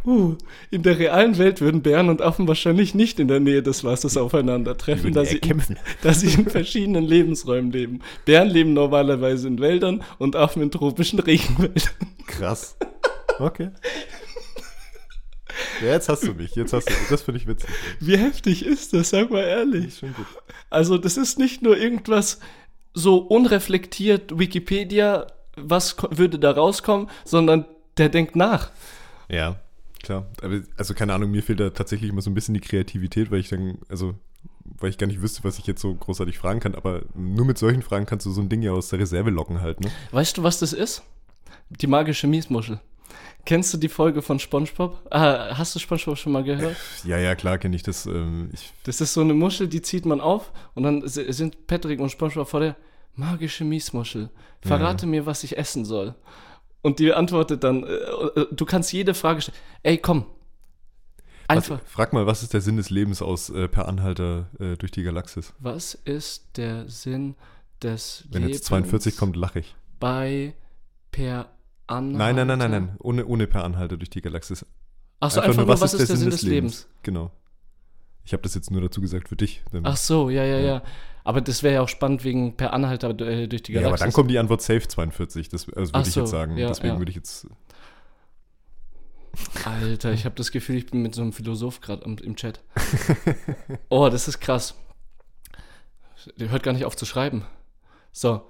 uh, 0.05 0.35
in 0.71 0.83
der 0.83 0.99
realen 0.99 1.37
Welt 1.37 1.61
würden 1.61 1.81
Bären 1.81 2.09
und 2.09 2.21
Affen 2.21 2.47
wahrscheinlich 2.47 2.95
nicht 2.95 3.19
in 3.19 3.27
der 3.27 3.39
Nähe 3.39 3.63
des 3.63 3.83
Wassers 3.83 4.17
aufeinandertreffen, 4.17 5.13
da 5.13 5.25
sie, 5.25 5.39
kämpfen. 5.39 5.77
da 6.03 6.13
sie 6.13 6.27
in 6.27 6.49
verschiedenen 6.49 7.05
Lebensräumen 7.05 7.71
leben. 7.71 8.01
Bären 8.25 8.49
leben 8.49 8.73
normalerweise 8.73 9.47
in 9.47 9.59
Wäldern 9.59 10.03
und 10.17 10.35
Affen 10.35 10.61
in 10.61 10.71
tropischen 10.71 11.19
Regenwäldern. 11.19 11.93
Krass. 12.27 12.77
Okay. 13.39 13.69
Ja, 15.81 15.93
jetzt 15.93 16.09
hast 16.09 16.23
du 16.23 16.33
mich. 16.33 16.55
Jetzt 16.55 16.73
hast 16.73 16.89
du 16.89 16.93
mich. 16.93 17.07
Das 17.09 17.21
finde 17.21 17.39
ich 17.39 17.47
witzig. 17.47 17.69
Wie 17.99 18.17
heftig 18.17 18.65
ist 18.65 18.93
das? 18.93 19.09
Sag 19.09 19.29
mal 19.31 19.43
ehrlich. 19.43 20.01
Gut. 20.01 20.25
Also, 20.69 20.97
das 20.97 21.17
ist 21.17 21.39
nicht 21.39 21.61
nur 21.61 21.77
irgendwas 21.77 22.39
so 22.93 23.17
unreflektiert 23.17 24.37
Wikipedia, 24.37 25.27
was 25.55 25.95
würde 26.11 26.39
da 26.39 26.51
rauskommen, 26.51 27.09
sondern 27.25 27.65
der 27.97 28.09
denkt 28.09 28.35
nach. 28.35 28.71
Ja, 29.29 29.59
klar. 30.03 30.25
Aber, 30.41 30.61
also 30.77 30.93
keine 30.93 31.13
Ahnung, 31.13 31.31
mir 31.31 31.43
fehlt 31.43 31.59
da 31.59 31.69
tatsächlich 31.69 32.09
immer 32.11 32.21
so 32.21 32.29
ein 32.29 32.33
bisschen 32.35 32.53
die 32.53 32.61
Kreativität, 32.61 33.31
weil 33.31 33.39
ich 33.39 33.49
dann, 33.49 33.77
also, 33.89 34.15
weil 34.79 34.89
ich 34.89 34.97
gar 34.97 35.07
nicht 35.07 35.21
wüsste, 35.21 35.43
was 35.43 35.57
ich 35.59 35.67
jetzt 35.67 35.81
so 35.81 35.93
großartig 35.95 36.37
fragen 36.37 36.59
kann. 36.59 36.75
Aber 36.75 37.01
nur 37.15 37.45
mit 37.45 37.57
solchen 37.57 37.81
Fragen 37.81 38.05
kannst 38.05 38.25
du 38.25 38.31
so 38.31 38.41
ein 38.41 38.49
Ding 38.49 38.61
ja 38.61 38.71
aus 38.71 38.89
der 38.89 38.99
Reserve 38.99 39.29
locken 39.29 39.61
halt, 39.61 39.79
ne? 39.81 39.89
Weißt 40.11 40.37
du, 40.37 40.43
was 40.43 40.59
das 40.59 40.73
ist? 40.73 41.03
Die 41.69 41.87
magische 41.87 42.27
Miesmuschel. 42.27 42.79
Kennst 43.45 43.73
du 43.73 43.77
die 43.77 43.87
Folge 43.87 44.21
von 44.21 44.39
SpongeBob? 44.39 45.07
Ah, 45.09 45.57
hast 45.57 45.73
du 45.73 45.79
SpongeBob 45.79 46.17
schon 46.17 46.33
mal 46.33 46.43
gehört? 46.43 46.75
Ja, 47.05 47.17
ja, 47.17 47.33
klar 47.35 47.57
kenne 47.57 47.75
ich 47.77 47.83
das. 47.83 48.05
Ähm, 48.05 48.49
ich, 48.53 48.73
Das 48.83 48.99
ist 48.99 49.13
so 49.13 49.21
eine 49.21 49.33
Muschel, 49.33 49.67
die 49.69 49.81
zieht 49.81 50.05
man 50.05 50.19
auf 50.19 50.51
und 50.75 50.83
dann 50.83 51.07
si- 51.07 51.31
sind 51.31 51.65
Patrick 51.67 51.99
und 52.01 52.09
SpongeBob 52.09 52.47
vor 52.49 52.59
der 52.59 52.75
magische 53.15 53.63
Miesmuschel. 53.63 54.29
Verrate 54.61 55.05
mir, 55.07 55.25
was 55.25 55.43
ich 55.45 55.57
essen 55.57 55.85
soll. 55.85 56.13
Und 56.81 56.99
die 56.99 57.13
antwortet 57.13 57.63
dann, 57.63 57.83
äh, 57.83 57.87
äh, 57.87 58.47
du 58.51 58.65
kannst 58.65 58.93
jede 58.93 59.13
Frage 59.13 59.41
stellen. 59.41 59.57
Ey, 59.83 59.97
komm. 59.97 60.25
Einfach. 61.47 61.79
was, 61.81 61.91
frag 61.91 62.13
mal, 62.13 62.25
was 62.25 62.43
ist 62.43 62.53
der 62.53 62.61
Sinn 62.61 62.77
des 62.77 62.89
Lebens 62.89 63.21
aus 63.21 63.49
äh, 63.49 63.67
Per 63.67 63.87
Anhalter 63.87 64.47
äh, 64.59 64.75
durch 64.75 64.91
die 64.91 65.03
Galaxis? 65.03 65.53
Was 65.59 65.93
ist 65.95 66.57
der 66.57 66.89
Sinn 66.89 67.35
des 67.81 68.25
Wenn 68.29 68.41
Lebens 68.41 68.57
jetzt 68.57 68.65
42 68.65 69.17
kommt, 69.17 69.35
lache 69.35 69.59
ich. 69.59 69.75
bei 69.99 70.53
Per 71.11 71.49
Anhalter? 71.87 72.17
Nein, 72.17 72.35
nein, 72.35 72.47
nein, 72.47 72.59
nein, 72.59 72.71
nein. 72.71 72.95
Ohne, 72.99 73.25
ohne 73.25 73.47
Per 73.47 73.63
Anhalter 73.63 73.97
durch 73.97 74.09
die 74.09 74.21
Galaxis. 74.21 74.65
Achso, 75.19 75.39
einfach, 75.39 75.65
nur, 75.65 75.79
was 75.79 75.93
ist 75.93 76.09
der 76.09 76.17
Sinn 76.17 76.29
des 76.29 76.41
Lebens? 76.41 76.87
Genau. 77.03 77.31
Ich 78.27 78.33
habe 78.33 78.43
das 78.43 78.55
jetzt 78.55 78.71
nur 78.71 78.81
dazu 78.81 78.99
gesagt 78.99 79.29
für 79.29 79.37
dich. 79.37 79.63
Ach 79.83 79.95
so, 79.95 80.29
ja, 80.29 80.43
ja, 80.43 80.59
Ja. 80.59 80.65
ja. 80.65 80.83
Aber 81.23 81.39
das 81.39 81.63
wäre 81.63 81.75
ja 81.75 81.81
auch 81.81 81.87
spannend 81.89 82.25
wegen 82.25 82.55
Per 82.57 82.73
Anhalter 82.73 83.09
äh, 83.21 83.47
durch 83.47 83.63
die 83.63 83.71
ja, 83.73 83.81
Galaxis. 83.81 84.01
aber 84.01 84.05
dann 84.09 84.13
kommt 84.13 84.31
die 84.31 84.37
Antwort 84.37 84.61
safe 84.61 84.85
42. 84.85 85.47
Das 85.49 85.67
also 85.69 85.93
würde 85.93 86.07
ich 86.07 86.13
so, 86.13 86.21
jetzt 86.21 86.29
sagen. 86.29 86.57
ja, 86.57 86.67
Deswegen 86.67 86.93
ja. 86.95 86.97
würde 86.99 87.09
ich 87.09 87.15
jetzt. 87.15 87.47
Alter, 89.63 90.11
ich 90.11 90.25
habe 90.25 90.35
das 90.35 90.51
Gefühl, 90.51 90.75
ich 90.75 90.87
bin 90.87 91.01
mit 91.01 91.15
so 91.15 91.21
einem 91.21 91.31
Philosoph 91.31 91.79
gerade 91.79 92.03
im 92.03 92.35
Chat. 92.35 92.59
Oh, 93.89 94.09
das 94.09 94.27
ist 94.27 94.39
krass. 94.39 94.75
Der 96.37 96.49
hört 96.49 96.63
gar 96.63 96.73
nicht 96.73 96.85
auf 96.85 96.95
zu 96.97 97.05
schreiben. 97.05 97.45
So. 98.11 98.41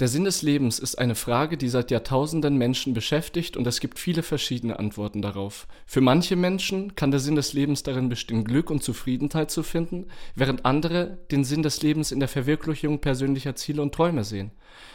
Der 0.00 0.08
Sinn 0.08 0.24
des 0.24 0.40
Lebens 0.40 0.78
ist 0.78 0.98
eine 0.98 1.14
Frage, 1.14 1.58
die 1.58 1.68
seit 1.68 1.90
Jahrtausenden 1.90 2.56
Menschen 2.56 2.94
beschäftigt 2.94 3.58
und 3.58 3.66
es 3.66 3.80
gibt 3.80 3.98
viele 3.98 4.22
verschiedene 4.22 4.78
Antworten 4.78 5.20
darauf. 5.20 5.68
Für 5.84 6.00
manche 6.00 6.36
Menschen 6.36 6.94
kann 6.94 7.10
der 7.10 7.20
Sinn 7.20 7.34
des 7.34 7.52
Lebens 7.52 7.82
darin 7.82 8.08
bestehen, 8.08 8.44
Glück 8.44 8.70
und 8.70 8.82
Zufriedenheit 8.82 9.50
zu 9.50 9.62
finden, 9.62 10.06
während 10.34 10.64
andere 10.64 11.18
den 11.30 11.44
Sinn 11.44 11.62
des 11.62 11.82
Lebens 11.82 12.12
in 12.12 12.18
der 12.18 12.30
Verwirklichung 12.30 13.00
persönlicher 13.02 13.56
Ziele 13.56 13.82
und 13.82 13.94
Träume 13.94 14.24
sehen. 14.24 14.52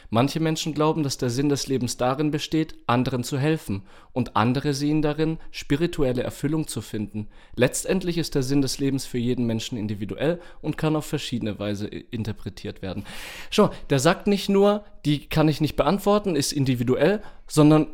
Manche 0.10 0.40
Menschen 0.40 0.74
glauben, 0.74 1.04
dass 1.04 1.18
der 1.18 1.30
Sinn 1.30 1.50
des 1.50 1.68
Lebens 1.68 1.98
darin 1.98 2.32
besteht, 2.32 2.76
anderen 2.88 3.24
zu 3.24 3.38
helfen, 3.38 3.84
und 4.14 4.36
andere 4.36 4.74
sehen 4.74 5.02
darin, 5.02 5.40
spirituelle 5.52 6.24
Erfüllung 6.24 6.68
zu 6.68 6.82
finden. 6.82 7.28
Letztendlich 7.56 8.18
ist 8.18 8.34
der 8.34 8.44
Sinn 8.44 8.62
des 8.62 8.80
Lebens 8.80 9.06
für 9.06 9.18
jeden 9.18 9.46
Menschen 9.46 9.78
individuell 9.78 10.40
und 10.62 10.78
kann 10.78 10.96
auf 10.96 11.06
verschiedene 11.06 11.60
Weise 11.60 11.88
interpretiert 11.88 12.82
werden. 12.82 13.04
Schau, 13.50 13.72
der 13.90 14.00
sagt 14.00 14.28
nicht 14.28 14.48
nur, 14.48 14.86
die 15.06 15.28
kann 15.30 15.48
ich 15.48 15.62
nicht 15.62 15.76
beantworten, 15.76 16.36
ist 16.36 16.52
individuell, 16.52 17.22
sondern 17.48 17.88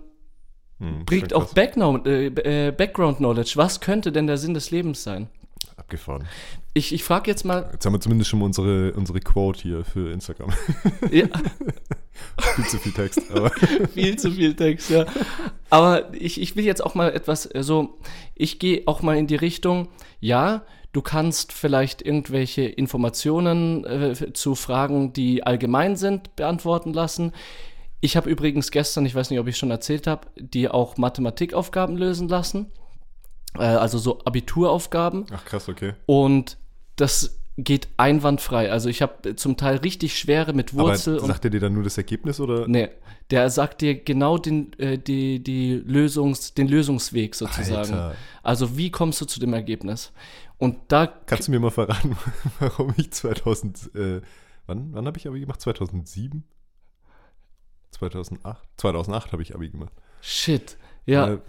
Hm, 0.82 1.06
bringt 1.06 1.34
auch. 1.34 1.54
Background, 1.54 2.08
äh, 2.08 2.28
äh, 2.68 2.72
Background 2.72 3.18
Knowledge. 3.18 3.54
Was 3.56 3.80
könnte 3.82 4.12
denn 4.12 4.26
der 4.26 4.38
Sinn 4.38 4.56
des 4.56 4.72
Lebens 4.72 5.04
sein? 5.04 5.30
Abgefahren. 5.78 6.28
Ich, 6.74 6.92
ich 6.92 7.04
frage 7.04 7.30
jetzt 7.30 7.44
mal, 7.44 7.70
Jetzt 7.72 7.86
haben 7.86 7.94
wir 7.94 8.00
zumindest 8.00 8.32
schon 8.32 8.40
mal 8.40 8.46
unsere, 8.46 8.94
unsere 8.94 9.20
Quote 9.20 9.62
hier 9.62 9.86
für 9.86 10.12
Instagram. 10.12 10.50
ja, 11.12 11.28
Viel 12.56 12.66
zu 12.66 12.78
viel 12.78 12.92
Text. 12.92 13.22
Viel 13.94 14.16
zu 14.18 14.32
viel 14.32 14.56
Text, 14.56 14.90
ja. 14.90 15.06
Aber 15.70 16.14
ich, 16.14 16.42
ich 16.42 16.56
will 16.56 16.66
jetzt 16.66 16.84
auch 16.84 16.96
mal 16.96 17.12
etwas, 17.14 17.50
so, 17.60 18.00
ich 18.36 18.60
gehe 18.60 18.84
auch 18.86 19.02
mal 19.02 19.18
in 19.18 19.28
die 19.28 19.36
Richtung, 19.36 19.88
ja, 20.20 20.64
du 20.92 21.02
kannst 21.02 21.54
vielleicht 21.54 22.02
irgendwelche 22.02 22.64
Informationen 22.64 23.86
äh, 23.86 24.34
zu 24.34 24.56
Fragen, 24.56 25.14
die 25.14 25.44
allgemein 25.44 25.96
sind, 25.96 26.36
beantworten 26.36 26.94
lassen. 26.94 27.34
Ich 28.02 28.18
habe 28.18 28.30
übrigens 28.30 28.72
gestern, 28.72 29.06
ich 29.06 29.16
weiß 29.16 29.30
nicht, 29.30 29.40
ob 29.40 29.48
ich 29.48 29.58
schon 29.58 29.72
erzählt 29.72 30.08
habe, 30.08 30.28
die 30.36 30.70
auch 30.70 30.98
Mathematikaufgaben 30.98 31.98
lösen 31.98 32.28
lassen. 32.28 32.72
Äh, 33.58 33.64
also 33.64 33.98
so 33.98 34.20
Abituraufgaben. 34.26 35.26
ach 35.34 35.46
krass, 35.46 35.70
okay. 35.70 35.94
Und 36.06 36.58
das 36.96 37.38
geht 37.58 37.90
einwandfrei. 37.98 38.72
Also 38.72 38.90
ich 38.90 39.02
habe 39.02 39.36
zum 39.36 39.58
Teil 39.58 39.78
richtig 39.78 40.18
schwere 40.18 40.54
mit 40.54 40.74
Wurzel 40.74 41.18
Aber 41.18 41.28
sagt 41.28 41.46
er 41.46 41.52
dir 41.52 41.60
dann 41.60 41.74
nur 41.74 41.84
das 41.84 41.98
Ergebnis 41.98 42.40
oder? 42.40 42.68
Nee, 42.68 42.90
der 43.30 43.50
sagt 43.50 43.82
dir 43.82 43.96
genau 43.96 44.38
den, 44.38 44.78
äh, 44.80 44.98
die, 44.98 45.44
die 45.44 45.76
Lösungs, 45.86 46.54
den 46.54 46.68
Lösungsweg 46.68 47.36
sozusagen. 47.36 47.94
Alter. 47.94 48.16
Also 48.44 48.78
wie 48.78 48.90
kommst 48.90 49.22
du 49.22 49.26
zu 49.26 49.40
dem 49.40 49.54
Ergebnis? 49.54 50.12
Und 50.62 50.78
da 50.90 51.08
Kannst 51.08 51.48
du 51.48 51.52
mir 51.52 51.60
mal 51.60 51.72
verraten, 51.72 52.16
warum 52.60 52.94
ich 52.96 53.12
2000, 53.12 53.96
äh, 53.96 54.22
wann, 54.68 54.94
wann 54.94 55.08
habe 55.08 55.18
ich 55.18 55.28
Abi 55.28 55.40
gemacht? 55.40 55.60
2007? 55.60 56.44
2008? 57.90 58.70
2008 58.78 59.32
habe 59.32 59.42
ich 59.42 59.56
Abi 59.56 59.70
gemacht. 59.70 59.92
Shit. 60.22 60.78
Ja, 61.08 61.34
Äh, 61.34 61.40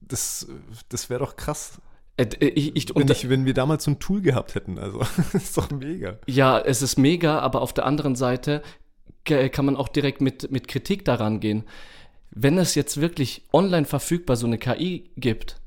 das 0.00 0.46
das 0.88 1.10
wäre 1.10 1.20
doch 1.20 1.34
krass, 1.34 1.80
äh, 2.16 2.46
ich, 2.46 2.76
ich, 2.76 2.94
wenn, 2.94 3.08
ich, 3.08 3.28
wenn 3.28 3.46
wir 3.46 3.54
damals 3.54 3.84
so 3.84 3.90
ein 3.90 3.98
Tool 3.98 4.20
gehabt 4.20 4.54
hätten. 4.54 4.78
Also, 4.78 5.00
ist 5.32 5.56
doch 5.56 5.70
mega. 5.70 6.18
ja, 6.26 6.58
es 6.58 6.82
ist 6.82 6.98
mega, 6.98 7.40
aber 7.40 7.62
auf 7.62 7.72
der 7.72 7.86
anderen 7.86 8.14
Seite 8.14 8.62
kann 9.24 9.64
man 9.64 9.76
auch 9.76 9.88
direkt 9.88 10.20
mit, 10.20 10.50
mit 10.50 10.66
Kritik 10.68 11.04
daran 11.04 11.40
gehen. 11.40 11.64
Wenn 12.30 12.58
es 12.58 12.74
jetzt 12.74 13.00
wirklich 13.00 13.42
online 13.52 13.86
verfügbar 13.86 14.36
so 14.36 14.46
eine 14.46 14.58
KI 14.58 15.10
gibt, 15.16 15.59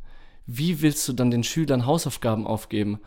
wie 0.46 0.82
willst 0.82 1.08
du 1.08 1.14
dann 1.14 1.32
den 1.32 1.44
Schülern 1.44 1.86
Hausaufgaben 1.86 2.46
aufgeben? 2.46 3.00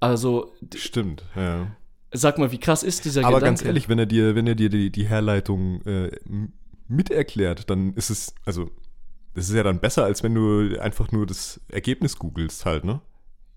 Also, 0.00 0.52
Stimmt, 0.74 1.24
ja. 1.36 1.76
sag 2.12 2.38
mal, 2.38 2.50
wie 2.50 2.58
krass 2.58 2.82
ist 2.82 3.04
dieser 3.04 3.20
Aber 3.20 3.38
Gedanke? 3.38 3.44
ganz 3.46 3.64
ehrlich, 3.64 3.88
wenn 3.88 3.98
er 3.98 4.06
dir, 4.06 4.34
wenn 4.34 4.46
er 4.46 4.54
dir 4.54 4.68
die, 4.68 4.90
die 4.90 5.06
Herleitung 5.06 5.82
äh, 5.82 6.10
miterklärt, 6.88 7.70
dann 7.70 7.94
ist 7.94 8.10
es, 8.10 8.34
also, 8.44 8.70
das 9.34 9.48
ist 9.48 9.54
ja 9.54 9.62
dann 9.62 9.80
besser, 9.80 10.04
als 10.04 10.22
wenn 10.22 10.34
du 10.34 10.78
einfach 10.80 11.12
nur 11.12 11.26
das 11.26 11.60
Ergebnis 11.68 12.16
googelst 12.18 12.66
halt, 12.66 12.84
ne? 12.84 13.00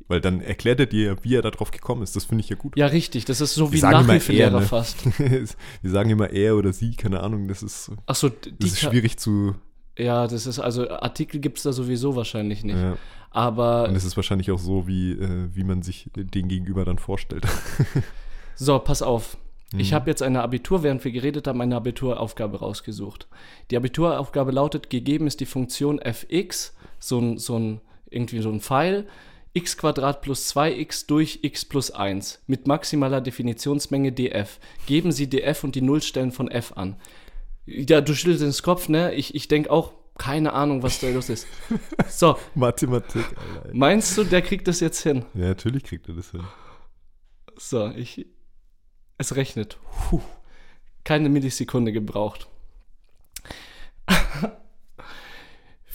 Weil 0.07 0.21
dann 0.21 0.39
erklärt 0.39 0.79
er 0.79 0.85
dir, 0.85 1.17
wie 1.23 1.35
er 1.35 1.41
da 1.41 1.49
drauf 1.49 1.71
gekommen 1.71 2.03
ist. 2.03 2.15
Das 2.15 2.25
finde 2.25 2.43
ich 2.43 2.49
ja 2.49 2.55
gut. 2.55 2.77
Ja, 2.77 2.85
richtig, 2.85 3.25
das 3.25 3.41
ist 3.41 3.55
so 3.55 3.73
wie 3.73 3.79
sagen 3.79 3.95
immer 3.95 4.03
Nachhilfelehrer 4.03 4.53
er, 4.53 4.59
ne? 4.59 4.65
fast. 4.65 5.03
Wir 5.19 5.91
sagen 5.91 6.11
immer 6.11 6.29
er 6.29 6.55
oder 6.55 6.73
sie, 6.73 6.95
keine 6.95 7.21
Ahnung, 7.21 7.47
das 7.47 7.63
ist, 7.63 7.91
Achso, 8.05 8.29
die 8.29 8.55
das 8.59 8.73
ist 8.73 8.81
schwierig 8.81 9.17
zu, 9.17 9.55
Ja, 9.97 10.27
das 10.27 10.45
ist, 10.45 10.59
also 10.59 10.89
Artikel 10.89 11.39
gibt 11.39 11.57
es 11.57 11.63
da 11.63 11.71
sowieso 11.73 12.15
wahrscheinlich 12.15 12.63
nicht. 12.63 12.77
ja. 12.77 12.97
Aber 13.31 13.87
Und 13.89 13.95
es 13.95 14.05
ist 14.05 14.15
wahrscheinlich 14.15 14.49
auch 14.51 14.59
so, 14.59 14.87
wie, 14.87 15.11
äh, 15.11 15.49
wie 15.53 15.63
man 15.65 15.81
sich 15.81 16.09
den 16.15 16.47
Gegenüber 16.47 16.85
dann 16.85 16.97
vorstellt. 16.99 17.45
so, 18.55 18.79
pass 18.79 19.01
auf. 19.01 19.37
Ich 19.77 19.91
Mhm. 19.91 19.95
habe 19.95 20.09
jetzt 20.09 20.21
eine 20.21 20.41
Abitur, 20.41 20.83
während 20.83 21.03
wir 21.03 21.11
geredet 21.11 21.47
haben, 21.47 21.59
eine 21.59 21.75
Abituraufgabe 21.75 22.59
rausgesucht. 22.59 23.27
Die 23.71 23.77
Abituraufgabe 23.77 24.51
lautet, 24.51 24.89
gegeben 24.89 25.27
ist 25.27 25.39
die 25.41 25.45
Funktion 25.45 25.99
fx, 25.99 26.73
so 26.99 27.19
ein, 27.19 27.37
so 27.37 27.57
ein, 27.59 27.81
irgendwie 28.09 28.39
so 28.41 28.49
ein 28.49 28.61
Pfeil, 28.61 29.05
x 29.53 29.77
Quadrat 29.77 30.21
plus 30.21 30.55
2x 30.55 31.07
durch 31.07 31.39
x 31.41 31.65
plus 31.65 31.91
1 31.91 32.41
mit 32.47 32.67
maximaler 32.67 33.19
Definitionsmenge 33.21 34.11
df. 34.13 34.59
Geben 34.85 35.11
Sie 35.11 35.29
df 35.29 35.63
und 35.63 35.75
die 35.75 35.81
Nullstellen 35.81 36.31
von 36.31 36.49
f 36.49 36.73
an. 36.77 36.95
Ja, 37.65 38.01
du 38.01 38.13
schüttelst 38.13 38.41
den 38.43 38.63
Kopf, 38.63 38.89
ne? 38.89 39.13
Ich, 39.13 39.33
ich 39.35 39.47
denke 39.47 39.71
auch, 39.71 39.93
keine 40.17 40.53
Ahnung, 40.53 40.83
was 40.83 40.99
da 40.99 41.09
los 41.09 41.29
ist. 41.29 41.47
So, 42.09 42.37
Mathematik, 42.55 43.25
Alter. 43.37 43.69
meinst 43.73 44.17
du, 44.17 44.23
der 44.23 44.41
kriegt 44.41 44.67
das 44.67 44.79
jetzt 44.79 45.01
hin? 45.01 45.25
Ja, 45.33 45.47
natürlich 45.47 45.83
kriegt 45.83 46.07
er 46.07 46.15
das 46.15 46.31
hin. 46.31 46.43
So, 47.57 47.89
ich. 47.91 48.25
Es 49.17 49.35
rechnet. 49.35 49.77
Puh. 50.09 50.21
Keine 51.03 51.29
Millisekunde 51.29 51.91
gebraucht. 51.93 52.47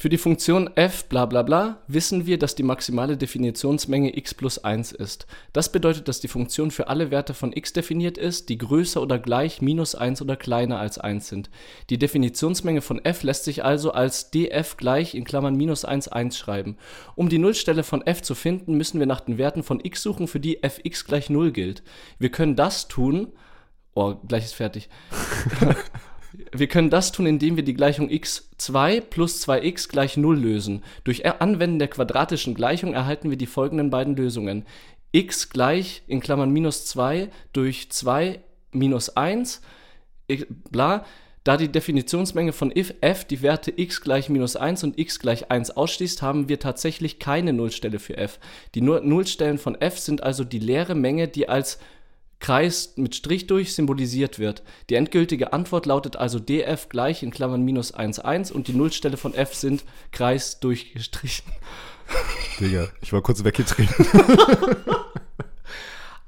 Für 0.01 0.09
die 0.09 0.17
Funktion 0.17 0.71
f 0.77 1.05
bla 1.11 1.27
bla 1.27 1.43
bla 1.43 1.83
wissen 1.87 2.25
wir, 2.25 2.39
dass 2.39 2.55
die 2.55 2.63
maximale 2.63 3.19
Definitionsmenge 3.19 4.17
x 4.17 4.33
plus 4.33 4.57
1 4.57 4.93
ist. 4.93 5.27
Das 5.53 5.73
bedeutet, 5.73 6.09
dass 6.09 6.21
die 6.21 6.29
Funktion 6.29 6.71
für 6.71 6.89
alle 6.89 7.11
Werte 7.11 7.35
von 7.35 7.53
x 7.55 7.75
definiert 7.75 8.17
ist, 8.17 8.49
die 8.49 8.57
größer 8.57 9.03
oder 9.03 9.19
gleich 9.19 9.61
minus 9.61 9.95
1 9.95 10.23
oder 10.23 10.37
kleiner 10.37 10.79
als 10.79 10.97
1 10.97 11.29
sind. 11.29 11.51
Die 11.91 11.99
Definitionsmenge 11.99 12.81
von 12.81 13.05
f 13.05 13.23
lässt 13.25 13.45
sich 13.45 13.63
also 13.63 13.93
als 13.93 14.31
df 14.31 14.79
gleich 14.79 15.15
in 15.15 15.25
Klammern 15.25 15.55
minus 15.55 15.85
1 15.85 16.09
1 16.09 16.39
schreiben. 16.39 16.79
Um 17.15 17.29
die 17.29 17.37
Nullstelle 17.37 17.83
von 17.83 18.01
f 18.01 18.23
zu 18.23 18.35
finden, 18.35 18.79
müssen 18.79 19.01
wir 19.01 19.07
nach 19.07 19.21
den 19.21 19.37
Werten 19.37 19.63
von 19.63 19.85
x 19.85 20.03
suchen, 20.03 20.29
für 20.29 20.41
die 20.41 20.61
fx 20.63 21.05
gleich 21.05 21.29
0 21.29 21.53
gilt. 21.53 21.83
Wir 22.19 22.31
können 22.31 22.57
das 22.57 22.89
tun. 22.89 23.35
Oh, 23.93 24.15
gleich 24.27 24.47
ist 24.47 24.55
fertig. 24.55 24.89
Wir 26.53 26.69
können 26.69 26.91
das 26.91 27.13
tun, 27.13 27.27
indem 27.27 27.57
wir 27.57 27.65
die 27.65 27.75
Gleichung 27.75 28.09
x2 28.09 29.01
plus 29.01 29.47
2x 29.47 29.89
gleich 29.89 30.17
0 30.17 30.39
lösen. 30.39 30.83
Durch 31.05 31.27
Anwenden 31.27 31.79
der 31.79 31.89
quadratischen 31.89 32.55
Gleichung 32.55 32.95
erhalten 32.95 33.31
wir 33.31 33.37
die 33.37 33.47
folgenden 33.47 33.91
beiden 33.91 34.15
Lösungen. 34.17 34.65
x 35.13 35.51
gleich 35.51 36.03
in 36.07 36.21
Klammern 36.21 36.51
minus 36.51 36.87
2 36.87 37.31
durch 37.53 37.91
2 37.91 38.41
minus 38.73 39.17
1, 39.17 39.61
i- 40.31 40.47
bla. 40.71 41.05
Da 41.43 41.57
die 41.57 41.73
Definitionsmenge 41.73 42.53
von 42.53 42.71
if 42.77 42.95
f 43.01 43.25
die 43.25 43.41
Werte 43.43 43.73
x 43.75 44.03
gleich 44.03 44.29
minus 44.29 44.57
1 44.57 44.85
und 44.85 44.99
x 44.99 45.19
gleich 45.19 45.51
1 45.51 45.71
ausschließt, 45.71 46.21
haben 46.23 46.49
wir 46.51 46.61
tatsächlich 46.61 47.19
keine 47.19 47.53
Nullstelle 47.55 47.99
für 47.99 48.17
f. 48.19 48.39
Die 48.75 48.83
Nullstellen 48.83 49.59
von 49.59 49.75
f 49.81 49.99
sind 49.99 50.23
also 50.23 50.45
die 50.45 50.59
leere 50.59 50.95
Menge, 50.95 51.29
die 51.29 51.49
als 51.49 51.79
Kreis 52.41 52.95
mit 52.97 53.15
Strich 53.15 53.47
durch 53.47 53.75
symbolisiert 53.75 54.39
wird. 54.39 54.63
Die 54.89 54.95
endgültige 54.95 55.53
Antwort 55.53 55.87
lautet 55.87 56.17
also 56.17 56.39
df 56.39 56.89
gleich 56.89 57.23
in 57.23 57.31
Klammern 57.31 57.63
minus 57.63 57.93
1, 57.93 58.19
1 58.19 58.51
und 58.51 58.67
die 58.67 58.73
Nullstelle 58.73 59.17
von 59.17 59.35
f 59.35 59.55
sind 59.55 59.85
Kreis 60.11 60.59
durchgestrichen. 60.59 61.53
Digga, 62.59 62.89
ich 63.03 63.13
war 63.13 63.23
kurz 63.23 63.45
weggetreten. 63.45 64.07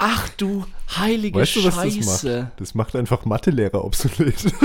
Ach 0.04 0.28
du 0.30 0.64
heilige 0.96 1.38
Weißt 1.38 1.54
du, 1.56 1.60
Scheiße. 1.60 2.00
das 2.00 2.22
macht? 2.24 2.60
Das 2.60 2.74
macht 2.74 2.96
einfach 2.96 3.24
Mathelehrer 3.24 3.84
obsolet. 3.84 4.52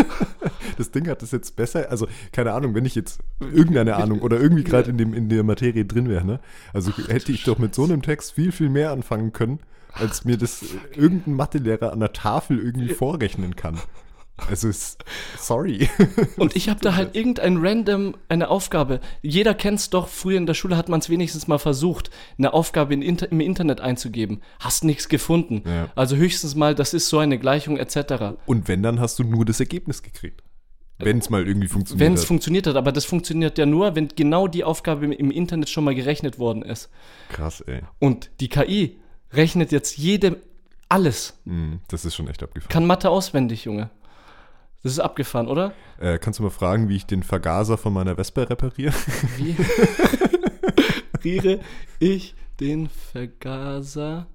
Das 0.78 0.91
Ding 0.91 1.08
hat 1.08 1.24
das 1.24 1.32
jetzt 1.32 1.56
besser, 1.56 1.89
also 1.89 2.08
keine 2.32 2.54
Ahnung, 2.54 2.76
wenn 2.76 2.86
ich 2.86 2.93
jetzt 2.93 3.20
irgendeine 3.39 3.95
Ahnung 3.95 4.22
oder 4.22 4.39
irgendwie 4.39 4.64
gerade 4.64 4.91
in, 4.91 4.98
dem, 5.00 5.12
in 5.12 5.28
der 5.28 5.41
Materie 5.41 5.86
drin 5.86 6.08
wäre, 6.08 6.24
ne? 6.24 6.39
Also 6.72 6.91
hätte 7.08 7.32
ich 7.32 7.45
doch 7.45 7.58
mit 7.58 7.74
so 7.74 7.86
einem 7.86 8.04
Text 8.04 8.34
viel, 8.34 8.52
viel 8.52 8.70
mehr 8.70 8.91
anfangen 8.91 9.34
können, 9.34 9.60
als 10.00 10.26
mir 10.26 10.38
das 10.38 10.64
irgendein 10.95 11.34
Mathelehrer 11.36 11.91
an 11.93 12.00
der 12.00 12.14
Tafel 12.14 12.60
irgendwie 12.60 12.89
vorrechnen 12.89 13.56
kann. 13.56 13.80
Also, 14.48 14.68
es- 14.70 15.00
sorry. 15.39 15.89
Und 16.38 16.56
ich 16.56 16.70
habe 16.70 16.80
da 16.80 16.95
halt 16.95 17.16
irgendein 17.16 17.58
random, 17.58 18.16
eine 18.30 18.50
Aufgabe. 18.50 19.00
Jeder 19.24 19.56
kennt's 19.56 19.89
doch, 19.89 20.08
früher 20.08 20.38
in 20.38 20.45
der 20.45 20.54
Schule 20.54 20.78
hat 20.78 20.89
man 20.89 21.00
es 21.00 21.10
wenigstens 21.10 21.48
mal 21.48 21.58
versucht, 21.58 22.12
eine 22.38 22.54
Aufgabe 22.54 22.93
in 22.93 23.02
Inter 23.02 23.32
im 23.32 23.39
Internet 23.39 23.82
einzugeben. 23.82 24.41
Hast 24.60 24.84
nichts 24.84 25.10
gefunden. 25.10 25.64
Ja. 25.66 25.89
Also 25.95 26.16
höchstens 26.18 26.54
mal, 26.54 26.76
das 26.76 26.93
ist 26.93 27.10
so 27.10 27.18
eine 27.18 27.39
Gleichung 27.39 27.78
etc. 27.78 28.36
Und 28.45 28.68
wenn, 28.68 28.84
dann 28.84 29.00
hast 29.00 29.18
du 29.18 29.24
nur 29.24 29.43
das 29.43 29.60
Ergebnis 29.60 30.04
gekriegt. 30.04 30.43
Wenn 31.00 31.18
es 31.20 31.30
mal 31.32 31.48
irgendwie 31.48 31.68
funktioniert 31.68 32.06
Wenn 32.06 32.14
es 32.14 32.22
hat. 32.22 32.28
funktioniert 32.28 32.66
hat, 32.68 32.76
aber 32.76 32.91
das 32.91 33.06
funktioniert 33.06 33.58
ja 33.60 33.66
nur, 33.68 33.95
wenn 33.95 34.08
genau 34.10 34.48
die 34.48 34.64
Aufgabe 34.64 35.06
im 35.14 35.32
Internet 35.32 35.70
schon 35.70 35.84
mal 35.84 35.93
gerechnet 35.95 36.38
worden 36.39 36.62
ist. 36.64 36.89
Krass, 37.30 37.62
ey. 37.62 37.82
Und 38.00 38.30
die 38.39 38.50
KI 38.50 39.00
rechnet 39.32 39.71
jetzt 39.71 39.97
jedem 39.97 40.38
alles. 40.89 41.38
Hm, 41.45 41.82
das 41.88 42.05
ist 42.05 42.15
schon 42.15 42.28
echt 42.28 42.43
abgefahren. 42.43 42.71
Kann 42.71 42.86
Mathe 42.86 43.09
auswendig, 43.09 43.65
Junge. 43.65 43.89
Das 44.84 44.91
ist 44.93 44.99
abgefahren, 44.99 45.47
oder? 45.47 45.73
Äh, 45.99 46.17
kannst 46.19 46.39
du 46.39 46.43
mal 46.43 46.49
fragen, 46.49 46.88
wie 46.88 46.95
ich 46.95 47.05
den 47.05 47.23
Vergaser 47.23 47.78
von 47.78 47.93
meiner 47.93 48.15
Vespa 48.15 48.43
repariere? 48.43 48.93
Wie 49.36 49.55
riere 51.23 51.59
ich 51.99 52.36
den 52.59 52.88
Vergaser 52.88 54.28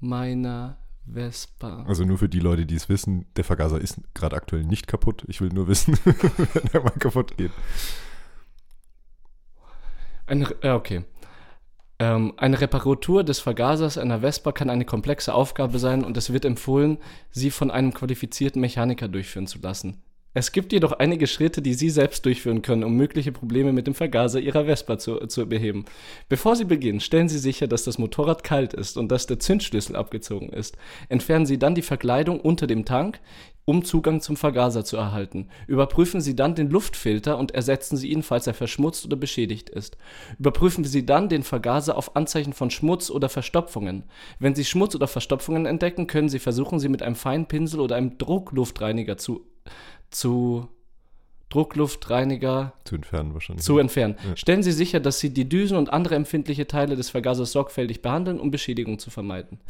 meiner 0.00 0.78
Vespa? 1.06 1.84
Also 1.86 2.04
nur 2.04 2.18
für 2.18 2.28
die 2.28 2.40
Leute, 2.40 2.66
die 2.66 2.74
es 2.74 2.88
wissen, 2.88 3.26
der 3.36 3.44
Vergaser 3.44 3.80
ist 3.80 4.00
gerade 4.14 4.36
aktuell 4.36 4.64
nicht 4.64 4.86
kaputt. 4.86 5.22
Ich 5.28 5.40
will 5.40 5.50
nur 5.50 5.68
wissen, 5.68 5.98
wenn 6.04 6.70
er 6.72 6.82
mal 6.82 6.90
kaputt 6.90 7.36
geht. 7.36 7.52
Eine, 10.26 10.48
ja, 10.62 10.74
okay. 10.74 11.04
Ähm, 11.98 12.34
eine 12.36 12.60
Reparatur 12.60 13.22
des 13.22 13.40
Vergasers 13.40 13.98
einer 13.98 14.20
Vespa 14.20 14.52
kann 14.52 14.70
eine 14.70 14.84
komplexe 14.84 15.32
Aufgabe 15.32 15.78
sein 15.78 16.04
und 16.04 16.16
es 16.16 16.32
wird 16.32 16.44
empfohlen, 16.44 16.98
sie 17.30 17.50
von 17.50 17.70
einem 17.70 17.94
qualifizierten 17.94 18.60
Mechaniker 18.60 19.08
durchführen 19.08 19.46
zu 19.46 19.60
lassen. 19.60 20.02
Es 20.36 20.50
gibt 20.50 20.72
jedoch 20.72 20.90
einige 20.90 21.28
Schritte, 21.28 21.62
die 21.62 21.74
Sie 21.74 21.90
selbst 21.90 22.26
durchführen 22.26 22.60
können, 22.60 22.82
um 22.82 22.96
mögliche 22.96 23.30
Probleme 23.30 23.72
mit 23.72 23.86
dem 23.86 23.94
Vergaser 23.94 24.40
Ihrer 24.40 24.64
Vespa 24.64 24.98
zu, 24.98 25.18
zu 25.28 25.46
beheben. 25.48 25.84
Bevor 26.28 26.56
Sie 26.56 26.64
beginnen, 26.64 26.98
stellen 26.98 27.28
Sie 27.28 27.38
sicher, 27.38 27.68
dass 27.68 27.84
das 27.84 27.98
Motorrad 27.98 28.42
kalt 28.42 28.74
ist 28.74 28.96
und 28.96 29.12
dass 29.12 29.28
der 29.28 29.38
Zündschlüssel 29.38 29.94
abgezogen 29.94 30.48
ist. 30.48 30.76
Entfernen 31.08 31.46
Sie 31.46 31.56
dann 31.56 31.76
die 31.76 31.82
Verkleidung 31.82 32.40
unter 32.40 32.66
dem 32.66 32.84
Tank, 32.84 33.20
um 33.64 33.84
Zugang 33.84 34.20
zum 34.20 34.36
Vergaser 34.36 34.84
zu 34.84 34.96
erhalten. 34.96 35.48
Überprüfen 35.66 36.20
Sie 36.20 36.36
dann 36.36 36.54
den 36.54 36.70
Luftfilter 36.70 37.38
und 37.38 37.52
ersetzen 37.52 37.96
Sie 37.96 38.08
ihn, 38.08 38.22
falls 38.22 38.46
er 38.46 38.54
verschmutzt 38.54 39.04
oder 39.06 39.16
beschädigt 39.16 39.70
ist. 39.70 39.96
Überprüfen 40.38 40.84
Sie 40.84 41.06
dann 41.06 41.28
den 41.28 41.42
Vergaser 41.42 41.96
auf 41.96 42.14
Anzeichen 42.16 42.52
von 42.52 42.70
Schmutz 42.70 43.10
oder 43.10 43.28
Verstopfungen. 43.28 44.04
Wenn 44.38 44.54
Sie 44.54 44.64
Schmutz 44.64 44.94
oder 44.94 45.08
Verstopfungen 45.08 45.66
entdecken, 45.66 46.06
können 46.06 46.28
Sie 46.28 46.38
versuchen, 46.38 46.78
sie 46.78 46.88
mit 46.88 47.02
einem 47.02 47.16
feinen 47.16 47.46
Pinsel 47.46 47.80
oder 47.80 47.96
einem 47.96 48.18
Druckluftreiniger 48.18 49.16
zu, 49.16 49.46
zu 50.10 50.68
Druckluftreiniger 51.54 52.72
Zu 52.82 52.96
entfernen 52.96 53.32
wahrscheinlich. 53.32 53.64
zu 53.64 53.78
entfernen. 53.78 54.16
Ja. 54.28 54.36
Stellen 54.36 54.64
Sie 54.64 54.72
sicher, 54.72 54.98
dass 54.98 55.20
Sie 55.20 55.30
die 55.30 55.48
Düsen 55.48 55.76
und 55.76 55.92
andere 55.92 56.16
empfindliche 56.16 56.66
Teile 56.66 56.96
des 56.96 57.10
Vergasers 57.10 57.52
sorgfältig 57.52 58.02
behandeln, 58.02 58.40
um 58.40 58.50
Beschädigung 58.50 58.98
zu 58.98 59.10
vermeiden. 59.10 59.60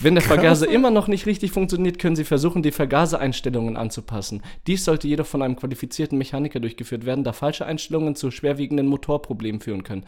Wenn 0.00 0.16
der 0.16 0.22
Vergaser 0.24 0.68
immer 0.68 0.90
noch 0.90 1.06
nicht 1.06 1.26
richtig 1.26 1.52
funktioniert, 1.52 2.00
können 2.00 2.16
Sie 2.16 2.24
versuchen, 2.24 2.64
die 2.64 2.72
Vergasereinstellungen 2.72 3.76
anzupassen. 3.76 4.42
Dies 4.66 4.84
sollte 4.84 5.06
jedoch 5.06 5.26
von 5.26 5.42
einem 5.42 5.54
qualifizierten 5.54 6.18
Mechaniker 6.18 6.58
durchgeführt 6.58 7.06
werden, 7.06 7.22
da 7.22 7.32
falsche 7.32 7.66
Einstellungen 7.66 8.16
zu 8.16 8.32
schwerwiegenden 8.32 8.88
Motorproblemen 8.88 9.60
führen 9.60 9.84
können. 9.84 10.04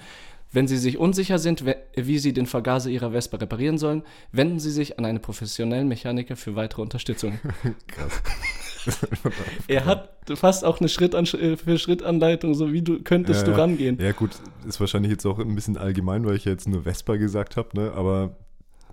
Wenn 0.50 0.66
Sie 0.66 0.78
sich 0.78 0.98
unsicher 0.98 1.38
sind, 1.38 1.64
wie 1.94 2.18
Sie 2.18 2.32
den 2.32 2.46
Vergaser 2.46 2.90
Ihrer 2.90 3.12
Vespa 3.12 3.36
reparieren 3.36 3.78
sollen, 3.78 4.02
wenden 4.32 4.58
Sie 4.58 4.70
sich 4.72 4.98
an 4.98 5.04
einen 5.04 5.20
professionellen 5.22 5.86
Mechaniker 5.86 6.34
für 6.34 6.56
weitere 6.56 6.82
Unterstützung. 6.82 7.38
Krass. 7.86 8.22
Er 9.68 9.84
hat 9.84 10.10
fast 10.34 10.64
auch 10.64 10.80
eine 10.80 10.88
Schritt 10.88 11.14
an, 11.14 11.26
für 11.26 11.78
Schrittanleitung, 11.78 12.54
so 12.54 12.72
wie 12.72 12.82
du 12.82 13.02
könntest 13.02 13.46
Ja, 13.46 13.52
du 13.54 13.58
rangehen. 13.60 13.98
Ja, 14.00 14.12
gut, 14.12 14.30
ist 14.66 14.80
wahrscheinlich 14.80 15.10
jetzt 15.12 15.26
auch 15.26 15.38
ein 15.38 15.54
bisschen 15.54 15.76
allgemein, 15.76 16.24
weil 16.26 16.36
ich 16.36 16.44
ja 16.44 16.52
jetzt 16.52 16.68
nur 16.68 16.82
Vespa 16.82 17.16
gesagt 17.16 17.56
habe, 17.56 17.68
ne? 17.74 17.92
Aber 17.94 18.36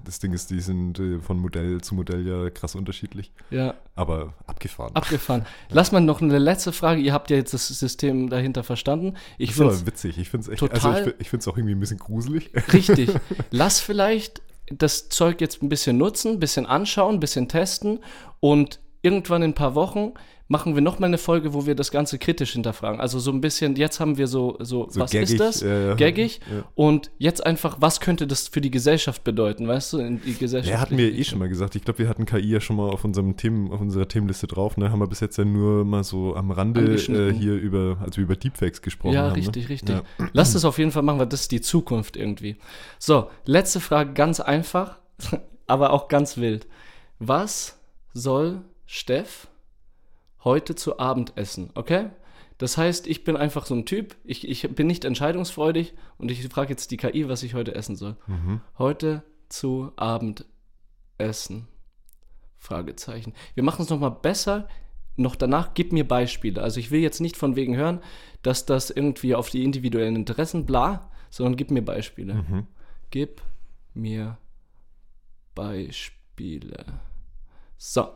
das 0.04 0.18
Ding 0.20 0.34
ist, 0.34 0.50
die 0.50 0.60
sind 0.62 1.00
äh, 1.00 1.20
von 1.20 1.38
Modell 1.38 1.80
zu 1.82 1.94
Modell 1.94 2.26
ja 2.28 2.50
krass 2.50 2.74
unterschiedlich. 2.74 3.32
Ja, 3.52 3.76
Aber 3.96 4.34
abgefahren. 4.48 4.96
abgefahren. 4.96 5.46
Lass 5.70 5.92
mal 5.92 6.00
noch 6.02 6.22
eine 6.22 6.40
letzte 6.40 6.72
Frage. 6.72 7.02
Ihr 7.02 7.14
habt 7.14 7.30
ja 7.30 7.38
jetzt 7.38 7.54
das 7.54 7.68
System 7.68 8.30
dahinter 8.30 8.64
verstanden. 8.64 9.14
Ich 9.38 9.50
das 9.50 9.58
ist 9.60 9.62
aber 9.82 9.88
witzig. 9.88 10.18
Ich 10.18 10.30
finde 10.30 10.46
es 10.46 10.50
echt, 10.50 10.60
total- 10.60 10.80
also 10.80 10.90
ich, 10.90 11.04
fi- 11.16 11.22
ich 11.22 11.30
finde 11.30 11.42
es 11.42 11.48
auch 11.48 11.56
irgendwie 11.58 11.76
ein 11.76 11.80
bisschen 11.80 12.00
gruselig. 12.00 12.50
Richtig. 12.74 13.12
Lass 13.52 13.80
vielleicht 13.80 14.42
das 14.72 15.10
Zeug 15.10 15.40
jetzt 15.40 15.62
ein 15.62 15.70
bisschen 15.70 15.98
nutzen, 15.98 16.32
ein 16.34 16.40
bisschen 16.40 16.66
anschauen, 16.66 17.16
ein 17.16 17.20
bisschen 17.20 17.48
testen 17.48 18.00
und 18.40 18.80
irgendwann 19.02 19.42
in 19.42 19.52
ein 19.52 19.56
paar 19.56 19.76
Wochen 19.76 20.14
machen 20.48 20.76
wir 20.76 20.82
nochmal 20.82 21.08
eine 21.08 21.18
Folge, 21.18 21.54
wo 21.54 21.66
wir 21.66 21.76
das 21.76 21.92
Ganze 21.92 22.20
kritisch 22.20 22.52
hinterfragen. 22.52 23.00
Also 23.00 23.20
so 23.20 23.32
ein 23.32 23.40
bisschen, 23.40 23.78
jetzt 23.78 24.02
haben 24.02 24.18
wir 24.18 24.28
so, 24.28 24.58
so, 24.60 24.90
So 24.90 25.00
was 25.00 25.12
gaggig, 25.12 25.32
ist 25.32 25.40
das? 25.40 25.62
äh, 25.62 25.96
gaggig. 25.96 26.42
ja. 26.54 26.66
Und 26.76 27.10
jetzt 27.18 27.46
einfach, 27.46 27.78
was 27.80 28.02
könnte 28.02 28.28
das 28.28 28.50
für 28.50 28.60
die 28.60 28.70
Gesellschaft 28.70 29.24
bedeuten, 29.24 29.66
weißt 29.66 29.94
du, 29.94 30.00
in 30.00 30.22
die 30.22 30.34
Gesellschaft. 30.34 30.70
Der 30.74 30.82
hatten 30.82 30.98
wir 30.98 31.14
eh 31.14 31.24
schon 31.24 31.40
mal 31.40 31.48
gesagt. 31.48 31.76
Ich 31.78 31.86
glaube, 31.86 32.00
wir 32.00 32.10
hatten 32.10 32.26
KI 32.26 32.50
ja 32.52 32.60
schon 32.60 32.76
mal 32.76 32.90
auf 32.90 33.06
unserem 33.06 33.38
Themen, 33.38 33.72
auf 33.72 33.80
unserer 33.80 34.10
Themenliste 34.10 34.46
drauf. 34.48 34.76
Ne? 34.76 34.92
Haben 34.92 35.00
wir 35.00 35.08
bis 35.08 35.22
jetzt 35.22 35.38
ja 35.38 35.46
nur 35.46 35.86
mal 35.86 36.04
so 36.04 36.36
am 36.36 36.52
Rande 36.52 36.96
äh, 36.96 37.32
hier 37.34 37.54
über, 37.54 38.00
also 38.02 38.20
über 38.20 38.36
Deepfakes 38.36 38.82
gesprochen 38.82 39.14
Ja, 39.14 39.28
haben. 39.30 39.36
richtig, 39.36 39.64
ne? 39.64 39.70
richtig. 39.70 39.96
Ja. 39.96 40.04
Lass 40.34 40.52
das 40.52 40.66
auf 40.66 40.78
jeden 40.80 40.92
Fall 40.92 41.04
machen, 41.04 41.20
weil 41.20 41.28
das 41.28 41.42
ist 41.44 41.52
die 41.54 41.62
Zukunft 41.62 42.18
irgendwie. 42.18 42.58
So, 43.00 43.30
letzte 43.46 43.80
Frage, 43.80 44.12
ganz 44.12 44.42
einfach, 44.42 44.98
aber 45.66 45.94
auch 45.94 46.10
ganz 46.10 46.36
wild. 46.36 46.68
Was 47.20 47.80
soll 48.14 48.64
Steff 48.94 49.48
heute 50.44 50.76
zu 50.76 51.00
Abend 51.00 51.38
essen, 51.38 51.70
okay? 51.76 52.10
Das 52.58 52.78
heißt, 52.78 53.08
ich 53.08 53.24
bin 53.24 53.38
einfach 53.38 53.66
so 53.66 53.74
ein 53.74 53.86
Typ, 53.86 54.18
ich, 54.26 54.46
ich 54.46 54.70
bin 54.76 54.86
nicht 54.86 55.06
entscheidungsfreudig 55.06 55.94
und 56.18 56.30
ich 56.30 56.46
frage 56.50 56.72
jetzt 56.72 56.92
die 56.92 56.98
KI, 56.98 57.30
was 57.30 57.42
ich 57.44 57.54
heute 57.54 57.74
essen 57.74 57.96
soll. 57.96 58.18
Mhm. 58.28 58.60
Heute 58.78 59.24
zu 59.48 59.94
Abend 59.96 60.44
essen? 61.18 61.70
Fragezeichen. 62.58 63.32
Wir 63.54 63.64
machen 63.64 63.84
es 63.84 63.90
nochmal 63.90 64.12
besser. 64.12 64.68
Noch 65.16 65.38
danach, 65.38 65.74
gib 65.74 65.94
mir 65.94 66.06
Beispiele. 66.06 66.62
Also 66.62 66.82
ich 66.82 66.92
will 66.92 67.00
jetzt 67.00 67.22
nicht 67.22 67.38
von 67.38 67.56
wegen 67.56 67.78
hören, 67.78 68.02
dass 68.42 68.66
das 68.66 68.90
irgendwie 68.90 69.36
auf 69.36 69.50
die 69.50 69.64
individuellen 69.64 70.18
Interessen 70.18 70.66
bla, 70.66 71.10
sondern 71.30 71.56
gib 71.56 71.72
mir 71.72 71.84
Beispiele. 71.84 72.34
Mhm. 72.34 72.68
Gib 73.10 73.42
mir 73.94 74.38
Beispiele. 75.56 77.00
So. 77.78 78.10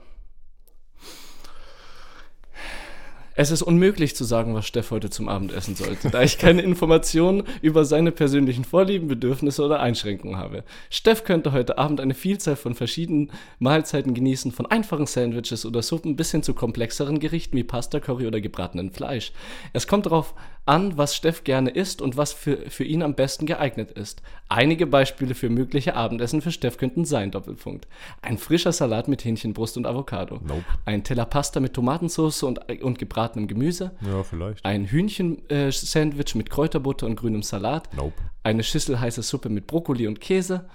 Es 3.38 3.51
ist 3.51 3.63
unmöglich 3.63 4.15
zu 4.15 4.23
sagen, 4.23 4.55
was 4.55 4.65
Steff 4.65 4.91
heute 4.91 5.09
zum 5.09 5.27
Abend 5.27 5.51
essen 5.51 5.75
sollte, 5.75 6.09
da 6.09 6.21
ich 6.21 6.38
keine 6.38 6.61
Informationen 6.61 7.43
über 7.61 7.83
seine 7.83 8.13
persönlichen 8.13 8.63
Vorlieben, 8.63 9.09
Bedürfnisse 9.09 9.61
oder 9.61 9.81
Einschränkungen 9.81 10.38
habe. 10.38 10.63
Steff 10.89 11.25
könnte 11.25 11.51
heute 11.51 11.77
Abend 11.77 11.99
eine 11.99 12.13
Vielzahl 12.13 12.55
von 12.55 12.75
verschiedenen 12.75 13.31
Mahlzeiten 13.59 14.13
genießen, 14.13 14.53
von 14.53 14.65
einfachen 14.67 15.05
Sandwiches 15.05 15.65
oder 15.65 15.81
Suppen 15.81 16.15
bis 16.15 16.31
hin 16.31 16.43
zu 16.43 16.53
komplexeren 16.53 17.19
Gerichten 17.19 17.57
wie 17.57 17.65
Pasta, 17.65 17.99
Curry 17.99 18.25
oder 18.25 18.39
gebratenen 18.39 18.91
Fleisch. 18.91 19.33
Es 19.73 19.86
kommt 19.86 20.05
darauf 20.05 20.33
an, 20.33 20.55
was 20.97 21.16
Steff 21.16 21.43
gerne 21.43 21.70
isst 21.70 22.01
und 22.01 22.18
was 22.18 22.34
für, 22.34 22.57
für 22.70 22.84
ihn 22.84 23.03
am 23.03 23.13
besten 23.13 23.45
geeignet 23.45 23.91
ist. 23.91 24.22
Einige 24.49 24.88
Beispiele 24.88 25.36
für 25.36 25.49
mögliche 25.49 25.95
Abendessen 25.95 26.41
für 26.41 26.51
Steff 26.51 26.78
könnten 26.78 27.05
sein, 27.05 27.32
Doppelpunkt. 27.32 27.88
Ein 28.22 28.38
frischer 28.38 28.72
Salat 28.72 29.07
mit 29.07 29.24
Hähnchenbrust 29.24 29.78
und 29.78 29.86
Avocado. 29.86 30.39
Nope. 30.43 30.63
Ein 30.86 31.03
Teller 31.03 31.26
Pasta 31.26 31.59
mit 31.59 31.74
Tomatensauce 31.74 32.43
und, 32.43 32.59
und 32.82 32.97
gebratenem 32.97 33.47
Gemüse. 33.47 33.91
Ja, 34.01 34.24
vielleicht. 34.24 34.66
Ein 34.66 34.86
Hühnchen-Sandwich 34.86 36.36
mit 36.36 36.49
Kräuterbutter 36.49 37.05
und 37.05 37.16
grünem 37.16 37.43
Salat. 37.43 37.93
Nope. 37.95 38.13
Eine 38.43 38.63
Schüssel 38.63 38.99
heiße 38.99 39.22
Suppe 39.22 39.49
mit 39.49 39.68
Brokkoli 39.68 40.07
und 40.07 40.20
Käse. 40.20 40.68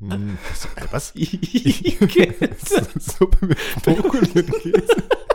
Hm, 0.00 0.38
was? 0.90 1.12
Käse. 1.14 2.88
Suppe 2.98 3.46
mit 3.46 3.58
Brokkoli 3.82 4.30
und 4.34 4.52
Käse. 4.52 5.02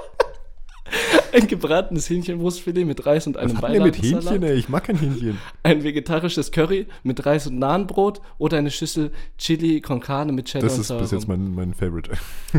Ein 1.34 1.48
gebratenes 1.48 2.10
Hähnchenbrustfilet 2.10 2.86
mit 2.86 3.06
Reis 3.06 3.28
und 3.28 3.38
einem 3.38 3.62
Was 3.62 3.72
denn 3.72 3.84
mit. 3.84 4.02
Hähnchen, 4.02 4.44
ey? 4.44 4.54
Ich 4.56 4.70
mag 4.70 4.84
kein 4.86 4.98
Hähnchen. 4.98 5.38
Ein 5.64 5.84
vegetarisches 5.84 6.52
Curry 6.52 6.88
mit 7.04 7.26
Reis 7.26 7.48
und 7.48 7.60
Nahenbrot 7.60 8.22
oder 8.38 8.58
eine 8.58 8.72
Schüssel 8.72 9.12
Chili 9.38 9.82
con 9.82 10.00
Carne 10.00 10.32
mit 10.32 10.48
Cheddar 10.48 10.70
Das 10.70 10.78
ist 10.78 10.98
bis 10.98 11.12
jetzt 11.12 11.28
mein, 11.28 11.54
mein 11.54 11.74
Favorite. 11.74 12.12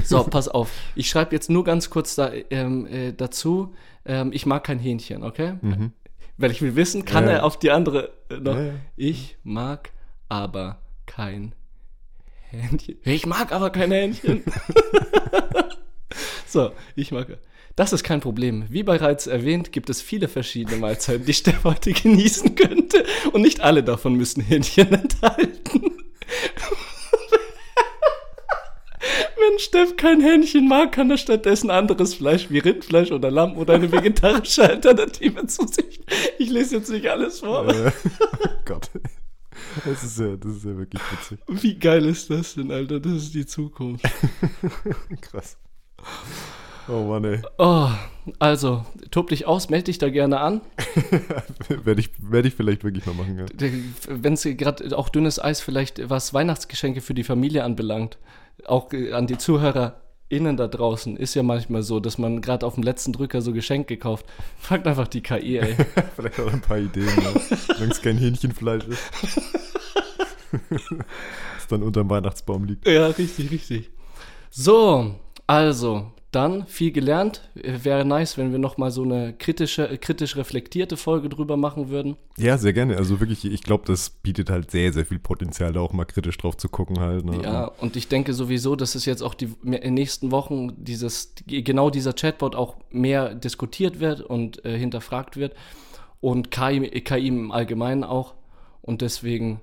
So, 0.04 0.22
pass 0.30 0.48
auf. 0.48 0.70
Ich 0.94 1.08
schreibe 1.08 1.34
jetzt 1.34 1.50
nur 1.50 1.64
ganz 1.64 1.90
kurz 1.90 2.14
da, 2.14 2.30
ähm, 2.50 2.86
äh, 2.86 3.12
dazu. 3.12 3.74
Ähm, 4.04 4.30
ich 4.32 4.46
mag 4.46 4.64
kein 4.64 4.78
Hähnchen, 4.78 5.22
okay? 5.22 5.54
Weil 6.36 6.50
ich 6.50 6.62
will 6.62 6.74
wissen, 6.76 7.04
kann 7.04 7.24
Ja. 7.24 7.30
er 7.30 7.44
auf 7.44 7.58
die 7.58 7.70
andere 7.70 8.12
äh, 8.30 8.36
noch. 8.36 8.56
Ja, 8.56 8.64
ja. 8.64 8.72
Ich 8.96 9.36
mag 9.42 9.90
aber 10.28 10.78
kein 11.06 11.54
Hähnchen. 12.50 12.96
Ich 13.04 13.26
mag 13.26 13.52
aber 13.52 13.70
kein 13.70 13.90
Hähnchen. 13.92 14.42
so, 16.46 16.72
ich 16.96 17.12
mag. 17.12 17.38
Das 17.80 17.94
ist 17.94 18.04
kein 18.04 18.20
Problem. 18.20 18.66
Wie 18.68 18.82
bereits 18.82 19.26
erwähnt, 19.26 19.72
gibt 19.72 19.88
es 19.88 20.02
viele 20.02 20.28
verschiedene 20.28 20.76
Mahlzeiten, 20.76 21.24
die 21.24 21.32
Steff 21.32 21.64
heute 21.64 21.94
genießen 21.94 22.54
könnte. 22.54 23.06
Und 23.32 23.40
nicht 23.40 23.62
alle 23.62 23.82
davon 23.82 24.16
müssen 24.16 24.42
Hähnchen 24.42 24.92
enthalten. 24.92 25.96
Wenn 29.38 29.58
Steff 29.58 29.96
kein 29.96 30.20
Hähnchen 30.20 30.68
mag, 30.68 30.92
kann 30.92 31.10
er 31.10 31.16
stattdessen 31.16 31.70
anderes 31.70 32.12
Fleisch 32.12 32.50
wie 32.50 32.58
Rindfleisch 32.58 33.12
oder 33.12 33.30
Lamm 33.30 33.56
oder 33.56 33.76
eine 33.76 33.90
vegetarische 33.90 34.68
Alternative 34.68 35.46
zu 35.46 35.66
sich. 35.66 36.02
Ich 36.38 36.50
lese 36.50 36.76
jetzt 36.76 36.90
nicht 36.90 37.08
alles 37.08 37.40
vor. 37.40 37.66
Äh, 37.66 37.92
oh 38.44 38.48
Gott. 38.66 38.90
Das 39.86 40.04
ist, 40.04 40.18
ja, 40.18 40.36
das 40.36 40.56
ist 40.56 40.64
ja 40.66 40.76
wirklich 40.76 41.00
witzig. 41.12 41.38
Wie 41.48 41.78
geil 41.78 42.04
ist 42.04 42.28
das 42.28 42.56
denn, 42.56 42.70
Alter? 42.70 43.00
Das 43.00 43.12
ist 43.14 43.34
die 43.34 43.46
Zukunft. 43.46 44.04
Krass. 45.22 45.56
Oh 46.88 47.04
Mann, 47.04 47.24
ey. 47.24 47.40
Oh, 47.58 47.88
also, 48.38 48.84
tob 49.10 49.28
dich 49.28 49.46
aus, 49.46 49.70
melde 49.70 49.84
dich 49.84 49.98
da 49.98 50.08
gerne 50.08 50.40
an. 50.40 50.60
Werde 51.84 52.00
ich, 52.00 52.10
werd 52.18 52.46
ich 52.46 52.54
vielleicht 52.54 52.84
wirklich 52.84 53.06
mal 53.06 53.14
machen, 53.14 53.38
ja. 53.38 53.46
Wenn 54.08 54.34
es 54.34 54.42
gerade 54.42 54.96
auch 54.96 55.08
dünnes 55.08 55.42
Eis 55.42 55.60
vielleicht, 55.60 56.10
was 56.10 56.34
Weihnachtsgeschenke 56.34 57.00
für 57.00 57.14
die 57.14 57.24
Familie 57.24 57.64
anbelangt, 57.64 58.18
auch 58.66 58.92
äh, 58.92 59.12
an 59.12 59.26
die 59.26 59.38
ZuhörerInnen 59.38 60.56
da 60.56 60.68
draußen, 60.68 61.16
ist 61.16 61.34
ja 61.34 61.42
manchmal 61.42 61.82
so, 61.82 62.00
dass 62.00 62.18
man 62.18 62.40
gerade 62.40 62.66
auf 62.66 62.74
dem 62.74 62.82
letzten 62.82 63.12
Drücker 63.12 63.42
so 63.42 63.52
Geschenke 63.52 63.96
kauft. 63.96 64.26
Fragt 64.58 64.86
einfach 64.86 65.08
die 65.08 65.22
KI, 65.22 65.58
ey. 65.58 65.76
Vielleicht 66.16 66.40
auch 66.40 66.52
ein 66.52 66.60
paar 66.60 66.78
Ideen, 66.78 67.06
ne? 67.06 67.40
solange 67.66 67.92
es 67.92 68.02
kein 68.02 68.18
Hähnchenfleisch 68.18 68.84
ist. 68.84 69.02
das 70.70 71.66
dann 71.68 71.82
unterm 71.82 72.10
Weihnachtsbaum 72.10 72.64
liegt. 72.64 72.86
Ja, 72.86 73.06
richtig, 73.06 73.50
richtig. 73.50 73.90
So, 74.50 75.14
also, 75.46 76.12
dann 76.30 76.66
viel 76.66 76.92
gelernt. 76.92 77.50
Wäre 77.54 78.04
nice, 78.04 78.38
wenn 78.38 78.52
wir 78.52 78.58
nochmal 78.58 78.90
so 78.90 79.02
eine 79.02 79.32
kritische, 79.32 79.98
kritisch 79.98 80.36
reflektierte 80.36 80.96
Folge 80.96 81.28
drüber 81.28 81.56
machen 81.56 81.88
würden. 81.88 82.16
Ja, 82.36 82.56
sehr 82.56 82.72
gerne. 82.72 82.96
Also 82.96 83.18
wirklich, 83.20 83.44
ich 83.44 83.62
glaube, 83.62 83.84
das 83.86 84.10
bietet 84.10 84.48
halt 84.48 84.70
sehr, 84.70 84.92
sehr 84.92 85.04
viel 85.04 85.18
Potenzial, 85.18 85.72
da 85.72 85.80
auch 85.80 85.92
mal 85.92 86.04
kritisch 86.04 86.38
drauf 86.38 86.56
zu 86.56 86.68
gucken 86.68 87.00
halt. 87.00 87.24
Ne? 87.24 87.42
Ja, 87.42 87.64
und 87.64 87.96
ich 87.96 88.08
denke 88.08 88.32
sowieso, 88.32 88.76
dass 88.76 88.94
es 88.94 89.06
jetzt 89.06 89.22
auch 89.22 89.34
die 89.34 89.52
in 89.64 89.72
den 89.72 89.94
nächsten 89.94 90.30
Wochen 90.30 90.84
dieses, 90.84 91.34
genau 91.46 91.90
dieser 91.90 92.12
Chatbot 92.12 92.54
auch 92.54 92.76
mehr 92.90 93.34
diskutiert 93.34 93.98
wird 93.98 94.20
und 94.20 94.64
äh, 94.64 94.78
hinterfragt 94.78 95.36
wird. 95.36 95.54
Und 96.20 96.50
KI, 96.50 97.00
KI 97.00 97.26
im 97.28 97.50
Allgemeinen 97.50 98.04
auch. 98.04 98.34
Und 98.82 99.02
deswegen 99.02 99.60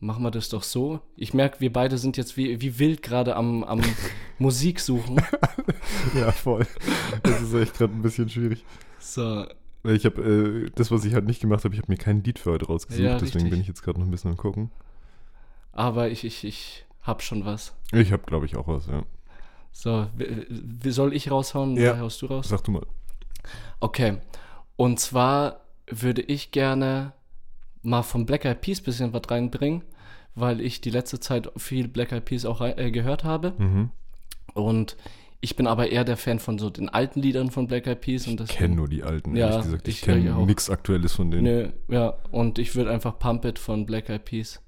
machen 0.00 0.22
wir 0.22 0.30
das 0.30 0.48
doch 0.48 0.62
so. 0.62 1.00
Ich 1.16 1.34
merke, 1.34 1.60
wir 1.60 1.72
beide 1.72 1.98
sind 1.98 2.16
jetzt 2.16 2.36
wie, 2.36 2.60
wie 2.60 2.78
wild 2.78 3.02
gerade 3.02 3.36
am, 3.36 3.64
am 3.64 3.80
Musik 4.38 4.80
suchen. 4.80 5.20
ja, 6.14 6.30
voll. 6.32 6.66
Das 7.22 7.40
ist 7.42 7.54
echt 7.54 7.74
gerade 7.74 7.92
ein 7.92 8.02
bisschen 8.02 8.28
schwierig. 8.28 8.64
So, 8.98 9.46
Ich 9.84 10.04
habe, 10.04 10.22
äh, 10.66 10.70
das, 10.74 10.90
was 10.90 11.04
ich 11.04 11.14
halt 11.14 11.26
nicht 11.26 11.40
gemacht 11.40 11.64
habe, 11.64 11.74
ich 11.74 11.80
habe 11.80 11.90
mir 11.90 11.96
kein 11.98 12.22
Lied 12.22 12.38
für 12.38 12.52
heute 12.52 12.66
rausgesucht, 12.66 13.04
Ja, 13.04 13.18
deswegen 13.18 13.50
bin 13.50 13.60
ich 13.60 13.68
jetzt 13.68 13.82
gerade 13.82 13.98
noch 13.98 14.06
ein 14.06 14.10
bisschen 14.10 14.30
am 14.32 14.36
gucken. 14.36 14.70
aber 15.72 16.08
ich, 16.10 16.24
ich, 16.24 16.44
ich 16.44 16.84
hab 17.02 17.22
schon 17.22 17.44
was. 17.44 17.74
Ich 17.92 18.12
habe, 18.12 18.22
glaube 18.26 18.46
ich, 18.46 18.56
auch 18.56 18.68
was, 18.68 18.86
ja. 18.86 19.02
So, 19.72 20.06
wie, 20.16 20.46
wie 20.48 20.90
soll 20.90 21.14
ich 21.14 21.30
raushauen? 21.30 21.76
Ja. 21.76 21.92
Oder 21.92 22.00
haust 22.00 22.20
du 22.22 22.26
raus? 22.26 22.48
Sag 22.48 22.64
du 22.64 22.72
mal. 22.72 22.86
Okay. 23.80 24.18
Und 24.76 24.98
zwar 25.00 25.60
würde 25.90 26.22
ich 26.22 26.50
gerne 26.50 27.12
mal 27.82 28.02
von 28.02 28.26
Black 28.26 28.44
Eyed 28.44 28.60
Peas 28.60 28.80
bisschen 28.80 29.12
was 29.12 29.22
reinbringen, 29.30 29.82
weil 30.34 30.60
ich 30.60 30.80
die 30.80 30.90
letzte 30.90 31.20
Zeit 31.20 31.50
viel 31.56 31.88
Black 31.88 32.12
Eyed 32.12 32.24
Peas 32.24 32.44
auch 32.44 32.60
äh, 32.60 32.90
gehört 32.90 33.24
habe. 33.24 33.54
Mhm. 33.58 33.90
Und 34.54 34.96
ich 35.40 35.54
bin 35.54 35.66
aber 35.68 35.90
eher 35.90 36.04
der 36.04 36.16
Fan 36.16 36.40
von 36.40 36.58
so 36.58 36.68
den 36.70 36.88
alten 36.88 37.20
Liedern 37.20 37.50
von 37.50 37.66
Black 37.68 37.86
Eyed 37.86 38.00
Peas. 38.00 38.26
Und 38.26 38.40
Ich 38.40 38.48
kenne 38.48 38.74
nur 38.74 38.88
die 38.88 39.04
alten, 39.04 39.36
Ja, 39.36 39.50
ehrlich 39.50 39.64
gesagt. 39.64 39.88
Ich, 39.88 39.94
ich- 39.96 40.00
kenne 40.02 40.34
auch. 40.36 40.46
nichts 40.46 40.68
Aktuelles 40.70 41.12
von 41.12 41.30
denen. 41.30 41.44
Nö, 41.44 41.68
ja, 41.88 42.14
und 42.32 42.58
ich 42.58 42.74
würde 42.74 42.90
einfach 42.90 43.18
Pump 43.18 43.44
It 43.44 43.58
von 43.58 43.86
Black 43.86 44.08
Eyed 44.08 44.24
Peas. 44.24 44.60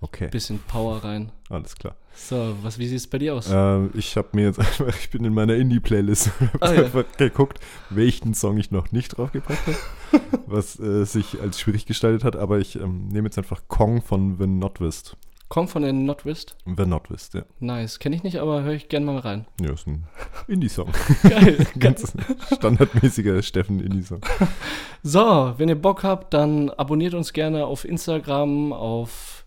Okay, 0.00 0.28
Bisschen 0.28 0.58
Power 0.68 1.02
rein. 1.02 1.32
alles 1.48 1.74
klar. 1.74 1.96
So, 2.14 2.54
was, 2.62 2.78
wie 2.78 2.86
sieht 2.86 2.98
es 2.98 3.06
bei 3.06 3.18
dir 3.18 3.34
aus? 3.34 3.50
Äh, 3.50 3.86
ich 3.94 4.16
habe 4.16 4.28
mir 4.32 4.44
jetzt 4.44 4.58
einfach, 4.60 4.88
ich 4.88 5.10
bin 5.10 5.24
in 5.24 5.32
meiner 5.32 5.54
Indie-Playlist 5.54 6.30
Ah, 6.60 6.72
ja. 6.74 6.82
einfach 6.84 7.04
geguckt, 7.16 7.60
welchen 7.90 8.34
Song 8.34 8.58
ich 8.58 8.70
noch 8.70 8.92
nicht 8.92 9.16
draufgebracht 9.16 9.58
habe, 9.66 10.20
was 10.46 10.78
äh, 10.78 11.04
sich 11.04 11.40
als 11.40 11.58
schwierig 11.60 11.86
gestaltet 11.86 12.24
hat, 12.24 12.36
aber 12.36 12.58
ich 12.58 12.76
ähm, 12.76 13.08
nehme 13.08 13.26
jetzt 13.28 13.38
einfach 13.38 13.62
Kong 13.68 14.02
von 14.02 14.36
The 14.38 14.46
Notwist. 14.46 15.16
Kong 15.48 15.68
von 15.68 15.82
den 15.82 16.04
Notwist. 16.06 16.56
The 16.66 16.84
Notwist, 16.86 17.34
ja. 17.34 17.44
Nice. 17.60 17.98
Kenne 18.00 18.16
ich 18.16 18.24
nicht, 18.24 18.38
aber 18.38 18.62
höre 18.64 18.72
ich 18.72 18.88
gerne 18.88 19.06
mal 19.06 19.18
rein. 19.18 19.46
Ja, 19.60 19.72
ist 19.72 19.86
ein 19.86 20.06
Indie-Song. 20.48 20.90
Geil. 21.22 21.64
Ganz 21.78 22.12
standardmäßiger 22.52 23.40
Steffen-Indie-Song. 23.42 24.22
So, 25.04 25.54
wenn 25.56 25.68
ihr 25.68 25.80
Bock 25.80 26.02
habt, 26.02 26.34
dann 26.34 26.70
abonniert 26.70 27.14
uns 27.14 27.32
gerne 27.32 27.64
auf 27.64 27.84
Instagram, 27.84 28.72
auf 28.72 29.44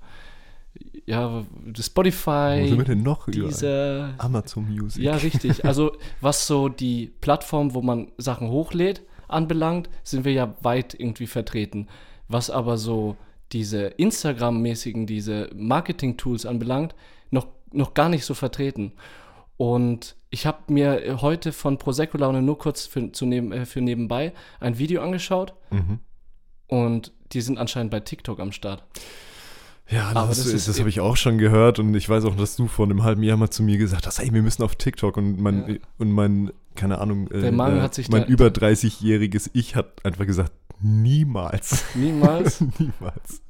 ja, 1.09 1.31
Wo 1.33 1.39
sind 1.41 1.75
wir 1.77 1.83
Spotify, 1.83 2.83
denn 2.85 3.03
noch? 3.03 3.27
Überall? 3.27 3.47
diese. 3.49 4.13
Amazon 4.17 4.65
Music. 4.69 5.03
Ja, 5.03 5.15
richtig. 5.15 5.63
Also, 5.69 5.91
was 6.21 6.47
so 6.47 6.69
die 6.69 7.07
Plattform, 7.21 7.73
wo 7.73 7.81
man 7.81 8.11
Sachen 8.17 8.49
hochlädt, 8.49 9.01
anbelangt, 9.27 9.89
sind 10.03 10.25
wir 10.25 10.33
ja 10.33 10.55
weit 10.61 10.93
irgendwie 10.97 11.27
vertreten. 11.27 11.87
Was 12.27 12.49
aber 12.49 12.77
so 12.77 13.15
diese 13.51 13.87
Instagram-mäßigen, 13.87 15.05
diese 15.07 15.49
Marketing-Tools 15.55 16.45
anbelangt, 16.45 16.95
noch, 17.31 17.47
noch 17.71 17.93
gar 17.93 18.09
nicht 18.09 18.25
so 18.25 18.33
vertreten. 18.33 18.93
Und 19.57 20.15
ich 20.29 20.45
habe 20.45 20.71
mir 20.71 21.17
heute 21.21 21.51
von 21.51 21.77
Prosecco 21.77 22.17
Laune 22.17 22.41
nur 22.41 22.57
kurz 22.59 22.85
für, 22.85 23.11
zu 23.11 23.25
neben, 23.25 23.51
äh, 23.51 23.65
für 23.65 23.81
nebenbei 23.81 24.33
ein 24.59 24.77
Video 24.77 25.01
angeschaut 25.01 25.53
Mhm. 25.71 25.99
und 26.67 27.11
die 27.33 27.41
sind 27.41 27.57
anscheinend 27.57 27.91
bei 27.91 27.99
TikTok 27.99 28.39
am 28.39 28.51
Start. 28.51 28.83
Ja, 29.91 30.13
das, 30.13 30.27
das 30.37 30.45
ist 30.45 30.67
das 30.67 30.75
eben- 30.75 30.81
habe 30.83 30.89
ich 30.89 30.99
auch 30.99 31.17
schon 31.17 31.37
gehört 31.37 31.79
und 31.79 31.93
ich 31.95 32.07
weiß 32.07 32.25
auch, 32.25 32.35
dass 32.35 32.55
du 32.55 32.67
vor 32.67 32.85
einem 32.85 33.03
halben 33.03 33.23
Jahr 33.23 33.37
mal 33.37 33.49
zu 33.49 33.63
mir 33.63 33.77
gesagt 33.77 34.05
hast, 34.05 34.19
hey, 34.19 34.31
wir 34.33 34.41
müssen 34.43 34.61
auf 34.63 34.75
TikTok 34.75 35.17
und 35.17 35.39
mein, 35.39 35.67
Ja. 35.67 35.75
und 35.97 36.11
mein 36.11 36.51
keine 36.75 36.99
Ahnung, 36.99 37.29
äh, 37.31 37.47
äh, 37.47 37.51
mein 37.51 37.75
da- 37.77 38.25
über 38.25 38.47
30-jähriges 38.47 39.49
Ich 39.53 39.75
hat 39.75 40.05
einfach 40.05 40.25
gesagt, 40.25 40.53
niemals, 40.81 41.83
Niemals. 41.95 42.61
niemals. 42.79 43.41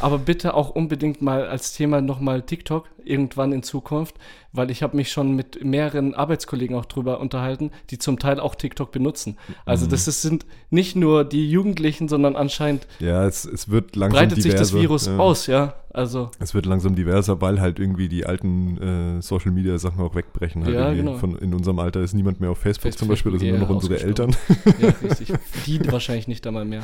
Aber 0.00 0.18
bitte 0.18 0.54
auch 0.54 0.70
unbedingt 0.70 1.22
mal 1.22 1.46
als 1.46 1.72
Thema 1.72 2.00
nochmal 2.00 2.42
TikTok 2.42 2.88
irgendwann 3.04 3.52
in 3.52 3.62
Zukunft, 3.62 4.16
weil 4.52 4.70
ich 4.70 4.82
habe 4.82 4.96
mich 4.96 5.10
schon 5.12 5.32
mit 5.36 5.62
mehreren 5.64 6.14
Arbeitskollegen 6.14 6.74
auch 6.76 6.86
drüber 6.86 7.20
unterhalten, 7.20 7.70
die 7.90 7.98
zum 7.98 8.18
Teil 8.18 8.40
auch 8.40 8.54
TikTok 8.54 8.90
benutzen. 8.92 9.36
Also 9.66 9.86
Mhm. 9.86 9.90
das 9.90 10.08
ist, 10.08 10.22
sind 10.22 10.46
nicht 10.70 10.96
nur 10.96 11.24
die 11.24 11.50
Jugendlichen, 11.50 12.08
sondern 12.08 12.34
anscheinend 12.36 12.86
Ja, 12.98 13.26
es, 13.26 13.44
es 13.44 13.68
wird 13.68 13.94
langsam 13.96 14.18
breitet 14.20 14.36
sich 14.42 14.52
diverser. 14.52 14.60
das 14.60 14.80
Virus 14.80 15.06
ja. 15.06 15.16
aus, 15.18 15.46
ja. 15.46 15.74
Also 15.92 16.30
Es 16.38 16.54
wird 16.54 16.66
langsam 16.66 16.94
diverser, 16.94 17.40
weil 17.40 17.60
halt 17.60 17.78
irgendwie 17.78 18.08
die 18.08 18.24
alten 18.26 19.16
äh, 19.18 19.22
Social 19.22 19.50
Media 19.50 19.76
Sachen 19.78 20.00
auch 20.00 20.14
wegbrechen. 20.14 20.64
Halt 20.64 20.74
Ja, 20.74 20.92
genau. 20.92 21.16
Von, 21.16 21.36
in 21.38 21.52
unserem 21.54 21.78
Alter 21.78 22.00
ist 22.00 22.14
niemand 22.14 22.40
mehr 22.40 22.50
auf 22.50 22.58
Facebook, 22.58 22.82
Facebook, 22.84 22.98
zum 22.98 23.08
Beispiel, 23.08 23.32
das 23.32 23.40
sind 23.40 23.50
nur 23.50 23.58
noch 23.60 23.70
unsere 23.70 23.98
Eltern. 24.00 24.34
ja, 24.78 24.88
richtig. 25.02 25.32
Die 25.66 25.80
wahrscheinlich 25.92 26.28
nicht 26.28 26.46
einmal 26.46 26.64
mehr. 26.64 26.82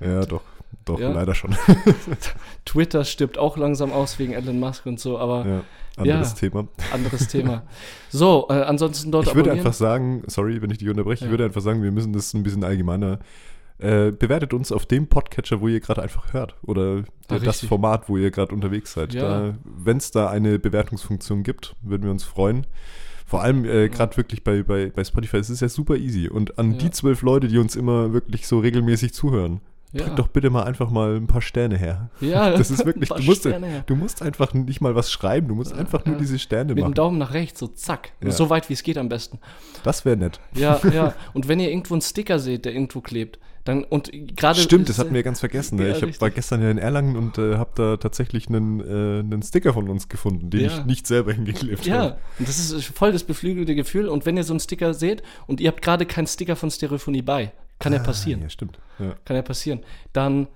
ja, 0.00 0.24
doch, 0.26 0.42
doch, 0.84 0.98
Ja. 1.00 1.10
leider 1.12 1.34
schon. 1.34 1.54
Twitter 2.64 3.04
stirbt 3.04 3.38
auch 3.38 3.56
langsam 3.56 3.92
aus 3.92 4.18
wegen 4.18 4.32
Elon 4.32 4.58
Musk 4.60 4.86
und 4.86 5.00
so, 5.00 5.18
aber 5.18 5.46
ja, 5.46 5.62
anderes 5.96 6.30
Ja. 6.32 6.36
Thema. 6.48 6.68
anderes 6.92 7.28
Thema. 7.28 7.62
So, 8.10 8.46
äh, 8.50 8.54
ansonsten 8.54 9.10
dort 9.12 9.26
Ich 9.26 9.34
würde 9.34 9.50
abonnieren. 9.50 9.66
einfach 9.66 9.78
sagen, 9.78 10.22
sorry, 10.26 10.60
wenn 10.62 10.70
ich 10.70 10.78
dich 10.78 10.88
unterbreche, 10.88 11.20
Ja. 11.24 11.26
ich 11.26 11.30
würde 11.30 11.44
einfach 11.44 11.60
sagen, 11.60 11.82
wir 11.82 11.90
müssen 11.92 12.12
das 12.12 12.34
ein 12.34 12.42
bisschen 12.42 12.64
allgemeiner. 12.64 13.18
Äh, 13.78 14.12
bewertet 14.12 14.54
uns 14.54 14.70
auf 14.70 14.86
dem 14.86 15.08
Podcatcher, 15.08 15.60
wo 15.60 15.66
ihr 15.66 15.80
gerade 15.80 16.02
einfach 16.02 16.32
hört. 16.32 16.54
Oder 16.62 17.02
Ah, 17.28 17.38
das. 17.38 17.64
Format, 17.64 18.08
wo 18.08 18.16
ihr 18.16 18.30
gerade 18.30 18.54
unterwegs 18.54 18.92
seid. 18.92 19.12
Ja. 19.12 19.54
Wenn 19.64 19.96
es 19.96 20.10
da 20.12 20.28
eine 20.30 20.58
Bewertungsfunktion 20.60 21.42
gibt, 21.42 21.74
würden 21.82 22.04
wir 22.04 22.10
uns 22.12 22.22
freuen. 22.22 22.66
Vor 23.26 23.42
allem 23.42 23.64
äh, 23.64 23.88
gerade 23.88 24.16
wirklich 24.18 24.44
bei, 24.44 24.62
bei, 24.62 24.90
bei 24.94 25.02
Spotify, 25.02 25.38
es 25.38 25.50
ist 25.50 25.60
ja 25.62 25.68
super 25.68 25.96
easy. 25.96 26.28
Und 26.28 26.58
an 26.58 26.72
Ja. 26.72 26.78
die 26.78 26.90
zwölf 26.90 27.22
Leute, 27.22 27.48
die 27.48 27.58
uns 27.58 27.74
immer 27.74 28.12
wirklich 28.12 28.46
so 28.46 28.60
regelmäßig 28.60 29.14
zuhören, 29.14 29.60
ja. 29.92 30.08
doch 30.10 30.28
bitte 30.28 30.50
mal 30.50 30.64
einfach 30.64 30.90
mal 30.90 31.16
ein 31.16 31.26
paar 31.26 31.42
Sterne 31.42 31.76
her. 31.76 32.10
ja, 32.20 32.50
Das 32.56 32.70
ist 32.70 32.84
wirklich, 32.86 33.08
du 33.08 33.22
musst, 33.22 33.44
du 33.44 33.96
musst 33.96 34.22
einfach 34.22 34.54
nicht 34.54 34.80
mal 34.80 34.94
was 34.94 35.10
schreiben, 35.10 35.48
du 35.48 35.54
musst 35.54 35.72
einfach 35.74 36.04
nur 36.04 36.14
ja. 36.14 36.20
diese 36.20 36.38
Sterne 36.38 36.70
Mit 36.70 36.78
dem 36.78 36.82
machen. 36.82 36.94
Daumen 36.94 37.18
nach 37.18 37.34
rechts, 37.34 37.60
so 37.60 37.66
zack. 37.68 38.12
Ja. 38.22 38.30
So 38.30 38.50
weit 38.50 38.68
wie 38.68 38.74
es 38.74 38.82
geht 38.82 38.98
am 38.98 39.08
besten. 39.08 39.38
Das 39.82 40.04
wäre 40.04 40.16
nett. 40.16 40.40
Ja, 40.54 40.80
ja. 40.92 41.14
Und 41.34 41.48
wenn 41.48 41.60
ihr 41.60 41.70
irgendwo 41.70 41.94
einen 41.94 42.02
Sticker 42.02 42.38
seht, 42.38 42.64
der 42.64 42.72
irgendwo 42.72 43.00
klebt, 43.00 43.38
dann 43.64 43.84
und 43.84 44.10
gerade. 44.36 44.58
Stimmt, 44.60 44.88
das 44.88 44.98
hatten 44.98 45.14
wir 45.14 45.22
ganz 45.22 45.40
vergessen. 45.40 45.76
Ne? 45.76 45.88
Ja, 45.88 45.96
ich 45.96 46.02
hab, 46.02 46.20
war 46.20 46.30
gestern 46.30 46.62
ja 46.62 46.70
in 46.70 46.78
Erlangen 46.78 47.16
und 47.16 47.38
äh, 47.38 47.56
habe 47.56 47.70
da 47.76 47.96
tatsächlich 47.96 48.48
einen, 48.48 48.80
äh, 48.80 49.20
einen 49.20 49.42
Sticker 49.42 49.72
von 49.72 49.88
uns 49.88 50.08
gefunden, 50.08 50.50
den 50.50 50.62
Ja. 50.62 50.66
ich 50.78 50.84
nicht 50.84 51.06
selber 51.06 51.32
hingeklebt 51.32 51.86
Ja, 51.86 51.96
habe. 51.98 52.18
und 52.38 52.48
das 52.48 52.58
ist 52.58 52.84
voll 52.86 53.12
das 53.12 53.22
beflügelte 53.24 53.74
Gefühl. 53.74 54.08
Und 54.08 54.26
wenn 54.26 54.36
ihr 54.36 54.44
so 54.44 54.52
einen 54.52 54.60
Sticker 54.60 54.94
seht 54.94 55.22
und 55.46 55.60
ihr 55.60 55.68
habt 55.68 55.82
gerade 55.82 56.06
keinen 56.06 56.26
Sticker 56.26 56.56
von 56.56 56.70
Stereophonie 56.70 57.22
bei, 57.22 57.52
kann 57.82 57.92
ja 57.92 57.98
passieren. 57.98 58.40
Ah, 58.40 58.44
Ja, 58.44 58.50
stimmt. 58.50 58.78
Ja. 58.98 59.14
Kann 59.24 59.36
ja 59.36 59.42
passieren. 59.42 59.80
Dann 60.12 60.48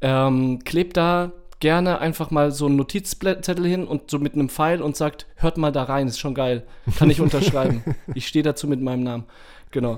ähm, 0.00 0.58
klebt 0.64 0.96
da 0.96 1.32
gerne 1.60 2.00
einfach 2.00 2.30
mal 2.32 2.50
so 2.50 2.66
einen 2.66 2.74
Notizzettel 2.76 3.64
hin 3.66 3.86
und 3.86 4.10
so 4.10 4.18
mit 4.18 4.34
einem 4.34 4.48
Pfeil 4.48 4.82
und 4.82 4.96
sagt, 4.96 5.26
hört 5.36 5.58
mal 5.58 5.70
da 5.70 5.84
rein, 5.84 6.08
ist 6.08 6.18
schon 6.18 6.34
geil. 6.34 6.64
Kann 6.98 7.08
ich 7.10 7.20
unterschreiben. 7.26 7.82
ich 8.14 8.26
stehe 8.26 8.42
dazu 8.42 8.66
mit 8.66 8.80
meinem 8.82 9.04
Namen. 9.04 9.24
Genau. 9.70 9.96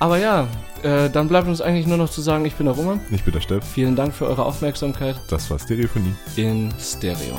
Aber 0.00 0.18
ja, 0.18 0.48
äh, 0.82 1.08
dann 1.08 1.28
bleibt 1.28 1.48
uns 1.48 1.60
eigentlich 1.62 1.86
nur 1.86 1.96
noch 1.96 2.10
zu 2.10 2.20
sagen, 2.20 2.44
ich 2.44 2.54
bin 2.56 2.66
der 2.66 2.74
Roman. 2.74 3.00
Ich 3.10 3.22
bin 3.22 3.32
der 3.32 3.40
Steff. 3.40 3.64
Vielen 3.64 3.96
Dank 3.96 4.12
für 4.12 4.26
eure 4.26 4.44
Aufmerksamkeit 4.44 5.16
Das 5.30 5.50
war 5.50 5.58
Stereophonie. 5.58 6.12
in 6.36 6.70
Stereo. 6.78 7.38